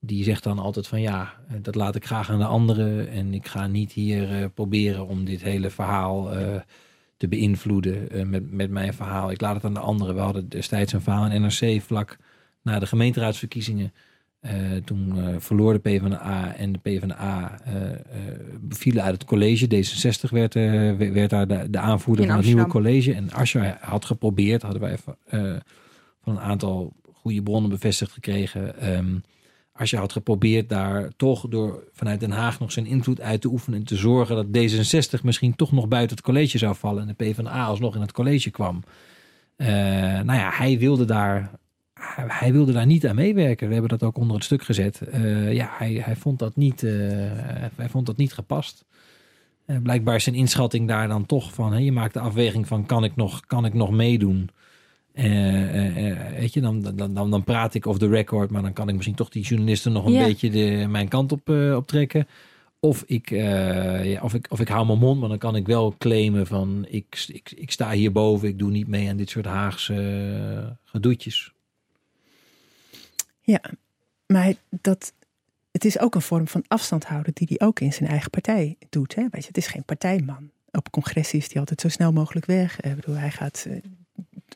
Die 0.00 0.24
zegt 0.24 0.42
dan 0.42 0.58
altijd 0.58 0.86
van 0.86 1.00
ja, 1.00 1.34
dat 1.60 1.74
laat 1.74 1.94
ik 1.94 2.06
graag 2.06 2.30
aan 2.30 2.38
de 2.38 2.44
anderen. 2.44 3.08
En 3.08 3.34
ik 3.34 3.46
ga 3.46 3.66
niet 3.66 3.92
hier 3.92 4.50
proberen 4.50 5.06
om 5.06 5.24
dit 5.24 5.42
hele 5.42 5.70
verhaal 5.70 6.30
te 7.22 7.28
beïnvloeden 7.28 8.16
uh, 8.16 8.24
met, 8.24 8.50
met 8.50 8.70
mijn 8.70 8.94
verhaal. 8.94 9.30
Ik 9.30 9.40
laat 9.40 9.54
het 9.54 9.64
aan 9.64 9.74
de 9.74 9.80
anderen. 9.80 10.14
We 10.14 10.20
hadden 10.20 10.48
destijds 10.48 10.92
een 10.92 11.00
verhaal 11.00 11.30
in 11.30 11.40
NRC 11.40 11.82
vlak 11.82 12.16
na 12.62 12.78
de 12.78 12.86
gemeenteraadsverkiezingen. 12.86 13.92
Uh, 14.40 14.50
toen 14.84 15.16
uh, 15.16 15.34
verloor 15.38 15.72
de 15.72 15.78
PvdA 15.78 16.54
en 16.56 16.72
de 16.72 16.78
PvdA 16.78 17.60
bevielen 18.60 19.02
uit 19.02 19.14
het 19.14 19.24
college. 19.24 19.66
D66 19.66 20.30
werd, 20.30 20.54
werd 21.14 21.30
daar 21.30 21.46
de, 21.46 21.70
de 21.70 21.78
aanvoerder 21.78 22.26
van 22.26 22.36
het 22.36 22.44
nieuwe 22.44 22.66
college. 22.66 23.14
En 23.14 23.32
Asscher 23.32 23.76
had 23.80 24.04
geprobeerd, 24.04 24.62
hadden 24.62 24.80
wij 24.80 24.98
van 26.22 26.36
een 26.36 26.40
aantal 26.40 26.92
goede 27.12 27.42
bronnen 27.42 27.70
bevestigd 27.70 28.12
gekregen... 28.12 28.92
Um, 28.96 29.22
als 29.72 29.90
je 29.90 29.96
had 29.96 30.12
geprobeerd 30.12 30.68
daar 30.68 31.10
toch 31.16 31.48
door 31.48 31.84
vanuit 31.92 32.20
Den 32.20 32.30
Haag 32.30 32.60
nog 32.60 32.72
zijn 32.72 32.86
invloed 32.86 33.20
uit 33.20 33.40
te 33.40 33.48
oefenen 33.48 33.78
en 33.78 33.84
te 33.84 33.96
zorgen 33.96 34.36
dat 34.36 34.46
D66 34.46 35.22
misschien 35.22 35.56
toch 35.56 35.72
nog 35.72 35.88
buiten 35.88 36.16
het 36.16 36.24
college 36.24 36.58
zou 36.58 36.74
vallen 36.74 37.02
en 37.02 37.08
de 37.08 37.24
PvdA 37.24 37.64
alsnog 37.64 37.94
in 37.94 38.00
het 38.00 38.12
college 38.12 38.50
kwam. 38.50 38.82
Uh, 39.56 39.68
nou 40.20 40.38
ja, 40.38 40.50
hij 40.52 40.78
wilde 40.78 41.04
daar 41.04 41.50
hij 42.28 42.52
wilde 42.52 42.72
daar 42.72 42.86
niet 42.86 43.06
aan 43.06 43.14
meewerken. 43.14 43.66
We 43.66 43.72
hebben 43.72 43.98
dat 43.98 44.02
ook 44.02 44.16
onder 44.16 44.36
het 44.36 44.44
stuk 44.44 44.62
gezet. 44.62 45.00
Uh, 45.14 45.52
ja, 45.52 45.68
hij, 45.72 45.92
hij, 45.92 46.16
vond 46.16 46.38
dat 46.38 46.56
niet, 46.56 46.82
uh, 46.82 46.90
hij 47.76 47.88
vond 47.88 48.06
dat 48.06 48.16
niet 48.16 48.32
gepast. 48.32 48.84
Blijkbaar 49.82 50.14
is 50.14 50.24
zijn 50.24 50.36
inschatting 50.36 50.88
daar 50.88 51.08
dan 51.08 51.26
toch 51.26 51.54
van... 51.54 51.72
Hè, 51.72 51.78
je 51.78 51.92
maakt 51.92 52.14
de 52.14 52.20
afweging 52.20 52.66
van 52.66 52.86
kan 52.86 53.04
ik 53.04 53.16
nog, 53.16 53.46
kan 53.46 53.64
ik 53.64 53.74
nog 53.74 53.90
meedoen? 53.90 54.50
Uh, 55.14 56.38
weet 56.38 56.52
je, 56.54 56.60
dan, 56.60 56.80
dan, 56.80 57.14
dan, 57.14 57.30
dan 57.30 57.44
praat 57.44 57.74
ik 57.74 57.86
off 57.86 57.98
the 57.98 58.08
record, 58.08 58.50
maar 58.50 58.62
dan 58.62 58.72
kan 58.72 58.88
ik 58.88 58.94
misschien 58.94 59.14
toch 59.14 59.28
die 59.28 59.42
journalisten 59.42 59.92
nog 59.92 60.06
een 60.06 60.24
beetje 60.24 60.50
de, 60.50 60.86
mijn 60.88 61.08
kant 61.08 61.32
op, 61.32 61.48
op 61.48 61.86
trekken. 61.86 62.26
Of 62.80 63.04
ik, 63.06 63.30
ja, 63.30 64.22
of, 64.22 64.34
ik, 64.34 64.46
of 64.48 64.60
ik 64.60 64.68
hou 64.68 64.86
mijn 64.86 64.98
mond, 64.98 65.20
maar 65.20 65.28
dan 65.28 65.38
kan 65.38 65.56
ik 65.56 65.66
wel 65.66 65.94
claimen 65.98 66.46
van 66.46 66.86
ik, 66.88 67.24
ik, 67.26 67.52
ik 67.56 67.70
sta 67.70 67.90
hierboven, 67.90 68.48
ik 68.48 68.58
doe 68.58 68.70
niet 68.70 68.88
mee 68.88 69.08
aan 69.08 69.16
dit 69.16 69.30
soort 69.30 69.46
Haagse 69.46 70.76
gedoetjes. 70.84 71.52
Ja, 73.40 73.60
maar 74.26 74.54
dat, 74.70 75.12
het 75.70 75.84
is 75.84 75.98
ook 75.98 76.14
een 76.14 76.22
vorm 76.22 76.48
van 76.48 76.64
afstand 76.68 77.04
houden 77.04 77.34
die 77.34 77.46
hij 77.50 77.66
ook 77.66 77.80
in 77.80 77.92
zijn 77.92 78.10
eigen 78.10 78.30
partij 78.30 78.76
doet. 78.90 79.14
Hè? 79.14 79.22
Weet 79.30 79.42
je, 79.42 79.48
het 79.48 79.56
is 79.56 79.66
geen 79.66 79.84
partijman. 79.84 80.50
Op 80.70 80.90
congressen 80.90 81.38
is 81.38 81.48
hij 81.50 81.60
altijd 81.60 81.80
zo 81.80 81.88
snel 81.88 82.12
mogelijk 82.12 82.46
weg. 82.46 82.80
Ik 82.80 82.94
bedoel, 82.94 83.16
hij 83.16 83.30
gaat 83.30 83.66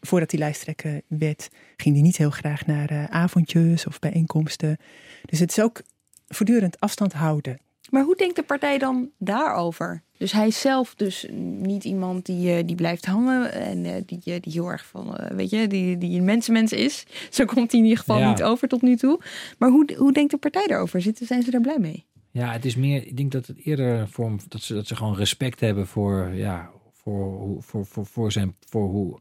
voordat 0.01 0.31
hij 0.31 0.41
lijsttrekker 0.41 1.01
werd, 1.07 1.49
ging 1.77 1.95
hij 1.95 2.05
niet 2.05 2.17
heel 2.17 2.31
graag 2.31 2.67
naar 2.67 2.93
uh, 2.93 3.05
avondjes 3.05 3.87
of 3.87 3.99
bijeenkomsten. 3.99 4.77
Dus 5.25 5.39
het 5.39 5.51
is 5.51 5.61
ook 5.61 5.83
voortdurend 6.29 6.81
afstand 6.81 7.13
houden. 7.13 7.59
Maar 7.91 8.05
hoe 8.05 8.17
denkt 8.17 8.37
de 8.37 8.43
partij 8.43 8.79
dan 8.79 9.11
daarover? 9.19 10.03
Dus 10.19 10.33
hij 10.33 10.47
is 10.47 10.61
zelf 10.61 10.95
dus 10.95 11.27
niet 11.61 11.85
iemand 11.85 12.27
die, 12.27 12.59
uh, 12.59 12.67
die 12.67 12.77
blijft 12.77 13.07
hangen 13.07 13.53
en 13.53 13.85
uh, 13.85 13.93
die, 14.07 14.21
die 14.41 14.53
heel 14.53 14.69
erg 14.69 14.87
van, 14.87 15.19
weet 15.35 15.51
je, 15.51 15.67
die, 15.67 15.99
die 15.99 16.19
een 16.19 16.25
mensenmens 16.25 16.73
is. 16.73 17.07
Zo 17.31 17.45
komt 17.45 17.71
hij 17.71 17.81
in 17.81 17.87
ieder 17.87 17.99
geval 17.99 18.19
ja. 18.19 18.29
niet 18.29 18.43
over 18.43 18.69
tot 18.69 18.83
nu 18.83 18.97
toe. 18.97 19.21
Maar 19.59 19.71
hoe, 19.71 19.95
hoe 19.97 20.13
denkt 20.13 20.31
de 20.31 20.37
partij 20.37 20.67
daarover? 20.67 21.01
Zitten, 21.01 21.27
zijn 21.27 21.43
ze 21.43 21.51
daar 21.51 21.61
blij 21.61 21.79
mee? 21.79 22.05
Ja, 22.31 22.53
het 22.53 22.65
is 22.65 22.77
meer, 22.77 23.07
ik 23.07 23.17
denk 23.17 23.33
dat 23.33 23.47
het 23.47 23.59
eerder 23.65 24.01
een 24.01 24.09
vorm, 24.09 24.39
dat 24.49 24.63
ze, 24.63 24.75
dat 24.75 24.87
ze 24.87 24.97
gewoon 24.97 25.17
respect 25.17 25.61
hebben 25.61 25.87
voor, 25.87 26.31
ja, 26.35 26.71
voor, 26.93 27.57
voor, 27.63 27.87
voor, 27.87 28.07
voor, 28.07 28.33
zijn, 28.33 28.57
voor 28.69 28.89
hoe 28.89 29.19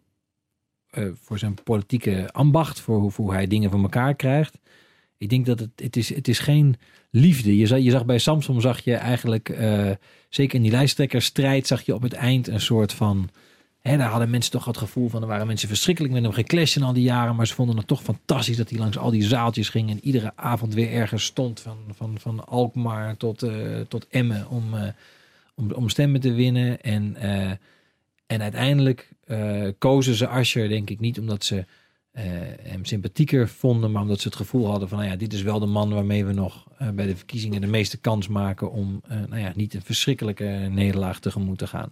uh, 0.98 1.08
voor 1.22 1.40
zijn 1.40 1.58
politieke 1.64 2.30
ambacht, 2.32 2.80
voor 2.80 3.12
hoe, 3.16 3.34
hij 3.34 3.48
dingen 3.48 3.72
van 3.72 3.82
elkaar 3.82 4.16
krijgt. 4.16 4.58
Ik 5.18 5.30
denk 5.30 5.46
dat 5.46 5.60
het, 5.60 5.70
het, 5.76 5.96
is, 5.96 6.16
het 6.16 6.28
is 6.28 6.40
geen 6.40 6.76
liefde. 7.10 7.58
Je 7.58 7.68
zag, 7.68 7.80
je 7.80 7.92
zag 7.92 8.06
bij 8.06 8.18
Samsung, 8.18 8.62
zag 8.62 8.80
je 8.80 8.96
eigenlijk, 8.96 9.50
uh, 9.50 9.92
zeker 10.30 10.56
in 10.56 10.62
die 10.62 10.72
lijsttrekkerstrijd, 10.72 11.68
zag 11.68 11.82
je 11.82 11.94
op 11.94 12.02
het 12.02 12.14
eind 12.14 12.48
een 12.48 12.62
soort 12.62 12.94
van... 12.94 13.30
Hè, 13.82 13.98
daar 13.98 14.10
hadden 14.10 14.30
mensen 14.30 14.52
toch 14.52 14.66
het 14.66 14.78
gevoel 14.78 15.10
van, 15.10 15.22
er 15.22 15.28
waren 15.28 15.48
mensen 15.48 15.68
verschrikkelijk 15.68 16.14
met 16.14 16.24
hem 16.24 16.32
geclashed 16.32 16.84
al 16.84 16.94
die 16.94 17.04
jaren, 17.04 17.36
maar 17.36 17.48
ze 17.48 17.54
vonden 17.54 17.78
het 17.78 17.88
toch 17.88 18.02
fantastisch 18.02 18.58
dat 18.58 18.70
hij 18.70 18.80
langs 18.80 18.98
al 18.98 19.12
die 19.12 19.24
zaaltjes 19.24 19.70
ging 19.70 19.90
en 19.90 20.00
iedere 20.06 20.32
avond 20.36 20.74
weer 20.74 20.92
ergens 20.92 21.24
stond, 21.24 21.60
van, 21.60 21.78
van, 21.96 22.16
van 22.20 22.48
Alkmaar 22.48 23.18
tot, 23.18 23.44
uh, 23.44 23.80
tot 23.88 24.08
Emmen, 24.10 24.50
om, 24.50 24.64
om, 25.56 25.72
om 25.72 25.90
stemmen 25.90 26.22
te 26.22 26.34
winnen. 26.34 26.82
En 26.82 27.18
en 28.28 28.42
uiteindelijk 28.42 29.10
uh, 29.28 29.68
kozen 29.78 30.16
ze 30.16 30.28
Asher, 30.28 30.70
denk 30.70 30.90
ik, 30.90 31.00
niet 31.00 31.20
omdat 31.20 31.44
ze 31.44 31.56
uh, 31.56 32.24
hem 32.62 32.86
sympathieker 32.86 33.48
vonden, 33.48 33.92
maar 33.92 34.02
omdat 34.02 34.20
ze 34.20 34.28
het 34.28 34.38
gevoel 34.38 34.68
hadden 34.68 34.90
van, 34.90 34.98
nou 34.98 35.10
ja, 35.10 35.16
dit 35.16 35.34
is 35.34 35.42
wel 35.42 35.60
de 35.60 35.66
man 35.66 35.94
waarmee 35.94 36.26
we 36.26 36.34
nog 36.34 36.68
uh, 36.82 36.90
bij 36.90 37.06
de 37.06 37.16
verkiezingen 37.16 37.62
de 37.62 37.68
meeste 37.68 37.98
kans 37.98 38.28
maken 38.28 38.72
om, 38.72 39.02
nou 39.08 39.42
ja, 39.42 39.52
niet 39.56 39.74
een 39.74 39.82
verschrikkelijke 39.82 40.68
nederlaag 40.72 41.20
tegemoet 41.20 41.58
te 41.58 41.68
gaan. 41.68 41.90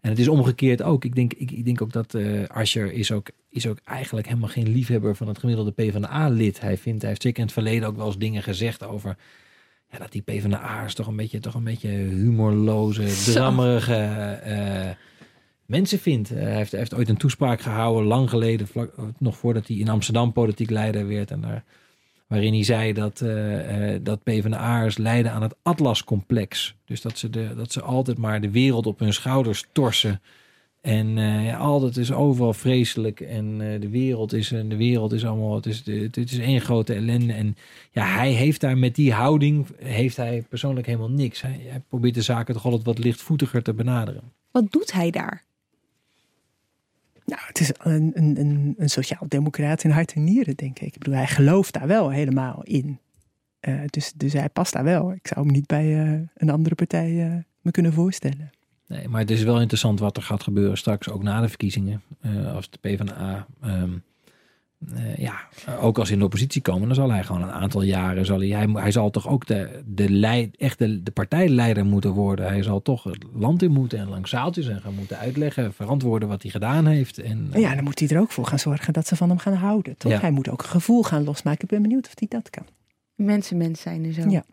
En 0.00 0.10
het 0.10 0.18
is 0.18 0.28
omgekeerd 0.28 0.82
ook. 0.82 1.04
Ik 1.04 1.14
denk, 1.14 1.32
ik, 1.32 1.50
ik 1.50 1.64
denk 1.64 1.82
ook 1.82 1.92
dat 1.92 2.16
Asher 2.48 2.92
is 2.92 3.12
ook, 3.12 3.30
is 3.48 3.66
ook 3.66 3.78
eigenlijk 3.84 4.26
helemaal 4.26 4.48
geen 4.48 4.68
liefhebber 4.68 5.16
van 5.16 5.28
het 5.28 5.38
gemiddelde 5.38 5.72
PvdA-lid. 5.72 6.60
Hij 6.60 6.76
vindt, 6.76 7.00
hij 7.00 7.10
heeft 7.10 7.22
zeker 7.22 7.38
in 7.38 7.44
het 7.44 7.52
verleden 7.52 7.88
ook 7.88 7.96
wel 7.96 8.06
eens 8.06 8.18
dingen 8.18 8.42
gezegd 8.42 8.84
over 8.84 9.16
ja, 9.90 9.98
dat 9.98 10.12
die 10.12 10.22
PvdA'ers 10.22 10.94
toch 10.94 11.06
een 11.06 11.16
beetje, 11.16 11.40
toch 11.40 11.54
een 11.54 11.64
beetje 11.64 11.88
humorloze, 11.88 13.32
drammerige 13.32 14.96
mensen 15.70 15.98
vindt. 15.98 16.32
Uh, 16.32 16.38
hij, 16.38 16.54
heeft, 16.56 16.72
heeft, 16.72 16.94
ooit 16.94 17.08
een 17.08 17.16
toespraak 17.16 17.60
gehouden, 17.60 18.04
lang 18.04 18.30
geleden, 18.30 18.66
vlak, 18.66 18.92
nog 19.18 19.36
voordat 19.36 19.66
hij 19.66 19.76
in 19.76 19.88
Amsterdam 19.88 20.32
politiek 20.32 20.70
leider 20.70 21.08
werd. 21.08 21.30
En 21.30 21.64
waarin 22.26 22.52
hij 22.52 22.64
zei 22.64 22.92
dat, 22.92 23.20
uh, 23.20 23.94
dat 24.02 24.22
PvdA'ers 24.22 24.98
lijden 24.98 25.32
aan 25.32 25.42
het 25.42 25.54
Atlas-complex. 25.62 26.74
Dus 26.84 27.00
dat 27.00 27.18
ze, 27.18 27.30
de, 27.30 27.54
dat 27.56 27.72
ze 27.72 27.82
altijd 27.82 28.18
maar 28.18 28.40
de 28.40 28.50
wereld 28.50 28.86
op 28.86 28.98
hun 28.98 29.12
schouders 29.12 29.64
torsen. 29.72 30.20
En 30.80 31.16
ja, 31.16 31.56
altijd 31.56 31.96
is 31.96 32.12
overal 32.12 32.52
vreselijk. 32.52 33.20
En 33.20 33.58
de 33.58 33.88
wereld 33.88 34.32
is 34.32 34.52
en 34.52 34.68
de 34.68 34.76
wereld 34.76 35.12
is 35.12 35.24
allemaal. 35.24 35.54
Het 35.54 35.66
is, 35.66 35.82
het 35.86 36.16
is 36.16 36.38
één 36.38 36.60
grote 36.60 36.94
ellende. 36.94 37.32
En 37.32 37.56
ja, 37.92 38.04
hij 38.04 38.30
heeft 38.30 38.60
daar 38.60 38.78
met 38.78 38.94
die 38.94 39.12
houding 39.12 39.66
heeft 39.76 40.16
hij 40.16 40.44
persoonlijk 40.48 40.86
helemaal 40.86 41.10
niks. 41.10 41.40
Hij, 41.42 41.60
hij 41.64 41.82
probeert 41.88 42.14
de 42.14 42.22
zaken 42.22 42.54
toch 42.54 42.64
altijd 42.64 42.84
wat 42.84 42.98
lichtvoetiger 42.98 43.62
te 43.62 43.72
benaderen. 43.72 44.22
Wat 44.50 44.72
doet 44.72 44.92
hij 44.92 45.10
daar? 45.10 45.44
Nou, 47.30 47.42
het 47.46 47.60
is 47.60 47.70
een, 47.78 48.10
een, 48.14 48.40
een, 48.40 48.74
een 48.78 48.90
sociaal-democraat 48.90 49.84
in 49.84 49.90
hart 49.90 50.12
en 50.12 50.24
nieren, 50.24 50.56
denk 50.56 50.78
ik. 50.78 50.86
Ik 50.86 50.98
bedoel, 50.98 51.14
hij 51.14 51.26
gelooft 51.26 51.72
daar 51.72 51.86
wel 51.86 52.10
helemaal 52.10 52.62
in. 52.62 52.98
Uh, 53.68 53.80
dus, 53.86 54.12
dus 54.16 54.32
hij 54.32 54.48
past 54.48 54.72
daar 54.72 54.84
wel. 54.84 55.12
Ik 55.12 55.26
zou 55.26 55.40
hem 55.40 55.52
niet 55.52 55.66
bij 55.66 56.06
uh, 56.06 56.20
een 56.34 56.50
andere 56.50 56.74
partij 56.74 57.10
uh, 57.10 57.34
me 57.60 57.70
kunnen 57.70 57.92
voorstellen. 57.92 58.50
Nee, 58.86 59.08
maar 59.08 59.20
het 59.20 59.30
is 59.30 59.42
wel 59.42 59.60
interessant 59.60 60.00
wat 60.00 60.16
er 60.16 60.22
gaat 60.22 60.42
gebeuren 60.42 60.78
straks, 60.78 61.08
ook 61.08 61.22
na 61.22 61.40
de 61.40 61.48
verkiezingen. 61.48 62.02
als 62.54 62.70
de 62.70 62.78
PvdA 62.80 63.46
uh, 64.88 65.16
ja, 65.16 65.40
ook 65.80 65.98
als 65.98 66.06
ze 66.06 66.12
in 66.12 66.18
de 66.18 66.24
oppositie 66.24 66.62
komen, 66.62 66.86
dan 66.86 66.96
zal 66.96 67.10
hij 67.10 67.24
gewoon 67.24 67.42
een 67.42 67.52
aantal 67.52 67.82
jaren, 67.82 68.26
zal 68.26 68.38
hij, 68.38 68.48
hij, 68.48 68.66
hij 68.72 68.90
zal 68.90 69.10
toch 69.10 69.28
ook 69.28 69.46
de, 69.46 69.82
de, 69.86 70.10
leid, 70.10 70.56
echt 70.56 70.78
de, 70.78 71.02
de 71.02 71.10
partijleider 71.10 71.84
moeten 71.86 72.10
worden. 72.10 72.46
Hij 72.46 72.62
zal 72.62 72.82
toch 72.82 73.04
het 73.04 73.24
land 73.32 73.62
in 73.62 73.72
moeten 73.72 73.98
en 73.98 74.08
langs 74.08 74.30
zaaltjes 74.30 74.68
en 74.68 74.80
gaan 74.80 74.94
moeten 74.94 75.18
uitleggen, 75.18 75.72
verantwoorden 75.72 76.28
wat 76.28 76.42
hij 76.42 76.50
gedaan 76.50 76.86
heeft. 76.86 77.18
En, 77.18 77.50
ja, 77.54 77.74
dan 77.74 77.84
moet 77.84 77.98
hij 77.98 78.08
er 78.08 78.20
ook 78.20 78.30
voor 78.30 78.46
gaan 78.46 78.58
zorgen 78.58 78.92
dat 78.92 79.06
ze 79.06 79.16
van 79.16 79.28
hem 79.28 79.38
gaan 79.38 79.54
houden, 79.54 79.96
toch? 79.96 80.12
Ja. 80.12 80.20
Hij 80.20 80.30
moet 80.30 80.48
ook 80.48 80.62
een 80.62 80.68
gevoel 80.68 81.02
gaan 81.02 81.24
losmaken. 81.24 81.62
Ik 81.62 81.68
ben 81.68 81.82
benieuwd 81.82 82.06
of 82.06 82.12
hij 82.14 82.28
dat 82.28 82.50
kan. 82.50 82.66
Mensen, 83.14 83.56
mens 83.56 83.80
zijn 83.80 84.04
er 84.04 84.12
zo. 84.12 84.28
Ja. 84.28 84.44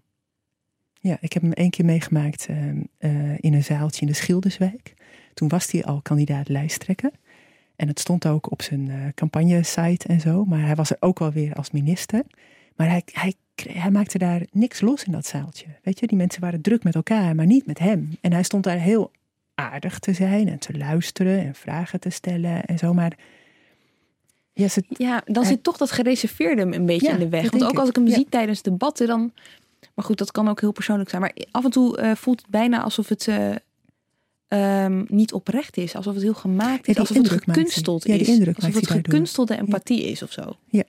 Ja, 0.99 1.17
ik 1.21 1.33
heb 1.33 1.41
hem 1.41 1.51
één 1.51 1.69
keer 1.69 1.85
meegemaakt 1.85 2.47
uh, 2.49 2.67
uh, 2.99 3.37
in 3.37 3.53
een 3.53 3.63
zaaltje 3.63 4.01
in 4.01 4.07
de 4.07 4.13
Schilderswijk. 4.13 4.93
Toen 5.33 5.47
was 5.47 5.71
hij 5.71 5.83
al 5.83 6.01
kandidaat 6.01 6.49
lijsttrekker. 6.49 7.11
En 7.77 7.87
het 7.87 7.99
stond 7.99 8.25
ook 8.25 8.51
op 8.51 8.61
zijn 8.61 8.89
uh, 8.89 8.95
campagne-site 9.15 10.07
en 10.07 10.19
zo. 10.19 10.45
Maar 10.45 10.65
hij 10.65 10.75
was 10.75 10.89
er 10.89 10.97
ook 10.99 11.19
wel 11.19 11.31
weer 11.31 11.53
als 11.53 11.71
minister. 11.71 12.23
Maar 12.75 12.89
hij, 12.89 13.01
hij, 13.11 13.33
hij 13.55 13.91
maakte 13.91 14.17
daar 14.17 14.41
niks 14.51 14.81
los 14.81 15.03
in 15.03 15.11
dat 15.11 15.25
zaaltje. 15.25 15.65
Weet 15.83 15.99
je, 15.99 16.07
die 16.07 16.17
mensen 16.17 16.41
waren 16.41 16.61
druk 16.61 16.83
met 16.83 16.95
elkaar, 16.95 17.35
maar 17.35 17.45
niet 17.45 17.65
met 17.65 17.79
hem. 17.79 18.17
En 18.21 18.31
hij 18.31 18.43
stond 18.43 18.63
daar 18.63 18.79
heel 18.79 19.11
aardig 19.55 19.99
te 19.99 20.13
zijn 20.13 20.47
en 20.47 20.59
te 20.59 20.77
luisteren 20.77 21.39
en 21.39 21.55
vragen 21.55 21.99
te 21.99 22.09
stellen 22.09 22.65
en 22.65 22.77
zo. 22.77 22.93
Maar 22.93 23.17
ja, 24.53 24.67
ze, 24.67 24.83
ja 24.87 25.21
dan 25.25 25.45
zit 25.45 25.63
toch 25.63 25.77
dat 25.77 25.91
gereserveerde 25.91 26.61
hem 26.61 26.73
een 26.73 26.85
beetje 26.85 27.07
ja, 27.07 27.13
in 27.13 27.19
de 27.19 27.29
weg. 27.29 27.51
Want 27.51 27.63
ook 27.63 27.79
als 27.79 27.89
ik 27.89 27.95
hem 27.95 28.07
ja. 28.07 28.13
zie 28.13 28.27
tijdens 28.29 28.61
debatten, 28.61 29.07
dan. 29.07 29.31
Maar 29.93 30.05
goed, 30.05 30.17
dat 30.17 30.31
kan 30.31 30.47
ook 30.47 30.61
heel 30.61 30.71
persoonlijk 30.71 31.09
zijn. 31.09 31.21
Maar 31.21 31.33
af 31.51 31.63
en 31.63 31.71
toe 31.71 32.01
uh, 32.01 32.15
voelt 32.15 32.41
het 32.41 32.49
bijna 32.49 32.81
alsof 32.81 33.09
het. 33.09 33.27
Uh, 33.27 33.55
um, 34.47 35.05
niet 35.09 35.33
oprecht 35.33 35.77
is. 35.77 35.95
Alsof 35.95 36.13
het 36.13 36.23
heel 36.23 36.33
gemaakt 36.33 36.87
is. 36.87 36.95
Ja, 36.95 37.01
alsof 37.01 37.17
het 37.17 37.29
gekunsteld 37.29 38.07
ja, 38.07 38.13
is. 38.13 38.27
Indruk 38.27 38.55
alsof 38.55 38.73
het 38.73 38.89
gekunstelde 38.89 39.57
empathie 39.57 40.03
is 40.03 40.23
of 40.23 40.31
zo. 40.31 40.57
Ja, 40.69 40.83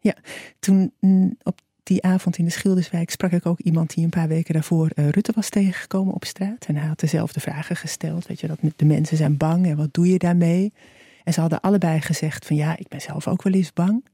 ja. 0.00 0.14
toen 0.58 0.92
mm, 1.00 1.36
op 1.42 1.60
die 1.82 2.02
avond 2.02 2.38
in 2.38 2.44
de 2.44 2.50
Schilderswijk 2.50 3.10
sprak 3.10 3.32
ik 3.32 3.46
ook 3.46 3.60
iemand 3.60 3.94
die 3.94 4.04
een 4.04 4.10
paar 4.10 4.28
weken 4.28 4.54
daarvoor 4.54 4.90
uh, 4.94 5.08
Rutte 5.08 5.32
was 5.34 5.48
tegengekomen 5.48 6.14
op 6.14 6.24
straat. 6.24 6.66
En 6.66 6.76
hij 6.76 6.86
had 6.86 7.00
dezelfde 7.00 7.40
vragen 7.40 7.76
gesteld. 7.76 8.26
Weet 8.26 8.40
je, 8.40 8.46
dat 8.46 8.58
de 8.76 8.84
mensen 8.84 9.16
zijn 9.16 9.36
bang 9.36 9.66
en 9.66 9.76
wat 9.76 9.94
doe 9.94 10.08
je 10.08 10.18
daarmee? 10.18 10.72
En 11.24 11.32
ze 11.32 11.40
hadden 11.40 11.60
allebei 11.60 12.00
gezegd 12.00 12.46
van 12.46 12.56
ja, 12.56 12.76
ik 12.76 12.88
ben 12.88 13.00
zelf 13.00 13.28
ook 13.28 13.42
wel 13.42 13.52
eens 13.52 13.72
bang. 13.72 14.04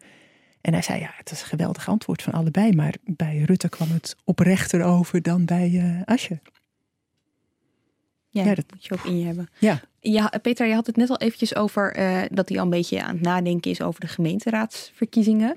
En 0.61 0.72
hij 0.72 0.82
zei 0.82 1.01
ja, 1.01 1.11
het 1.16 1.30
is 1.30 1.40
een 1.40 1.47
geweldig 1.47 1.88
antwoord 1.88 2.22
van 2.22 2.32
allebei. 2.32 2.72
Maar 2.72 2.95
bij 3.05 3.43
Rutte 3.47 3.68
kwam 3.68 3.90
het 3.90 4.16
oprechter 4.24 4.82
over 4.82 5.22
dan 5.22 5.45
bij 5.45 5.70
uh, 5.70 6.01
Asje. 6.05 6.40
Ja, 8.33 8.45
ja, 8.45 8.55
dat 8.55 8.64
moet 8.72 8.85
je 8.85 8.95
ook 8.95 9.05
in 9.05 9.18
je 9.18 9.24
hebben. 9.24 9.49
Ja. 9.59 9.80
ja 10.01 10.33
Peter, 10.43 10.66
je 10.66 10.74
had 10.74 10.87
het 10.87 10.97
net 10.97 11.11
al 11.11 11.18
eventjes 11.18 11.55
over 11.55 11.99
uh, 11.99 12.22
dat 12.30 12.49
hij 12.49 12.59
al 12.59 12.64
een 12.64 12.70
beetje 12.70 13.03
aan 13.03 13.14
het 13.14 13.22
nadenken 13.22 13.70
is 13.70 13.83
over 13.83 14.01
de 14.01 14.07
gemeenteraadsverkiezingen. 14.07 15.57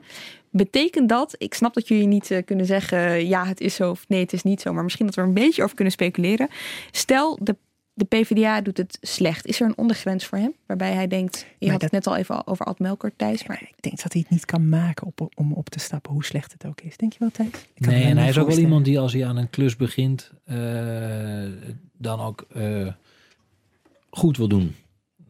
Betekent 0.50 1.10
dat, 1.10 1.36
ik 1.38 1.54
snap 1.54 1.74
dat 1.74 1.88
jullie 1.88 2.08
niet 2.08 2.30
uh, 2.30 2.38
kunnen 2.46 2.66
zeggen 2.66 3.28
ja, 3.28 3.46
het 3.46 3.62
is 3.62 3.76
zo 3.76 3.90
of 3.90 4.06
nee, 4.08 4.20
het 4.20 4.34
is 4.34 4.44
niet 4.44 4.62
zo, 4.62 4.74
maar 4.74 4.84
misschien 4.84 5.06
dat 5.06 5.16
we 5.16 5.22
er 5.22 5.28
een 5.28 5.34
beetje 5.34 5.64
over 5.64 5.76
kunnen 5.76 5.94
speculeren. 5.94 6.48
Stel, 6.92 7.40
de, 7.42 7.56
de 7.98 8.06
PvdA 8.06 8.62
doet 8.62 8.78
het 8.78 8.98
slecht. 9.02 9.46
Is 9.46 9.62
er 9.62 9.68
een 9.68 9.78
ondergrens 9.78 10.26
voor 10.26 10.38
hem? 10.38 10.54
Waarbij 10.66 10.94
hij 10.94 11.08
denkt, 11.08 11.38
je 11.38 11.46
maar 11.60 11.72
had 11.72 11.82
dat, 11.82 11.92
het 11.92 11.92
net 11.92 12.08
al 12.08 12.20
even 12.20 12.48
over 12.48 12.66
Ad 12.66 12.80
Melkert, 12.80 13.18
Thijs. 13.18 13.48
Maar... 13.48 13.62
Ik 13.62 13.82
denk 13.82 14.02
dat 14.02 14.14
hij 14.14 14.22
het 14.22 14.30
niet 14.30 14.46
kan 14.46 14.70
maken 14.70 15.08
op, 15.08 15.30
om 15.36 15.54
op 15.54 15.70
te 15.70 15.80
stappen, 15.80 16.14
hoe 16.14 16.26
slecht 16.26 16.52
het 16.52 16.66
ook 16.66 16.82
is. 16.82 16.98
Denk 16.98 17.14
je 17.14 17.20
wel, 17.20 17.32
Thijs? 17.32 17.50
Nee, 17.76 18.04
en 18.04 18.18
hij 18.18 18.30
is 18.30 18.38
ook 18.38 18.48
wel 18.48 18.58
iemand 18.58 18.86
die 18.86 19.00
als 19.00 19.14
hij 19.14 19.26
aan 19.26 19.38
een 19.38 19.50
klus 19.50 19.76
begint, 19.76 20.32
uh, 20.46 21.46
dan 21.98 22.20
ook 22.20 22.48
uh, 22.56 22.92
goed 24.10 24.38
wil 24.38 24.48
doen. 24.48 24.76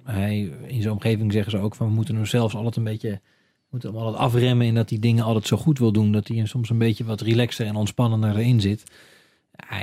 Hij, 0.04 0.52
in 0.68 0.82
zijn 0.82 0.94
omgeving 0.94 1.32
zeggen 1.32 1.52
ze 1.52 1.58
ook 1.58 1.76
van 1.76 1.88
we 1.88 1.94
moeten 1.94 2.16
hem 2.16 2.26
zelfs 2.26 2.56
altijd 2.56 2.76
een 2.76 2.84
beetje 2.84 3.22
moeten 3.70 3.90
hem 3.90 4.00
altijd 4.00 4.22
afremmen 4.22 4.66
in 4.66 4.76
dat 4.76 4.90
hij 4.90 5.00
dingen 5.00 5.24
altijd 5.24 5.48
zo 5.48 5.58
goed 5.58 5.80
wil 5.80 5.92
doen. 5.92 6.12
Dat 6.12 6.28
hij 6.28 6.46
soms 6.46 6.70
een 6.70 6.78
beetje 6.78 7.04
wat 7.04 7.22
relaxter 7.22 7.66
en 7.66 7.76
ontspannender 7.76 8.30
erin 8.30 8.62
zit. 8.62 8.84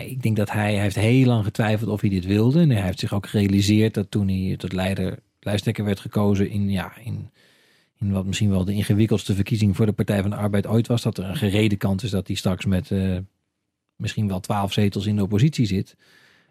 Ik 0.06 0.22
denk 0.22 0.36
dat 0.36 0.50
hij, 0.50 0.74
heeft 0.74 0.96
heel 0.96 1.26
lang 1.26 1.44
getwijfeld 1.44 1.90
of 1.90 2.00
hij 2.00 2.10
dit 2.10 2.24
wilde. 2.24 2.60
En 2.60 2.70
hij 2.70 2.82
heeft 2.82 2.98
zich 2.98 3.14
ook 3.14 3.26
gerealiseerd 3.26 3.94
dat 3.94 4.10
toen 4.10 4.28
hij 4.28 4.56
tot 4.56 4.72
leider, 4.72 5.18
lijsttrekker 5.40 5.84
werd 5.84 6.00
gekozen 6.00 6.50
in, 6.50 6.70
ja, 6.70 6.92
in, 7.04 7.30
in 7.98 8.12
wat 8.12 8.26
misschien 8.26 8.50
wel 8.50 8.64
de 8.64 8.72
ingewikkeldste 8.72 9.34
verkiezing 9.34 9.76
voor 9.76 9.86
de 9.86 9.92
Partij 9.92 10.20
van 10.20 10.30
de 10.30 10.36
Arbeid 10.36 10.66
ooit 10.66 10.86
was. 10.86 11.02
Dat 11.02 11.18
er 11.18 11.24
een 11.24 11.36
gereden 11.36 11.78
kans 11.78 12.04
is 12.04 12.10
dat 12.10 12.26
hij 12.26 12.36
straks 12.36 12.64
met 12.64 12.90
uh, 12.90 13.18
misschien 13.96 14.28
wel 14.28 14.40
twaalf 14.40 14.72
zetels 14.72 15.06
in 15.06 15.16
de 15.16 15.22
oppositie 15.22 15.66
zit. 15.66 15.96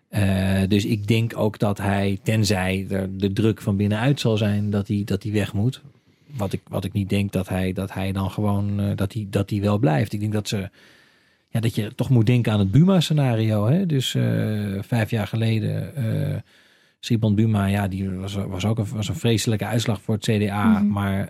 Uh, 0.10 0.62
dus 0.68 0.86
ik 0.86 1.08
denk 1.08 1.38
ook 1.38 1.60
dat 1.60 1.78
hij, 1.78 2.20
tenzij 2.24 2.86
er 2.90 3.18
de 3.18 3.34
druk 3.34 3.62
van 3.62 3.78
binnenuit 3.78 4.20
zal 4.20 4.38
zijn, 4.38 4.70
dat 4.70 4.88
hij, 4.88 5.02
dat 5.06 5.24
hij 5.24 5.32
weg 5.32 5.54
moet. 5.54 5.82
Wat 6.26 6.54
ik, 6.54 6.62
wat 6.68 6.84
ik 6.84 6.94
niet 6.94 7.10
denk 7.10 7.32
dat 7.32 7.50
hij, 7.50 7.74
dat 7.74 7.94
hij 7.94 8.12
dan 8.12 8.32
gewoon, 8.32 8.82
uh, 8.82 8.96
dat, 8.96 9.14
hij, 9.14 9.28
dat 9.30 9.50
hij 9.50 9.62
wel 9.62 9.78
blijft. 9.78 10.14
Ik 10.14 10.20
denk 10.20 10.34
dat 10.34 10.48
ze, 10.48 10.70
ja, 11.52 11.60
dat 11.60 11.76
je 11.76 11.96
toch 11.96 12.10
moet 12.10 12.26
denken 12.26 12.52
aan 12.52 12.60
het 12.60 12.72
Buma-scenario. 12.72 13.68
Hè? 13.68 13.86
Dus 13.86 14.14
uh, 14.14 14.80
vijf 14.82 15.10
jaar 15.10 15.28
geleden, 15.28 15.92
uh, 15.98 16.36
Sibon 17.00 17.36
Buma, 17.36 17.66
ja, 17.66 17.88
die 17.88 18.10
was, 18.10 18.34
was 18.34 18.66
ook 18.66 18.78
een, 18.78 18.88
was 18.94 19.08
een 19.08 19.16
vreselijke 19.16 19.66
uitslag 19.66 20.02
voor 20.02 20.16
het 20.16 20.24
CDA. 20.24 20.66
Mm 20.66 20.76
-hmm. 20.76 20.92
Maar 20.92 21.30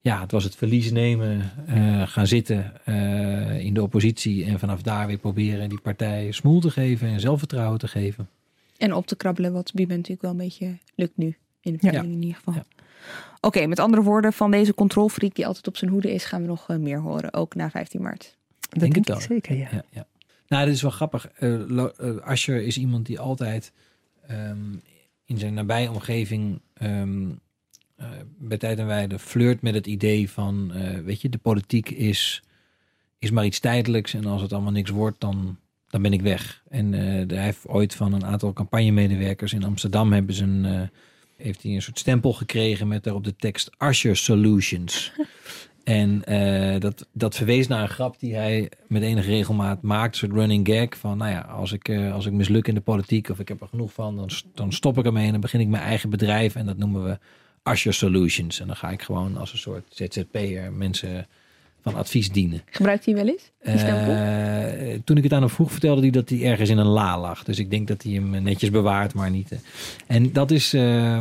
ja, 0.00 0.20
het 0.20 0.30
was 0.30 0.44
het 0.44 0.56
verlies 0.56 0.90
nemen, 0.90 1.50
gaan 2.06 2.26
zitten 2.26 2.72
in 3.60 3.74
de 3.74 3.82
oppositie 3.82 4.44
en 4.44 4.58
vanaf 4.58 4.82
daar 4.82 5.06
weer 5.06 5.18
proberen 5.18 5.68
die 5.68 5.80
partij 5.80 6.32
smoel 6.32 6.60
te 6.60 6.70
geven 6.70 7.08
en 7.08 7.20
zelfvertrouwen 7.20 7.78
te 7.78 7.88
geven. 7.88 8.28
En 8.76 8.94
op 8.94 9.06
te 9.06 9.16
krabbelen, 9.16 9.52
wat 9.52 9.72
Buma 9.74 9.94
natuurlijk 9.94 10.22
wel 10.22 10.30
een 10.30 10.36
beetje 10.36 10.78
lukt 10.94 11.16
nu. 11.16 11.36
In, 11.60 11.78
de 11.80 11.92
ja. 11.92 12.02
in 12.02 12.22
ieder 12.22 12.36
geval. 12.36 12.54
Ja. 12.54 12.64
Oké, 13.36 13.46
okay, 13.46 13.66
met 13.66 13.78
andere 13.78 14.02
woorden, 14.02 14.32
van 14.32 14.50
deze 14.50 14.74
controlfreak 14.74 15.34
die 15.34 15.46
altijd 15.46 15.66
op 15.66 15.76
zijn 15.76 15.90
hoede 15.90 16.12
is, 16.12 16.24
gaan 16.24 16.40
we 16.40 16.46
nog 16.46 16.68
meer 16.68 17.00
horen, 17.00 17.32
ook 17.32 17.54
na 17.54 17.70
15 17.70 18.02
maart. 18.02 18.36
Dat 18.74 18.92
denk, 18.92 19.06
denk 19.06 19.18
ik 19.18 19.26
zeker, 19.26 19.56
ja. 19.56 19.68
ja, 19.72 19.84
ja. 19.90 20.06
Nou, 20.48 20.64
dit 20.64 20.74
is 20.74 20.82
wel 20.82 20.90
grappig. 20.90 21.30
Uh, 21.40 21.90
Asher 22.20 22.62
is 22.62 22.78
iemand 22.78 23.06
die 23.06 23.20
altijd 23.20 23.72
um, 24.30 24.82
in 25.24 25.38
zijn 25.38 25.54
nabije 25.54 25.90
omgeving 25.90 26.60
um, 26.82 27.40
uh, 28.00 28.06
bij 28.38 28.58
tijd 28.58 28.78
en 28.78 28.86
wijde 28.86 29.18
flirt 29.18 29.62
met 29.62 29.74
het 29.74 29.86
idee 29.86 30.30
van, 30.30 30.72
weet 31.04 31.20
je, 31.20 31.28
de 31.28 31.38
politiek 31.38 31.90
is, 31.90 32.42
is 33.18 33.30
maar 33.30 33.44
iets 33.44 33.60
tijdelijks 33.60 34.14
en 34.14 34.26
als 34.26 34.42
het 34.42 34.52
allemaal 34.52 34.72
niks 34.72 34.90
wordt, 34.90 35.20
dan, 35.20 35.58
dan 35.88 36.02
ben 36.02 36.12
ik 36.12 36.20
weg. 36.20 36.62
En 36.68 36.92
hij 36.92 37.44
heeft 37.44 37.68
ooit 37.68 37.94
van 37.94 38.12
een 38.12 38.24
aantal 38.24 38.52
campagnemedewerkers 38.52 39.52
in 39.52 39.64
Amsterdam 39.64 40.12
hebben 40.12 40.34
ze 40.34 40.44
een 40.44 40.90
heeft 41.36 41.62
hij 41.62 41.72
een 41.72 41.82
soort 41.82 41.98
stempel 41.98 42.32
gekregen 42.32 42.88
met 42.88 43.04
daarop 43.04 43.24
de 43.24 43.36
tekst 43.36 43.70
Asher 43.76 44.16
Solutions. 44.16 45.12
en 45.84 46.22
uh, 46.28 46.80
dat, 46.80 47.06
dat 47.12 47.36
verwees 47.36 47.66
naar 47.66 47.82
een 47.82 47.88
grap 47.88 48.20
die 48.20 48.34
hij 48.34 48.70
met 48.88 49.02
enige 49.02 49.28
regelmaat 49.28 49.82
maakt, 49.82 50.12
een 50.12 50.18
soort 50.18 50.32
running 50.32 50.68
gag 50.68 50.98
van, 50.98 51.18
nou 51.18 51.30
ja, 51.30 51.40
als 51.40 51.72
ik, 51.72 51.88
uh, 51.88 52.12
als 52.12 52.26
ik 52.26 52.32
misluk 52.32 52.68
in 52.68 52.74
de 52.74 52.80
politiek 52.80 53.28
of 53.28 53.38
ik 53.38 53.48
heb 53.48 53.60
er 53.60 53.68
genoeg 53.68 53.92
van, 53.92 54.16
dan, 54.16 54.30
dan 54.54 54.72
stop 54.72 54.98
ik 54.98 55.04
ermee 55.04 55.26
en 55.26 55.32
dan 55.32 55.40
begin 55.40 55.60
ik 55.60 55.68
mijn 55.68 55.82
eigen 55.82 56.10
bedrijf 56.10 56.54
en 56.54 56.66
dat 56.66 56.76
noemen 56.76 57.04
we 57.04 57.18
Asher 57.62 57.94
Solutions. 57.94 58.60
En 58.60 58.66
dan 58.66 58.76
ga 58.76 58.90
ik 58.90 59.02
gewoon 59.02 59.36
als 59.36 59.52
een 59.52 59.58
soort 59.58 59.84
ZZP'er 59.88 60.72
mensen 60.72 61.26
van 61.82 61.94
advies 61.94 62.32
dienen. 62.32 62.62
Gebruikt 62.70 63.04
hij 63.04 63.14
wel 63.14 63.28
eens? 63.28 63.50
Uh, 63.62 64.98
toen 65.04 65.16
ik 65.16 65.22
het 65.22 65.32
aan 65.32 65.40
hem 65.40 65.50
vroeg, 65.50 65.70
vertelde 65.70 66.00
hij 66.00 66.10
dat 66.10 66.28
hij 66.28 66.42
ergens 66.42 66.70
in 66.70 66.78
een 66.78 66.86
la 66.86 67.20
lag. 67.20 67.44
Dus 67.44 67.58
ik 67.58 67.70
denk 67.70 67.88
dat 67.88 68.02
hij 68.02 68.12
hem 68.12 68.42
netjes 68.42 68.70
bewaart, 68.70 69.14
maar 69.14 69.30
niet. 69.30 69.58
En 70.06 70.32
dat 70.32 70.50
is. 70.50 70.74
Uh, 70.74 71.18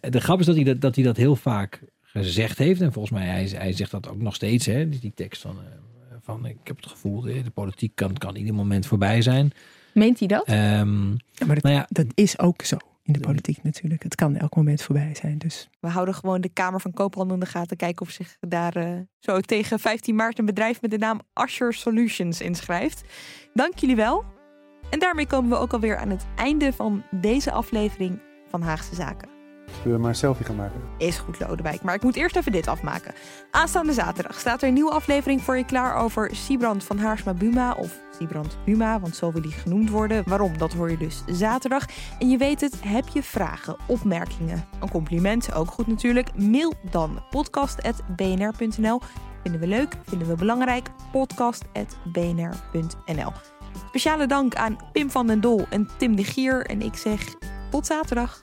de 0.00 0.20
grap 0.20 0.40
is 0.40 0.46
dat 0.46 0.54
hij 0.54 0.64
dat, 0.64 0.80
dat 0.80 0.94
hij 0.94 1.04
dat 1.04 1.16
heel 1.16 1.36
vaak 1.36 1.80
gezegd 2.22 2.58
heeft. 2.58 2.80
En 2.80 2.92
volgens 2.92 3.18
mij, 3.18 3.26
hij, 3.26 3.48
hij 3.54 3.72
zegt 3.72 3.90
dat 3.90 4.08
ook 4.08 4.20
nog 4.20 4.34
steeds. 4.34 4.66
Hè, 4.66 4.88
die 4.88 5.12
tekst 5.14 5.42
van, 5.42 5.56
uh, 5.56 6.16
van 6.22 6.46
ik 6.46 6.56
heb 6.64 6.76
het 6.76 6.86
gevoel, 6.86 7.20
de 7.20 7.50
politiek 7.54 7.92
kan, 7.94 8.12
kan 8.16 8.36
ieder 8.36 8.54
moment 8.54 8.86
voorbij 8.86 9.22
zijn. 9.22 9.52
Meent 9.94 10.18
hij 10.18 10.28
dat? 10.28 10.48
Um, 10.48 11.10
ja, 11.32 11.46
maar 11.46 11.54
dat, 11.54 11.64
nou 11.64 11.74
ja, 11.74 11.86
dat 11.88 12.06
is 12.14 12.38
ook 12.38 12.62
zo 12.62 12.76
in 13.06 13.12
de 13.12 13.20
politiek 13.20 13.62
natuurlijk. 13.62 14.02
Het 14.02 14.14
kan 14.14 14.36
elk 14.36 14.56
moment 14.56 14.82
voorbij 14.82 15.14
zijn. 15.14 15.38
Dus. 15.38 15.68
We 15.80 15.88
houden 15.88 16.14
gewoon 16.14 16.40
de 16.40 16.48
Kamer 16.48 16.80
van 16.80 16.92
Koophandel 16.92 17.34
in 17.34 17.40
de 17.40 17.46
gaten. 17.46 17.76
Kijken 17.76 18.06
of 18.06 18.12
zich 18.12 18.36
daar 18.40 18.76
uh, 18.76 18.98
zo 19.18 19.40
tegen 19.40 19.78
15 19.78 20.14
maart 20.14 20.38
een 20.38 20.44
bedrijf 20.44 20.80
met 20.80 20.90
de 20.90 20.98
naam 20.98 21.20
Asher 21.32 21.74
Solutions 21.74 22.40
inschrijft. 22.40 23.02
Dank 23.54 23.78
jullie 23.78 23.96
wel. 23.96 24.24
En 24.90 24.98
daarmee 24.98 25.26
komen 25.26 25.50
we 25.50 25.56
ook 25.56 25.72
alweer 25.72 25.96
aan 25.96 26.10
het 26.10 26.26
einde 26.36 26.72
van 26.72 27.02
deze 27.10 27.52
aflevering 27.52 28.18
van 28.48 28.62
Haagse 28.62 28.94
Zaken. 28.94 29.35
We 29.84 29.98
maar 29.98 30.08
een 30.08 30.14
selfie 30.14 30.46
gaan 30.46 30.56
maken? 30.56 30.80
Is 30.98 31.18
goed, 31.18 31.40
Lodewijk. 31.40 31.82
Maar 31.82 31.94
ik 31.94 32.02
moet 32.02 32.16
eerst 32.16 32.36
even 32.36 32.52
dit 32.52 32.68
afmaken. 32.68 33.14
Aanstaande 33.50 33.92
zaterdag 33.92 34.40
staat 34.40 34.62
er 34.62 34.68
een 34.68 34.74
nieuwe 34.74 34.90
aflevering 34.90 35.42
voor 35.42 35.56
je 35.56 35.64
klaar 35.64 35.96
over 35.96 36.34
Siebrand 36.34 36.84
van 36.84 36.98
Haarsma 36.98 37.34
Buma. 37.34 37.72
Of 37.72 38.00
Siebrand 38.18 38.56
Buma, 38.64 39.00
want 39.00 39.16
zo 39.16 39.32
wil 39.32 39.42
hij 39.42 39.50
genoemd 39.50 39.90
worden. 39.90 40.22
Waarom, 40.26 40.58
dat 40.58 40.72
hoor 40.72 40.90
je 40.90 40.96
dus 40.96 41.22
zaterdag. 41.26 41.86
En 42.18 42.30
je 42.30 42.36
weet 42.36 42.60
het, 42.60 42.84
heb 42.84 43.08
je 43.08 43.22
vragen, 43.22 43.76
opmerkingen, 43.86 44.64
een 44.80 44.90
compliment, 44.90 45.54
ook 45.54 45.70
goed 45.70 45.86
natuurlijk. 45.86 46.36
Mail 46.36 46.72
dan 46.90 47.22
podcast.bnr.nl. 47.30 49.00
Vinden 49.42 49.60
we 49.60 49.66
leuk, 49.66 49.94
vinden 50.04 50.28
we 50.28 50.34
belangrijk. 50.34 50.88
Podcast.bnr.nl. 51.12 53.32
Speciale 53.88 54.26
dank 54.26 54.54
aan 54.54 54.76
Pim 54.92 55.10
van 55.10 55.26
den 55.26 55.40
Dol 55.40 55.66
en 55.70 55.88
Tim 55.96 56.16
de 56.16 56.24
Gier. 56.24 56.66
En 56.66 56.82
ik 56.82 56.94
zeg 56.94 57.34
tot 57.70 57.86
zaterdag. 57.86 58.42